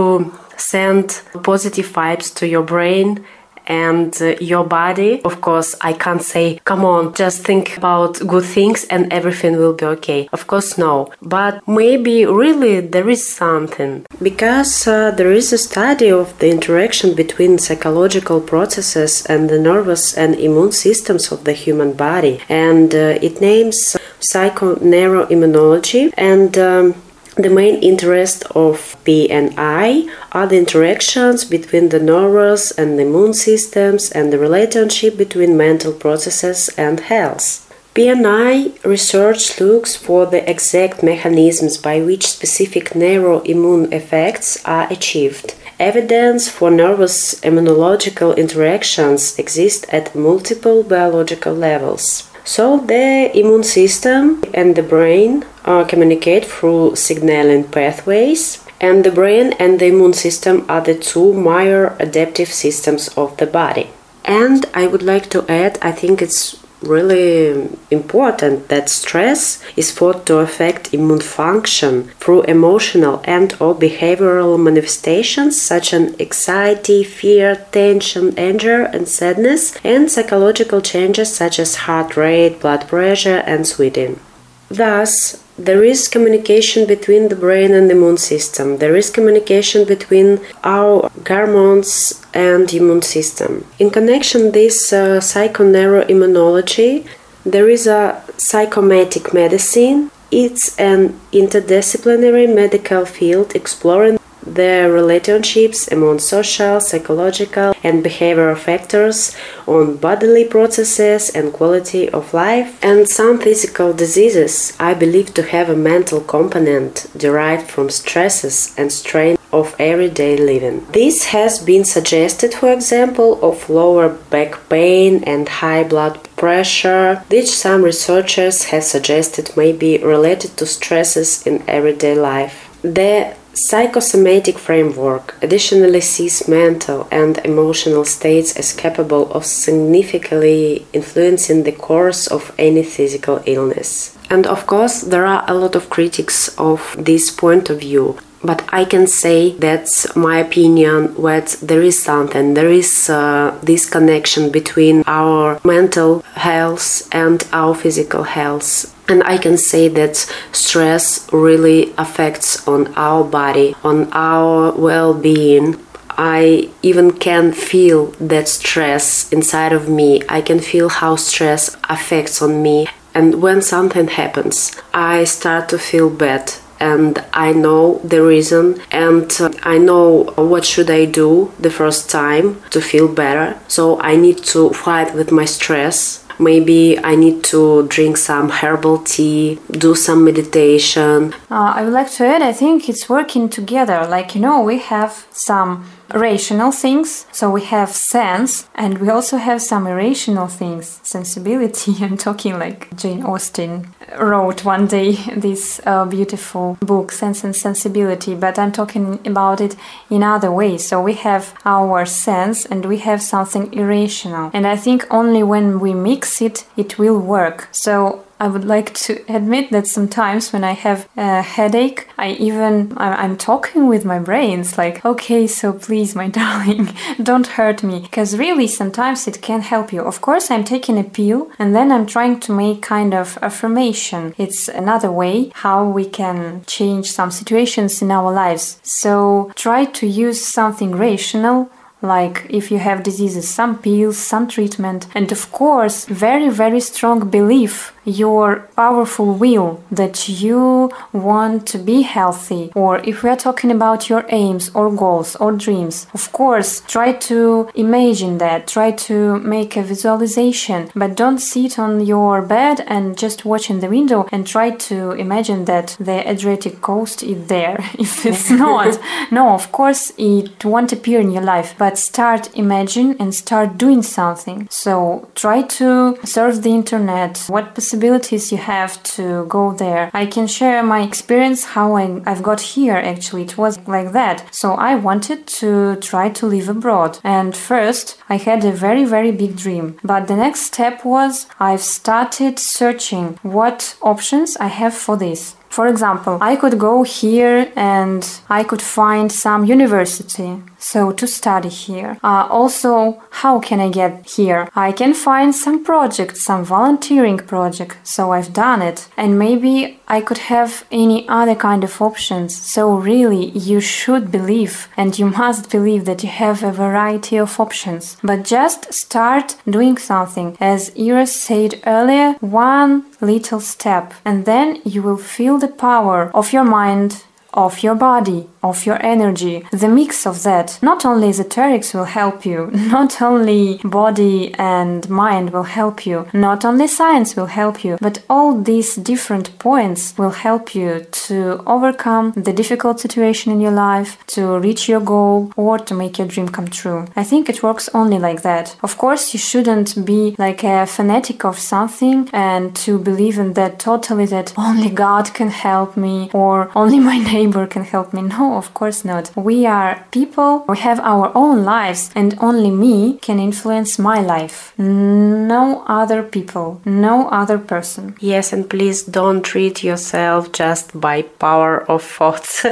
send 0.59 1.23
positive 1.43 1.87
vibes 1.87 2.35
to 2.37 2.47
your 2.47 2.63
brain 2.63 3.25
and 3.69 4.21
uh, 4.21 4.35
your 4.41 4.65
body. 4.65 5.23
Of 5.25 5.41
course, 5.41 5.77
I 5.81 5.93
can't 5.93 6.23
say, 6.23 6.61
come 6.65 6.85
on, 6.85 7.15
just 7.15 7.45
think 7.45 7.77
about 7.77 8.19
good 8.27 8.45
things 8.45 8.85
and 8.91 9.13
everything 9.13 9.57
will 9.57 9.75
be 9.75 9.85
okay. 9.87 10.29
Of 10.33 10.47
course, 10.47 10.77
no. 10.79 11.13
But 11.23 11.67
maybe 11.69 12.27
really 12.27 12.81
there 12.81 13.09
is 13.09 13.27
something. 13.29 14.07
Because 14.23 14.89
uh, 14.89 15.13
there 15.13 15.33
is 15.33 15.53
a 15.53 15.59
study 15.59 16.11
of 16.11 16.37
the 16.39 16.51
interaction 16.51 17.15
between 17.15 17.59
psychological 17.59 18.41
processes 18.41 19.25
and 19.27 19.49
the 19.49 19.59
nervous 19.59 20.17
and 20.17 20.35
immune 20.35 20.73
systems 20.73 21.31
of 21.31 21.45
the 21.45 21.53
human 21.53 21.93
body. 21.93 22.41
And 22.49 22.95
uh, 22.95 23.19
it 23.21 23.41
names 23.41 23.97
psychoneuroimmunology. 24.21 26.13
And 26.17 26.57
um, 26.59 26.95
the 27.39 27.49
main 27.49 27.77
interest 27.77 28.43
of 28.57 28.97
PNI 29.05 30.11
are 30.33 30.47
the 30.49 30.59
interactions 30.59 31.45
between 31.45 31.91
the 31.91 32.01
nervous 32.01 32.73
and 32.73 32.99
the 32.99 33.05
immune 33.05 33.33
systems 33.33 34.11
and 34.11 34.33
the 34.33 34.39
relationship 34.41 35.17
between 35.17 35.57
mental 35.57 35.93
processes 35.93 36.69
and 36.77 36.99
health. 36.99 37.65
PNI 37.95 38.85
research 38.85 39.61
looks 39.61 39.95
for 39.95 40.27
the 40.27 40.49
exact 40.51 41.03
mechanisms 41.03 41.79
by 41.79 42.01
which 42.01 42.27
specific 42.27 42.91
neuroimmune 42.91 43.93
effects 43.93 44.63
are 44.65 44.93
achieved. 44.93 45.55
Evidence 45.79 46.49
for 46.49 46.73
nervous 46.73 47.39
immunological 47.41 48.37
interactions 48.37 49.39
exists 49.39 49.87
at 49.91 50.15
multiple 50.15 50.83
biological 50.83 51.55
levels. 51.55 52.28
So 52.49 52.79
the 52.79 53.31
immune 53.39 53.63
system 53.63 54.43
and 54.55 54.75
the 54.75 54.83
brain 54.83 55.45
uh, 55.67 55.85
communicate 55.85 56.47
through 56.47 56.97
signaling 56.97 57.65
pathways, 57.65 58.65
and 58.81 59.05
the 59.05 59.11
brain 59.11 59.53
and 59.59 59.79
the 59.79 59.89
immune 59.89 60.15
system 60.15 60.65
are 60.67 60.81
the 60.81 60.95
two 60.95 61.35
major 61.35 61.95
adaptive 62.01 62.49
systems 62.49 63.09
of 63.19 63.37
the 63.37 63.45
body. 63.45 63.91
And 64.25 64.65
I 64.73 64.87
would 64.87 65.03
like 65.03 65.29
to 65.35 65.45
add, 65.47 65.79
I 65.83 65.93
think 65.93 66.23
it's 66.23 66.57
really 66.83 67.69
important 67.91 68.69
that 68.69 68.89
stress 68.89 69.63
is 69.77 69.93
thought 69.93 70.25
to 70.27 70.39
affect 70.39 70.95
immune 70.95 71.21
function 71.21 72.05
through 72.21 72.43
emotional 72.43 73.21
and 73.25 73.55
or 73.61 73.75
behavioral 73.75 74.59
manifestations 74.63 75.61
such 75.61 75.93
as 75.93 76.15
anxiety 76.21 77.03
fear 77.03 77.67
tension 77.73 78.33
anger 78.39 78.83
and 78.83 79.09
sadness 79.09 79.77
and 79.85 80.11
psychological 80.11 80.81
changes 80.81 81.35
such 81.35 81.59
as 81.59 81.75
heart 81.87 82.17
rate 82.17 82.61
blood 82.61 82.87
pressure 82.87 83.43
and 83.47 83.67
sweating. 83.67 84.21
Thus 84.69 85.43
there 85.59 85.83
is 85.83 86.09
communication 86.09 86.87
between 86.87 87.29
the 87.29 87.37
brain 87.37 87.73
and 87.73 87.91
the 87.91 87.95
immune 87.95 88.19
system. 88.19 88.79
There 88.79 88.97
is 88.97 89.11
communication 89.11 89.85
between 89.85 90.41
our 90.63 91.11
hormones 91.27 92.25
and 92.33 92.73
immune 92.73 93.03
system. 93.03 93.65
In 93.79 93.91
connection 93.91 94.53
this 94.53 94.93
uh, 94.93 95.19
psychoneuroimmunology, 95.21 97.07
there 97.45 97.69
is 97.69 97.87
a 97.87 98.23
psychomatic 98.37 99.35
medicine 99.35 100.11
It's 100.31 100.79
an 100.79 101.19
interdisciplinary 101.33 102.55
medical 102.55 103.07
field 103.07 103.55
exploring 103.55 104.18
the 104.59 104.91
relationships 105.01 105.91
among 105.97 106.19
social, 106.19 106.81
psychological, 106.81 107.73
and 107.83 108.05
behavioral 108.05 108.59
factors 108.59 109.37
on 109.67 109.97
bodily 109.97 110.45
processes 110.45 111.31
and 111.31 111.53
quality 111.53 112.09
of 112.11 112.35
life, 112.35 112.71
and 112.83 113.09
some 113.09 113.39
physical 113.39 113.93
diseases 113.93 114.53
I 114.81 114.95
believe 114.95 115.33
to 115.35 115.43
have 115.55 115.69
a 115.71 115.83
mental 115.93 116.21
component 116.21 117.07
derived 117.17 117.71
from 117.71 117.89
stresses 117.89 118.75
and 118.77 118.91
strain 118.93 119.39
of 119.53 119.75
everyday 119.79 120.37
living. 120.37 120.87
This 120.93 121.27
has 121.37 121.59
been 121.71 121.85
suggested, 121.85 122.53
for 122.53 122.73
example, 122.73 123.31
of 123.49 123.71
lower 123.71 124.09
back 124.35 124.53
pain 124.69 125.25
and 125.25 125.49
high 125.49 125.85
blood 125.85 126.17
pressure, 126.37 127.23
which 127.31 127.51
some 127.51 127.83
researchers 127.83 128.65
have 128.71 128.85
suggested 128.85 129.57
may 129.57 129.73
be 129.73 129.99
related 129.99 130.57
to 130.57 130.67
stresses 130.67 131.47
in 131.47 131.63
everyday 131.67 132.15
life. 132.15 132.57
The 132.83 133.35
Psychosomatic 133.55 134.59
framework 134.59 135.35
additionally 135.43 136.01
sees 136.01 136.47
mental 136.49 137.09
and 137.11 137.39
emotional 137.39 138.05
states 138.05 138.57
as 138.57 138.73
capable 138.73 139.31
of 139.33 139.45
significantly 139.45 140.87
influencing 140.93 141.65
the 141.65 141.73
course 141.73 142.27
of 142.29 142.53
any 142.59 142.83
physical 142.83 143.43
illness. 143.47 144.17
And 144.31 144.47
of 144.47 144.67
course, 144.67 145.01
there 145.01 145.27
are 145.27 145.45
a 145.49 145.55
lot 145.55 145.75
of 145.75 145.91
critics 145.91 146.49
of 146.57 146.97
this 146.99 147.31
point 147.31 147.71
of 147.71 147.81
view. 147.81 148.19
But 148.43 148.63
I 148.69 148.85
can 148.85 149.07
say 149.07 149.57
that's 149.57 150.15
my 150.15 150.39
opinion 150.39 151.21
that 151.21 151.57
there 151.61 151.83
is 151.83 152.01
something, 152.01 152.55
there 152.55 152.71
is 152.71 153.11
uh, 153.11 153.59
this 153.63 153.89
connection 153.89 154.51
between 154.51 155.03
our 155.07 155.61
mental 155.65 156.23
health 156.35 157.09
and 157.11 157.45
our 157.53 157.75
physical 157.75 158.23
health 158.23 158.95
and 159.09 159.23
i 159.25 159.37
can 159.39 159.57
say 159.57 159.89
that 159.89 160.17
stress 160.53 161.31
really 161.33 161.95
affects 161.99 162.67
on 162.69 162.93
our 162.95 163.25
body 163.25 163.75
on 163.83 164.09
our 164.13 164.73
well-being 164.73 165.79
I 166.21 166.71
even 166.83 167.13
can 167.13 167.53
feel 167.53 168.07
that 168.19 168.49
stress 168.49 169.33
inside 169.33 169.73
of 169.73 169.89
me. 169.89 170.21
I 170.29 170.41
can 170.41 170.59
feel 170.59 170.89
how 170.89 171.15
stress 171.15 171.77
affects 171.89 172.43
on 172.43 172.61
me. 172.61 172.89
And 173.15 173.41
when 173.41 173.63
something 173.63 174.09
happens, 174.09 174.73
I 174.93 175.23
start 175.23 175.69
to 175.69 175.79
feel 175.79 176.11
bad 176.11 176.55
and 176.81 177.25
I 177.33 177.53
know 177.53 178.01
the 178.05 178.23
reason 178.23 178.81
and 178.91 179.31
uh, 179.41 179.51
I 179.63 179.79
know 179.79 180.25
what 180.37 180.65
should 180.65 180.91
I 180.91 181.05
do 181.05 181.53
the 181.59 181.71
first 181.71 182.11
time 182.11 182.63
to 182.71 182.81
feel 182.81 183.09
better. 183.09 183.59
So 183.69 184.01
I 184.01 184.17
need 184.17 184.39
to 184.55 184.71
fight 184.71 185.15
with 185.15 185.33
my 185.33 185.45
stress 185.45 186.25
maybe 186.39 186.99
I 186.99 187.17
need 187.17 187.45
to 187.45 187.87
drink 187.89 188.17
some 188.17 188.49
herbal 188.49 188.99
tea, 188.99 189.59
do 189.71 189.95
some 189.95 190.25
meditation. 190.25 191.35
Uh, 191.51 191.73
I 191.77 191.85
would 191.85 191.93
like 191.93 192.11
to 192.13 192.27
add, 192.27 192.43
I 192.43 192.53
think 192.53 192.89
it's 192.89 193.09
working 193.09 193.49
together. 193.49 194.07
Like, 194.09 194.35
you 194.35 194.41
know, 194.41 194.61
we 194.61 194.79
have 194.79 195.27
some 195.33 195.85
rational 196.13 196.73
things. 196.73 197.27
So 197.33 197.51
we 197.51 197.63
have 197.65 197.91
sense 197.91 198.69
and 198.75 198.99
we 198.99 199.11
also 199.11 199.37
have 199.37 199.61
some 199.63 199.87
irrational 199.87 200.49
things, 200.49 201.01
sensibility. 201.03 201.95
I'm 202.01 202.17
talking 202.17 202.59
like 202.59 202.95
Jane 202.97 203.23
Austen 203.25 203.95
wrote 204.19 204.65
one 204.65 204.87
day 204.87 205.13
this 205.37 205.81
uh, 205.85 206.05
beautiful 206.05 206.79
book, 206.81 207.13
Sense 207.13 207.45
and 207.45 207.55
Sensibility, 207.55 208.35
but 208.35 208.59
I'm 208.59 208.73
talking 208.73 209.21
about 209.27 209.61
it 209.61 209.77
in 210.11 210.23
other 210.23 210.51
ways. 210.51 210.87
So 210.87 211.01
we 211.03 211.15
have 211.15 211.55
our 211.65 212.07
sense 212.07 212.65
and 212.65 212.85
we 212.87 212.99
have 212.99 213.23
something 213.23 213.73
irrational. 213.73 214.51
And 214.55 214.67
I 214.67 214.77
think 214.77 215.07
only 215.11 215.43
when 215.43 215.81
we 215.81 215.95
mix 215.95 216.41
it, 216.41 216.67
it 216.77 216.99
will 216.99 217.19
work. 217.19 217.69
So 217.73 218.25
I 218.41 218.49
would 218.49 218.65
like 218.65 218.95
to 218.95 219.25
admit 219.29 219.71
that 219.71 219.87
sometimes 219.87 220.53
when 220.53 220.65
I 220.65 220.73
have 220.73 221.09
a 221.17 221.43
headache, 221.43 222.09
I 222.17 222.31
even 222.33 222.93
I'm 222.97 223.37
talking 223.37 223.89
with 223.89 224.05
my 224.05 224.19
brains 224.19 224.79
like, 224.79 225.05
okay, 225.05 225.47
so 225.47 225.73
please, 225.73 226.15
my 226.15 226.29
darling, 226.41 226.91
don't 227.23 227.47
hurt 227.47 227.83
me, 227.83 228.01
because 228.01 228.39
really 228.39 228.67
sometimes 228.67 229.27
it 229.27 229.43
can 229.43 229.61
help 229.61 229.93
you. 229.93 230.03
Of 230.03 230.21
course, 230.21 230.51
I'm 230.51 230.65
taking 230.65 230.99
a 230.99 231.05
pill 231.05 231.51
and 231.59 231.75
then 231.75 231.91
I'm 231.91 232.07
trying 232.07 232.41
to 232.41 232.53
make 232.53 232.83
kind 232.83 233.15
of 233.15 233.39
affirmation. 233.43 234.35
It's 234.39 234.69
another 234.69 235.11
way 235.11 235.51
how 235.55 235.89
we 235.89 236.05
can 236.05 236.65
change 236.67 237.11
some 237.11 237.31
situations 237.31 238.03
in 238.03 238.11
our 238.11 238.33
lives. 238.33 238.79
So 238.83 239.51
try 239.55 239.85
to 239.85 240.07
use 240.07 240.47
something 240.47 240.95
rational 240.95 241.71
like 242.03 242.47
if 242.49 242.71
you 242.71 242.79
have 242.79 243.03
diseases, 243.03 243.49
some 243.49 243.79
pills, 243.79 244.17
some 244.17 244.49
treatment, 244.49 245.07
and 245.15 245.31
of 245.33 245.51
course, 245.53 246.05
very, 246.07 246.49
very 246.49 246.81
strong 246.81 247.29
belief 247.29 247.93
your 248.09 248.69
powerful 248.75 249.35
will 249.35 249.83
that 249.91 250.29
you 250.29 250.91
want 251.13 251.67
to 251.67 251.79
be 251.79 252.03
healthy, 252.03 252.73
or 252.75 252.99
if 253.05 253.23
we 253.23 253.31
are 253.31 253.37
talking 253.37 253.71
about 253.71 254.09
your 254.09 254.25
aims 254.31 254.71
or 254.75 254.91
goals 254.91 255.37
or 255.37 255.53
dreams, 255.53 256.07
of 256.15 256.33
course, 256.33 256.81
try 256.89 257.13
to 257.13 257.69
imagine 257.75 258.39
that, 258.39 258.67
try 258.67 258.91
to 258.91 259.39
make 259.41 259.77
a 259.77 259.83
visualization, 259.83 260.91
but 260.95 261.17
don't 261.17 261.39
sit 261.39 261.79
on 261.79 262.05
your 262.05 262.41
bed 262.43 262.85
and 262.87 263.19
just 263.19 263.45
watch 263.45 263.71
in 263.71 263.81
the 263.81 263.89
window 263.89 264.27
and 264.33 264.47
try 264.47 264.71
to 264.71 265.13
imagine 265.13 265.65
that 265.67 265.97
the 266.01 266.29
Adriatic 266.29 266.81
coast 266.81 267.23
is 267.23 267.47
there. 267.49 267.79
if 267.99 268.25
it's 268.25 268.51
not, 268.65 268.99
no, 269.31 269.51
of 269.51 269.71
course, 269.73 270.13
it 270.17 270.65
won't 270.65 270.93
appear 270.93 271.21
in 271.21 271.31
your 271.31 271.43
life, 271.43 271.75
but 271.77 271.88
start 271.97 272.51
imagine 272.55 273.17
and 273.21 273.35
start 273.35 273.79
doing 273.79 274.03
something. 274.03 274.69
So 274.71 275.29
try 275.35 275.63
to 275.79 276.19
surf 276.25 276.63
the 276.63 276.71
internet. 276.71 277.45
What 277.49 277.75
possibilities 277.75 278.09
possibilities 278.09 278.53
you 278.53 278.59
have 278.59 279.03
to 279.03 279.47
go 279.47 279.73
there. 279.73 280.11
I 280.13 280.27
can 280.27 280.47
share 280.47 280.83
my 280.83 281.03
experience 281.03 281.65
how 281.75 281.97
I, 281.97 282.23
I've 282.27 282.43
got 282.43 282.61
here 282.61 282.97
actually. 282.97 283.43
It 283.43 283.57
was 283.59 283.79
like 283.87 284.13
that. 284.13 284.45
So 284.51 284.73
I 284.73 284.95
wanted 284.95 285.47
to 285.61 285.97
try 285.97 286.29
to 286.31 286.47
live 286.47 286.69
abroad. 286.69 287.19
And 287.25 287.57
first, 287.57 288.17
I 288.29 288.37
had 288.37 288.65
a 288.65 288.73
very, 288.73 289.05
very 289.05 289.33
big 289.33 289.57
dream. 289.57 289.97
But 290.03 290.27
the 290.27 290.37
next 290.37 290.61
step 290.63 291.05
was 291.05 291.47
I've 291.61 291.83
started 291.83 292.59
searching 292.59 293.39
what 293.43 293.97
options 294.03 294.57
I 294.57 294.69
have 294.69 294.95
for 294.95 295.17
this. 295.17 295.55
For 295.69 295.87
example, 295.87 296.39
I 296.41 296.57
could 296.57 296.79
go 296.79 297.03
here 297.03 297.71
and 297.77 298.23
I 298.49 298.65
could 298.65 298.83
find 298.83 299.31
some 299.31 299.65
university 299.65 300.63
so 300.79 301.13
to 301.13 301.27
study 301.27 301.69
here. 301.69 302.19
Uh, 302.23 302.47
also, 302.51 303.23
how 303.31 303.61
can 303.61 303.81
I 303.81 303.91
get 303.91 304.29
here? 304.31 304.69
I 304.75 304.93
can 304.93 305.15
find 305.15 305.55
some 305.55 305.85
project, 305.85 306.37
some 306.37 306.65
volunteering 306.65 307.39
project, 307.39 307.97
so 308.05 308.33
I've 308.33 308.53
done 308.53 308.83
it. 308.83 309.09
And 309.17 309.39
maybe 309.39 310.01
I 310.09 310.21
could 310.21 310.39
have 310.39 310.85
any 310.91 311.29
other 311.29 311.55
kind 311.55 311.85
of 311.85 312.01
options. 312.01 312.57
So 312.57 312.95
really, 312.97 313.51
you 313.51 313.81
should 313.81 314.31
believe 314.31 314.89
and 314.97 315.19
you 315.19 315.27
must 315.27 315.71
believe 315.71 316.05
that 316.07 316.23
you 316.23 316.31
have 316.31 316.63
a 316.63 316.73
variety 316.73 317.37
of 317.37 317.61
options. 317.61 318.17
But 318.23 318.45
just 318.45 318.93
start 318.93 319.57
doing 319.69 319.99
something. 319.99 320.57
As 320.61 320.93
Ira 320.99 321.27
said 321.27 321.81
earlier, 321.87 322.35
one 322.41 323.05
little 323.21 323.61
step, 323.61 324.15
and 324.25 324.45
then 324.45 324.81
you 324.85 325.03
will 325.03 325.17
feel 325.17 325.59
the 325.59 325.69
power 325.69 326.31
of 326.35 326.53
your 326.53 326.65
mind, 326.65 327.25
of 327.59 327.83
your 327.83 327.97
body, 327.97 328.47
of 328.63 328.87
your 328.87 328.99
energy. 329.05 329.57
The 329.73 329.89
mix 329.89 330.27
of 330.27 330.43
that, 330.45 330.79
not 330.81 331.05
only 331.05 331.29
esoterics 331.29 331.93
will 331.93 332.11
help 332.21 332.47
you, 332.47 332.71
not 332.99 333.21
only 333.21 333.81
body 333.85 334.55
and 334.55 335.09
mind 335.11 335.51
will 335.51 335.69
help 335.81 336.07
you, 336.07 336.27
not 336.33 336.65
only 336.65 336.87
science 336.87 337.35
will 337.37 337.51
help 337.61 337.85
you, 337.85 337.99
but 338.01 338.23
all 338.31 338.61
these 338.61 338.95
different 338.95 339.59
points 339.59 340.17
will 340.17 340.37
help 340.47 340.75
you 340.75 341.07
to 341.27 341.63
overcome 341.67 342.33
the 342.37 342.53
difficult 342.53 343.01
situation 343.01 343.53
in 343.53 343.61
your 343.61 343.77
life, 343.89 344.11
to 344.29 344.59
reach 344.61 344.89
your 344.89 345.01
goal, 345.01 345.53
or 345.57 345.79
to 345.79 345.95
make 345.95 346.17
your 346.19 346.29
dream 346.29 346.49
come 346.49 346.69
true. 346.69 347.07
I 347.17 347.25
think 347.25 347.49
it 347.49 347.63
works 347.63 347.89
only 347.93 348.19
like 348.19 348.43
that. 348.43 348.77
Of 348.83 348.99
course, 348.99 349.33
you 349.35 349.41
shouldn't 349.41 350.05
be 350.05 350.37
like 350.39 350.63
a 350.63 350.87
fanatic 350.87 351.45
of 351.45 351.59
something 351.59 352.31
and 352.33 352.75
to 352.85 352.99
believe 352.99 353.37
in 353.39 353.55
that 353.55 353.81
totally 353.81 354.27
that 354.27 354.53
only 354.57 354.91
God 354.91 355.35
can 355.35 355.49
help 355.49 355.97
me 355.97 356.31
or 356.33 356.71
only 356.77 357.01
my 357.11 357.19
neighbor 357.19 357.48
can 357.67 357.85
help 357.85 358.13
me. 358.13 358.23
No, 358.23 358.57
of 358.57 358.75
course 358.75 359.05
not. 359.05 359.31
We 359.37 359.67
are 359.67 360.07
people, 360.11 360.65
we 360.69 360.79
have 360.79 361.01
our 361.01 361.33
own 361.35 361.65
lives, 361.65 362.11
and 362.15 362.37
only 362.41 362.71
me 362.71 363.19
can 363.21 363.39
influence 363.39 363.99
my 363.99 364.21
life. 364.21 364.73
No 364.79 365.85
other 365.87 366.23
people, 366.23 366.81
no 366.85 367.29
other 367.29 367.59
person. 367.59 368.17
Yes, 368.21 368.53
and 368.53 368.69
please 368.69 369.03
don't 369.03 369.43
treat 369.43 369.83
yourself 369.83 370.53
just 370.53 370.99
by 371.01 371.23
power 371.23 371.85
of 371.91 372.03
thoughts. 372.03 372.65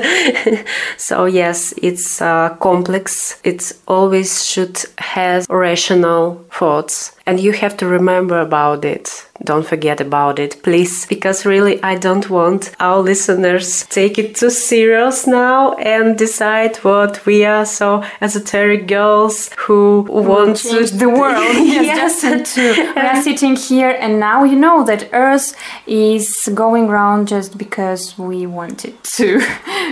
so, 0.96 1.24
yes, 1.24 1.74
it's 1.82 2.22
uh, 2.22 2.56
complex. 2.60 3.40
It 3.44 3.72
always 3.86 4.44
should 4.44 4.78
have 4.98 5.46
rational 5.48 6.45
thoughts 6.58 7.12
and 7.26 7.38
you 7.40 7.52
have 7.52 7.76
to 7.76 7.86
remember 7.86 8.38
about 8.40 8.84
it 8.84 9.26
don't 9.44 9.66
forget 9.66 10.00
about 10.00 10.38
it 10.38 10.62
please 10.62 11.06
because 11.06 11.44
really 11.44 11.82
i 11.82 11.94
don't 11.94 12.30
want 12.30 12.72
our 12.80 13.00
listeners 13.02 13.84
take 13.86 14.18
it 14.18 14.34
too 14.34 14.50
serious 14.50 15.26
now 15.26 15.74
and 15.74 16.16
decide 16.16 16.76
what 16.78 17.24
we 17.26 17.44
are 17.44 17.66
so 17.66 18.02
esoteric 18.20 18.86
girls 18.86 19.50
who 19.58 20.06
want 20.08 20.56
to 20.56 20.86
the 20.96 21.08
world. 21.08 21.56
yes, 21.56 22.20
to 22.20 22.92
we 22.96 23.00
are 23.00 23.22
sitting 23.22 23.56
here, 23.56 23.96
and 24.00 24.18
now 24.18 24.44
you 24.44 24.56
know 24.56 24.84
that 24.84 25.08
Earth 25.12 25.54
is 25.86 26.48
going 26.54 26.88
round 26.88 27.28
just 27.28 27.58
because 27.58 28.16
we 28.18 28.46
want 28.46 28.84
it 28.84 29.02
to. 29.04 29.40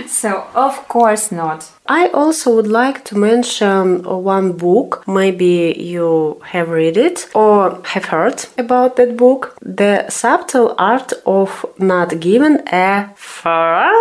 so 0.07 0.47
of 0.55 0.87
course 0.87 1.31
not. 1.31 1.69
I 1.87 2.07
also 2.07 2.55
would 2.55 2.67
like 2.67 3.05
to 3.05 3.17
mention 3.17 4.03
one 4.03 4.53
book. 4.53 5.03
Maybe 5.07 5.75
you 5.77 6.41
have 6.43 6.69
read 6.69 6.97
it 6.97 7.29
or 7.35 7.79
have 7.83 8.05
heard 8.05 8.45
about 8.57 8.95
that 8.95 9.15
book. 9.17 9.55
The 9.61 10.09
subtle 10.09 10.73
art 10.79 11.13
of 11.25 11.65
not 11.77 12.19
giving 12.19 12.59
a 12.71 13.13
fuck 13.15 13.93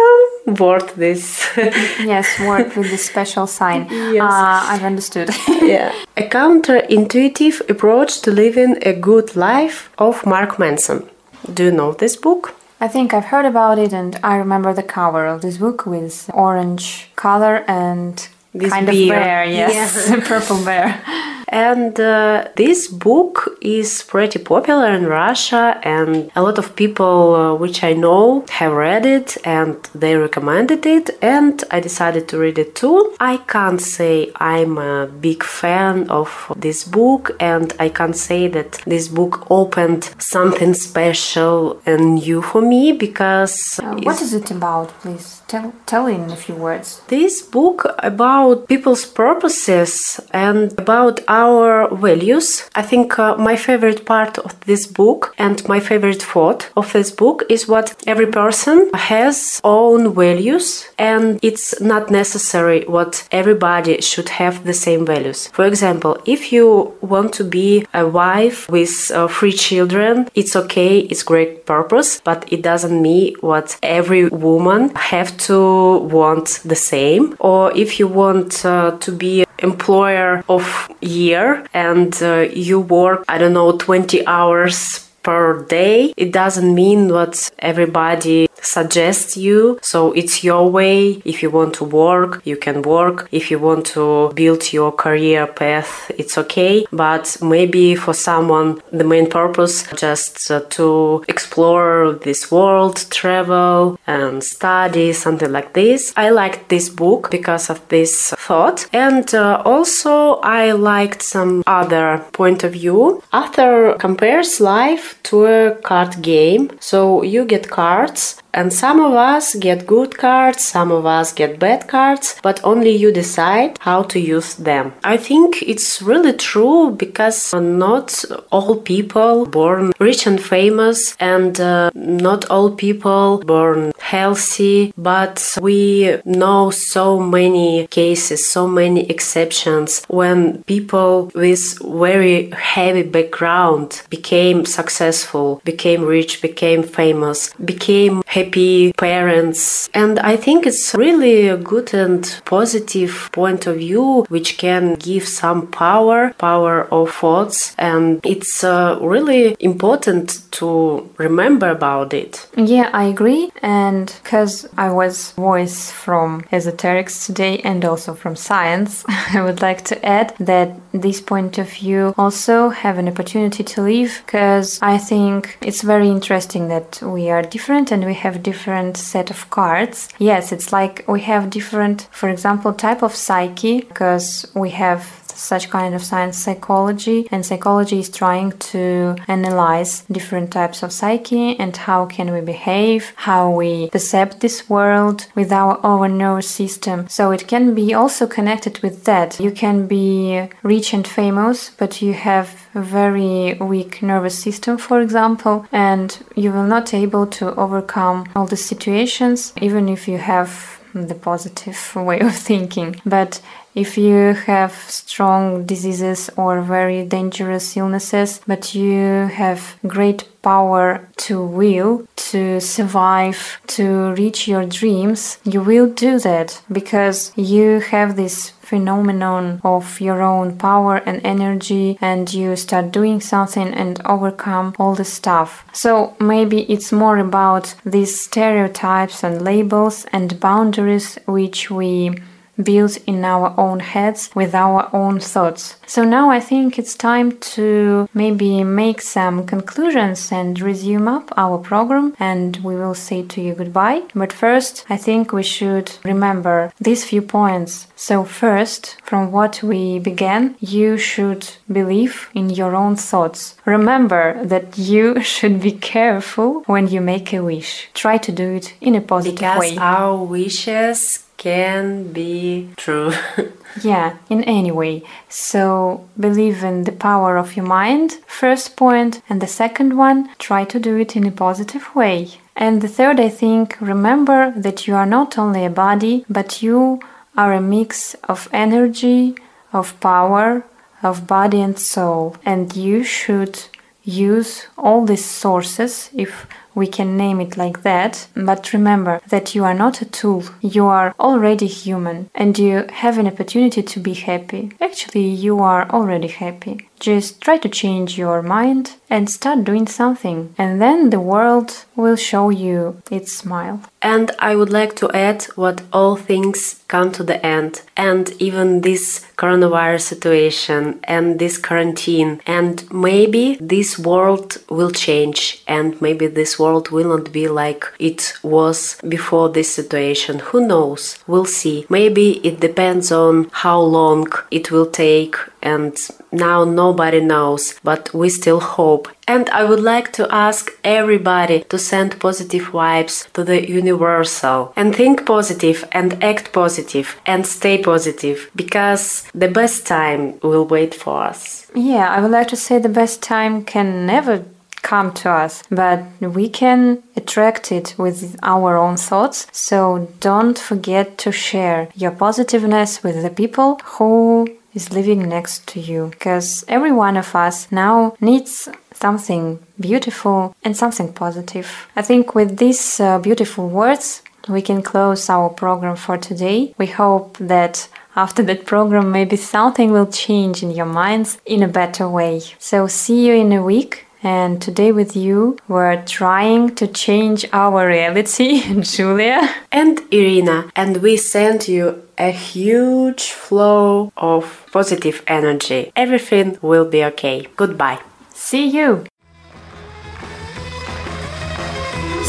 word 0.47 0.89
this. 0.97 1.45
Yes, 2.05 2.39
word 2.41 2.75
with 2.77 2.91
the 2.91 2.99
special 2.99 3.47
sign. 3.47 3.87
Yes. 3.91 4.23
Uh, 4.23 4.73
I've 4.73 4.85
understood. 4.85 5.31
yeah. 5.63 5.93
A 6.17 6.23
counterintuitive 6.29 7.69
approach 7.69 8.21
to 8.23 8.31
living 8.31 8.77
a 8.83 8.93
good 8.95 9.37
life 9.37 9.91
of 9.99 10.25
Mark 10.27 10.59
Manson. 10.59 11.09
Do 11.53 11.65
you 11.65 11.71
know 11.73 11.93
this 11.93 12.17
book? 12.17 12.55
I 12.85 12.89
think 12.89 13.15
I've 13.15 13.25
heard 13.25 13.47
about 13.47 13.79
it, 13.79 13.95
and 13.95 14.21
I 14.23 14.37
remember 14.37 14.75
the 14.75 14.83
cover 14.83 15.25
of 15.25 15.41
this 15.41 15.57
book 15.57 15.87
with 15.87 16.29
orange 16.35 17.09
color 17.17 17.65
and 17.67 18.15
This 18.53 18.71
kind 18.71 18.85
bear. 18.87 18.93
of 19.03 19.09
bear. 19.09 19.45
Yes, 19.47 20.11
purple 20.29 20.63
bear. 20.63 21.03
And 21.55 22.01
uh, 22.01 22.49
this 22.57 22.89
book 22.89 23.57
is 23.61 24.03
pretty 24.03 24.41
popular 24.41 24.89
in 24.89 25.07
Russia, 25.07 25.79
and 25.85 26.29
a 26.35 26.43
lot 26.43 26.59
of 26.59 26.75
people 26.75 27.35
uh, 27.37 27.55
which 27.55 27.85
I 27.85 27.93
know 27.93 28.45
have 28.51 28.73
read 28.73 29.07
it 29.07 29.37
and 29.45 29.77
they 29.95 30.17
recommended 30.17 30.85
it, 30.85 31.11
and 31.23 31.63
I 31.71 31.79
decided 31.79 32.27
to 32.31 32.39
read 32.39 32.59
it 32.59 32.75
too. 32.75 33.15
I 33.21 33.37
can't 33.37 33.81
say 33.81 34.33
I'm 34.41 34.79
a 34.79 35.07
big 35.07 35.45
fan 35.45 36.11
of 36.11 36.29
this 36.57 36.83
book, 36.83 37.31
and 37.39 37.73
I 37.79 37.89
can't 37.89 38.17
say 38.17 38.49
that 38.49 38.73
this 38.85 39.07
book 39.07 39.47
opened 39.49 40.11
something 40.19 40.75
special 40.89 41.81
and 41.87 42.17
new 42.17 42.43
for 42.43 42.63
me 42.63 42.91
because 42.93 43.79
Uh, 43.79 43.95
what 44.03 44.21
is 44.21 44.35
it 44.35 44.51
about, 44.51 44.89
please? 45.01 45.44
Tell, 45.55 45.73
tell 45.87 46.07
in 46.09 46.31
a 46.33 46.37
few 46.37 46.57
words. 46.57 47.01
this 47.07 47.41
book 47.41 47.87
about 47.99 48.67
people's 48.67 49.07
purposes 49.07 50.19
and 50.33 50.73
about 50.81 51.21
our 51.29 51.95
values. 51.95 52.69
I 52.75 52.83
think 52.83 53.17
uh, 53.21 53.37
my 53.37 53.55
favorite 53.55 54.05
part 54.05 54.37
of 54.39 54.59
this 54.67 54.85
book 54.85 55.33
and 55.39 55.57
my 55.69 55.79
favorite 55.79 56.21
thought 56.23 56.71
of 56.77 56.93
this 56.93 57.13
book 57.13 57.45
is 57.49 57.69
what 57.69 57.95
every 58.05 58.27
person 58.27 58.91
has 58.95 59.61
own 59.63 60.13
values 60.13 60.89
and 60.99 61.39
it's 61.41 61.81
not 61.81 62.11
necessary 62.11 62.85
what 62.89 63.29
everybody 63.31 64.01
should 64.01 64.31
have 64.31 64.65
the 64.65 64.75
same 64.75 65.07
values. 65.07 65.47
For 65.53 65.67
example, 65.67 66.19
if 66.27 66.53
you 66.53 66.97
want 67.01 67.33
to 67.35 67.45
be 67.45 67.87
a 67.95 68.05
wife 68.09 68.69
with 68.69 69.13
uh, 69.13 69.29
three 69.29 69.53
children, 69.53 70.29
it's 70.35 70.57
okay, 70.57 70.99
it's 71.11 71.23
great 71.23 71.65
purpose, 71.65 72.21
but 72.25 72.45
it 72.53 72.63
doesn't 72.63 73.01
mean 73.01 73.37
what 73.41 73.79
every 73.85 74.27
woman 74.29 74.93
have 74.97 75.44
to 75.47 75.99
want 75.99 76.61
the 76.65 76.77
same. 76.77 77.37
Or 77.39 77.73
if 77.77 77.99
you 77.99 78.09
want 78.09 78.65
uh, 78.65 78.97
to 78.99 79.13
be 79.13 79.45
employer 79.59 80.45
of 80.49 80.89
year 81.01 81.67
and 81.73 82.13
uh, 82.23 82.47
you 82.53 82.81
work, 82.81 83.25
I 83.29 83.39
don't 83.39 83.53
know, 83.53 83.77
20 83.77 84.27
hours 84.27 85.05
per 85.25 85.65
day 85.65 86.13
it 86.19 86.31
doesn't 86.33 86.75
mean 86.75 87.09
that 87.09 87.51
everybody 87.59 88.47
suggests 88.65 89.37
you. 89.37 89.79
So 89.83 90.13
it's 90.13 90.45
your 90.45 90.71
way. 90.71 91.23
If 91.25 91.43
you 91.43 91.51
want 91.51 91.75
to 91.75 91.85
work 91.85 92.43
you 92.45 92.57
can 92.57 92.83
work. 92.83 93.29
If 93.33 93.51
you 93.51 93.59
want 93.59 93.87
to 93.95 94.33
build 94.35 94.73
your 94.73 94.93
career 94.93 95.47
path 95.47 96.11
it's 96.17 96.39
okay. 96.39 96.87
But 96.93 97.37
maybe 97.43 97.95
for 97.95 98.15
someone 98.15 98.81
the 98.93 99.05
main 99.05 99.29
purpose 99.29 99.85
just 99.97 100.51
uh, 100.51 100.61
to 100.77 101.25
explore 101.29 102.13
this 102.13 102.51
world 102.51 103.05
travel 103.11 103.99
and 104.07 104.43
study 104.43 105.13
something 105.13 105.51
like 105.51 105.73
this. 105.75 106.13
I 106.17 106.31
liked 106.31 106.69
this 106.69 106.89
book 106.89 107.31
because 107.31 107.71
of 107.71 107.87
this 107.89 108.33
thought. 108.39 108.87
And 108.93 109.35
uh, 109.35 109.63
also 109.65 110.35
i 110.43 110.73
liked 110.73 111.23
some 111.23 111.63
other 111.67 112.25
point 112.33 112.65
of 112.65 112.73
view. 112.73 113.23
Author 113.33 113.97
compares 113.99 114.61
life 114.61 115.19
to 115.25 115.47
a 115.47 115.75
card 115.83 116.23
game. 116.23 116.71
So 116.81 117.23
you 117.23 117.45
get 117.45 117.71
cards, 117.71 118.43
and 118.55 118.73
some 118.73 119.01
of 119.01 119.13
us 119.15 119.55
get 119.57 119.87
good 119.87 120.17
cards, 120.17 120.65
some 120.65 120.93
of 120.93 121.05
us 121.05 121.33
get 121.33 121.59
bad 121.59 121.89
cards, 121.89 122.37
but 122.43 122.61
only 122.65 122.91
you 122.91 123.13
decide 123.13 123.77
how 123.81 124.05
to 124.05 124.21
use 124.21 124.55
them. 124.55 124.93
I 125.03 125.17
think 125.17 125.63
it's 125.63 126.01
really 126.01 126.33
true 126.33 126.93
because 126.93 127.53
not 127.53 128.25
all 128.53 128.77
people 128.77 129.47
born 129.47 129.93
rich 129.99 130.27
and 130.27 130.41
famous, 130.41 131.17
and 131.19 131.61
uh, 131.61 131.91
not 131.95 132.49
all 132.49 132.71
people 132.71 133.43
born 133.45 133.93
healthy, 133.99 134.93
but 134.97 135.59
we 135.61 136.19
know 136.25 136.71
so 136.71 137.19
many 137.19 137.89
cases, 137.89 138.51
so 138.51 138.69
many 138.69 139.09
exceptions 139.11 140.05
when 140.09 140.63
people 140.65 141.31
with 141.35 141.79
very 141.83 142.51
heavy 142.51 143.03
background 143.03 144.03
became 144.11 144.65
successful, 144.65 145.61
became 145.65 146.05
rich, 146.05 146.41
became 146.41 146.83
famous, 146.85 147.53
became 147.55 148.23
happy 148.27 148.44
parents. 148.53 149.89
And 149.95 150.19
I 150.19 150.37
think 150.37 150.67
it's 150.67 150.95
really 150.95 151.49
a 151.49 151.57
good 151.57 151.95
and 151.95 152.41
positive 152.45 153.31
point 153.33 153.67
of 153.67 153.77
view 153.77 154.25
which 154.29 154.59
can 154.59 154.95
give 154.95 155.27
some 155.27 155.67
power, 155.69 156.33
power 156.39 156.93
of 156.93 157.11
thoughts. 157.11 157.75
And 157.79 158.21
it's 158.25 158.65
uh, 158.65 158.99
really 159.01 159.57
important 159.61 160.41
to 160.53 161.11
remember 161.17 161.69
about 161.69 162.15
it. 162.15 162.47
Yeah, 162.57 162.91
I 162.93 163.05
agree. 163.05 163.51
And 163.63 164.15
because 164.23 164.69
I 164.77 164.91
was 164.91 165.33
voice 165.33 165.91
from 165.91 166.43
esoterics 166.53 167.27
today 167.27 167.59
and 167.59 167.85
also 167.85 168.15
from 168.15 168.37
science, 168.37 169.05
I 169.09 169.43
would 169.43 169.61
like 169.61 169.85
to 169.87 170.05
add 170.05 170.35
that 170.39 170.77
this 170.93 171.21
point 171.21 171.59
of 171.59 171.71
view 171.71 172.15
also 172.17 172.69
have 172.69 172.99
an 172.99 173.09
opportunity 173.09 173.65
to 173.65 173.83
live 173.83 174.23
because 174.25 174.81
I 174.81 174.99
think 174.99 175.59
it's 175.61 175.83
very 175.83 176.09
interesting 176.09 176.69
that 176.69 177.01
we 177.03 177.31
are 177.31 177.43
different 177.43 177.91
and 177.91 178.05
we 178.05 178.15
have 178.15 178.34
different 178.43 178.97
set 178.97 179.31
of 179.31 179.49
cards. 179.51 180.09
Yes, 180.19 180.53
it's 180.53 180.73
like 180.73 181.05
we 181.09 181.21
have 181.23 181.51
different, 181.51 182.09
for 182.11 182.29
example, 182.29 182.73
type 182.73 183.03
of 183.03 183.15
psyche 183.15 183.81
because 183.83 184.51
we 184.55 184.71
have 184.71 185.24
such 185.35 185.71
kind 185.71 185.95
of 185.95 186.03
science 186.03 186.39
psychology 186.39 187.29
and 187.31 187.45
psychology 187.45 187.99
is 187.99 188.09
trying 188.09 188.53
to 188.53 189.17
analyze 189.29 190.03
different 190.11 190.51
types 190.51 190.83
of 190.83 190.93
psyche 190.93 191.59
and 191.59 191.77
how 191.77 192.07
can 192.07 192.33
we 192.33 192.41
behave 192.41 193.13
how 193.17 193.51
we 193.51 193.91
perceive 193.91 194.41
this 194.41 194.69
world 194.69 195.27
with 195.35 195.53
our 195.53 195.79
own 195.85 196.19
nervous 196.19 196.49
system. 196.49 197.09
So 197.09 197.31
it 197.31 197.47
can 197.49 197.75
be 197.75 197.95
also 197.95 198.27
connected 198.27 198.79
with 198.81 199.05
that. 199.05 199.41
You 199.41 199.51
can 199.51 199.87
be 199.87 200.49
rich 200.63 200.93
and 200.95 201.07
famous 201.07 201.71
but 201.71 202.03
you 202.03 202.13
have 202.13 202.67
a 202.75 202.83
very 202.83 203.55
weak 203.55 204.03
nervous 204.03 204.39
system 204.39 204.79
for 204.79 205.01
example 205.01 205.67
and 205.73 206.19
you 206.35 206.53
will 206.53 206.65
not 206.65 206.95
able 206.95 207.27
to 207.27 207.55
overcome 207.57 208.27
all 208.35 208.47
the 208.47 208.57
situations 208.57 209.53
even 209.61 209.89
if 209.89 210.09
you 210.09 210.19
have 210.19 210.81
the 210.95 211.15
positive 211.15 211.97
way 212.09 212.21
of 212.21 212.35
thinking. 212.35 213.01
But 213.05 213.41
if 213.75 213.99
you 213.99 214.35
have 214.47 214.73
strong 214.73 215.65
diseases 215.67 216.31
or 216.37 216.61
very 216.61 217.05
dangerous 217.05 217.77
illnesses, 217.77 218.41
but 218.47 218.75
you 218.75 219.27
have 219.27 219.77
great 219.87 220.29
power 220.43 221.09
to 221.17 221.43
will 221.43 222.07
to 222.17 222.61
survive, 222.61 223.61
to 223.67 224.13
reach 224.15 224.49
your 224.49 224.65
dreams, 224.67 225.39
you 225.45 225.61
will 225.63 225.89
do 225.89 226.19
that 226.19 226.61
because 226.71 227.33
you 227.37 227.81
have 227.81 228.17
this 228.17 228.51
phenomenon 228.61 229.61
of 229.63 230.01
your 230.01 230.23
own 230.23 230.57
power 230.57 230.97
and 231.07 231.21
energy 231.25 231.99
and 232.01 232.33
you 232.33 232.57
start 232.57 232.91
doing 232.91 233.21
something 233.21 233.69
and 233.75 234.01
overcome 234.05 234.75
all 234.79 234.95
the 234.95 235.05
stuff. 235.05 235.65
So 235.73 236.17
maybe 236.19 236.63
it's 236.73 236.93
more 236.93 237.19
about 237.19 237.75
these 237.85 238.21
stereotypes 238.21 239.23
and 239.23 239.43
labels 239.43 240.07
and 240.13 240.41
boundaries 240.41 241.19
which 241.27 241.71
we 241.71 242.17
built 242.63 242.97
in 243.07 243.25
our 243.25 243.55
own 243.59 243.81
heads 243.81 244.31
with 244.35 244.55
our 244.55 244.89
own 244.93 245.21
thoughts. 245.21 245.77
So 245.87 246.05
now 246.05 246.31
I 246.31 246.41
think 246.41 246.79
it's 246.79 246.95
time 246.95 247.39
to 247.57 248.09
maybe 248.15 248.65
make 248.65 249.01
some 249.01 249.47
conclusions 249.47 250.33
and 250.33 250.61
resume 250.61 251.09
up 251.09 251.33
our 251.37 251.59
program 251.59 252.15
and 252.19 252.57
we 252.59 252.77
will 252.77 252.95
say 252.95 253.23
to 253.23 253.41
you 253.41 253.55
goodbye. 253.55 254.03
But 254.15 254.33
first, 254.33 254.85
I 254.89 254.97
think 254.97 255.33
we 255.33 255.43
should 255.43 255.93
remember 256.05 256.73
these 256.81 257.05
few 257.05 257.23
points. 257.23 257.87
So 257.97 258.25
first, 258.25 258.97
from 259.03 259.33
what 259.33 259.63
we 259.63 259.99
began, 259.99 260.57
you 260.61 260.99
should 260.99 261.49
believe 261.71 262.29
in 262.35 262.51
your 262.51 262.75
own 262.75 262.97
thoughts. 262.97 263.57
Remember 263.65 264.45
that 264.45 264.79
you 264.79 265.21
should 265.33 265.61
be 265.61 265.73
careful 265.73 266.63
when 266.67 266.89
you 266.89 267.01
make 267.01 267.33
a 267.33 267.43
wish. 267.43 267.89
Try 267.95 268.19
to 268.19 268.33
do 268.33 268.55
it 268.55 268.75
in 268.81 268.95
a 268.95 269.01
positive 269.01 269.37
because 269.37 269.61
way. 269.61 269.77
our 269.79 270.23
wishes 270.23 271.24
can 271.37 272.13
be 272.13 272.71
true. 272.77 273.13
Yeah, 273.83 274.17
in 274.29 274.45
any 274.45 274.71
way. 274.71 275.03
So 275.29 276.09
believe 276.19 276.63
in 276.63 276.85
the 276.85 276.93
power 276.93 277.37
of 277.37 277.57
your 277.57 277.67
mind, 277.67 278.13
first 278.27 278.77
point, 278.77 279.21
and 279.29 279.41
the 279.41 279.49
second 279.49 279.97
one, 279.97 280.31
try 280.39 280.65
to 280.65 280.79
do 280.79 280.97
it 280.97 281.17
in 281.17 281.27
a 281.27 281.33
positive 281.33 281.95
way. 281.95 282.39
And 282.57 282.81
the 282.81 282.89
third, 282.89 283.19
I 283.19 283.29
think, 283.29 283.77
remember 283.81 284.53
that 284.57 284.87
you 284.87 284.95
are 284.95 285.07
not 285.07 285.37
only 285.39 285.65
a 285.65 285.71
body, 285.71 286.25
but 286.31 286.63
you 286.63 287.01
are 287.37 287.53
a 287.53 287.61
mix 287.61 288.15
of 288.29 288.49
energy, 288.53 289.35
of 289.73 289.99
power, 290.01 290.65
of 291.03 291.27
body 291.27 291.61
and 291.61 291.79
soul. 291.79 292.37
And 292.45 292.77
you 292.77 293.03
should 293.03 293.61
use 294.05 294.67
all 294.79 295.05
these 295.05 295.25
sources 295.25 296.11
if 296.15 296.47
we 296.75 296.87
can 296.87 297.17
name 297.17 297.41
it 297.41 297.57
like 297.57 297.83
that. 297.83 298.27
But 298.35 298.73
remember 298.73 299.21
that 299.29 299.55
you 299.55 299.65
are 299.65 299.75
not 299.75 300.03
a 300.03 300.05
tool. 300.05 300.45
You 300.61 300.87
are 300.87 301.15
already 301.19 301.67
human 301.67 302.31
and 302.35 302.59
you 302.59 302.87
have 302.93 303.19
an 303.19 303.27
opportunity 303.27 303.83
to 303.83 304.01
be 304.01 304.15
happy. 304.15 304.73
Actually, 304.81 305.29
you 305.29 305.61
are 305.61 305.89
already 305.91 306.29
happy. 306.29 306.89
Just 307.05 307.43
try 307.43 307.59
to 307.59 307.69
change 307.69 308.17
your 308.17 308.41
mind 308.41 308.85
and 309.11 309.29
start 309.29 309.65
doing 309.65 309.87
something, 309.87 310.55
and 310.57 310.81
then 310.81 311.11
the 311.11 311.21
world 311.21 311.85
will 311.95 312.17
show 312.17 312.49
you 312.49 313.03
its 313.11 313.31
smile. 313.31 313.79
And 314.01 314.31
I 314.39 314.57
would 314.57 314.71
like 314.71 314.97
to 314.97 315.11
add 315.13 315.45
what 315.55 315.83
all 315.93 316.17
things 316.17 316.83
come 316.89 317.13
to 317.13 317.23
the 317.23 317.45
end, 317.45 317.83
and 317.95 318.33
even 318.39 318.81
this 318.81 319.27
coronavirus 319.37 320.05
situation 320.13 321.01
and 321.05 321.39
this 321.39 321.59
quarantine, 321.59 322.41
and 322.47 322.91
maybe 322.91 323.59
this 323.61 323.99
world 323.99 324.57
will 324.71 324.91
change, 324.91 325.63
and 325.69 326.01
maybe 326.01 326.27
this 326.27 326.59
world 326.59 326.89
will 326.89 327.09
not 327.17 327.33
be 327.33 327.47
like 327.49 327.85
it 327.99 328.33
was 328.43 328.99
before 329.07 329.51
this 329.51 329.71
situation. 329.81 330.39
Who 330.39 330.67
knows? 330.67 331.19
We'll 331.27 331.51
see. 331.61 331.87
Maybe 331.89 332.27
it 332.49 332.61
depends 332.61 333.13
on 333.13 333.51
how 333.65 333.81
long 333.81 334.27
it 334.51 334.71
will 334.73 334.91
take 335.07 335.37
and 335.65 335.97
now 336.31 336.65
nobody 336.65 337.21
knows, 337.21 337.75
but 337.83 338.13
we 338.15 338.29
still 338.29 338.61
hope. 338.61 339.09
And 339.27 339.49
I 339.51 339.65
would 339.65 339.81
like 339.81 340.13
to 340.13 340.33
ask 340.33 340.71
everybody 340.85 341.65
to 341.71 341.79
send 341.79 342.21
positive 342.21 342.65
vibes 342.65 343.33
to 343.33 343.43
the 343.43 343.69
universal 343.69 344.73
and 344.77 344.95
think 344.95 345.25
positive 345.25 345.89
and 345.93 346.23
act 346.23 346.53
positive 346.53 347.17
and 347.25 347.47
stay 347.47 347.83
positive 347.83 348.51
because 348.55 349.25
the 349.35 349.49
best 349.49 349.87
time 349.87 350.39
will 350.43 350.67
wait 350.67 350.95
for 350.95 351.23
us. 351.23 351.67
Yeah, 351.75 352.09
I 352.09 352.21
would 352.21 352.31
like 352.31 352.49
to 352.49 352.57
say 352.57 352.79
the 352.79 352.89
best 352.89 353.23
time 353.23 353.65
can 353.65 354.07
never 354.07 354.45
come 354.83 355.13
to 355.13 355.31
us, 355.31 355.63
but 355.71 356.05
we 356.21 356.47
can 356.49 357.03
attract 357.17 357.73
it 357.73 357.95
with 357.97 358.37
our 358.43 358.77
own 358.77 358.97
thoughts. 358.97 359.47
So 359.51 360.09
don't 360.21 360.59
forget 360.59 361.17
to 361.19 361.33
share 361.33 361.89
your 361.95 362.11
positiveness 362.11 363.03
with 363.03 363.23
the 363.23 363.31
people 363.31 363.81
who 363.85 364.47
is 364.75 364.93
living 364.93 365.29
next 365.29 365.67
to 365.69 365.81
you 365.81 366.09
because 366.11 366.65
every 366.69 366.93
one 366.93 367.17
of 367.17 367.35
us 367.35 367.71
now 367.71 368.15
needs 368.21 368.69
something 368.93 369.59
beautiful 369.79 370.55
and 370.63 370.77
something 370.77 371.13
positive. 371.13 371.89
I 371.97 372.03
think 372.03 372.35
with 372.35 372.59
these 372.59 373.01
uh, 373.01 373.19
beautiful 373.19 373.69
words, 373.69 374.23
we 374.49 374.63
can 374.63 374.83
close 374.83 375.31
our 375.31 375.49
program 375.49 375.97
for 375.97 376.19
today. 376.19 376.75
We 376.79 376.87
hope 376.87 377.39
that 377.39 377.89
after 378.17 378.43
that 378.45 378.67
program, 378.67 379.11
maybe 379.11 379.37
something 379.37 379.91
will 379.91 380.07
change 380.07 380.63
in 380.63 380.71
your 380.71 380.87
minds 380.87 381.39
in 381.45 381.63
a 381.63 381.69
better 381.69 382.09
way. 382.09 382.43
So, 382.59 382.87
see 382.87 383.27
you 383.27 383.35
in 383.35 383.53
a 383.53 383.63
week. 383.63 384.04
And 384.25 384.61
today, 384.61 384.91
with 384.91 385.15
you, 385.15 385.59
we're 385.69 386.03
trying 386.03 386.75
to 386.77 386.87
change 386.87 387.45
our 387.53 387.87
reality, 387.87 388.63
Julia. 388.81 389.55
And 389.71 390.01
Irina, 390.11 390.71
and 390.75 391.03
we 391.03 391.19
send 391.19 391.69
you 391.69 392.03
a 392.17 392.31
huge 392.31 393.25
flow 393.33 394.11
of 394.17 394.67
positive 394.73 395.23
energy. 395.27 395.93
Everything 395.95 396.57
will 396.63 396.87
be 396.87 397.05
okay. 397.05 397.49
Goodbye. 397.55 398.01
See 398.33 398.67
you. 398.67 399.05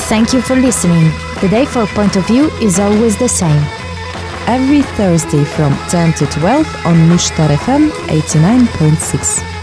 Thank 0.09 0.33
you 0.33 0.41
for 0.41 0.57
listening. 0.57 1.11
The 1.39 1.47
day 1.49 1.65
for 1.65 1.87
point 1.87 2.17
of 2.17 2.27
view 2.27 2.51
is 2.61 2.77
always 2.77 3.17
the 3.17 3.29
same. 3.29 3.63
Every 4.47 4.81
Thursday 4.81 5.45
from 5.45 5.73
10 5.89 6.13
to 6.15 6.25
12 6.27 6.85
on 6.85 6.95
Mushtar 7.09 7.47
FM 7.55 7.89
89.6. 8.09 9.54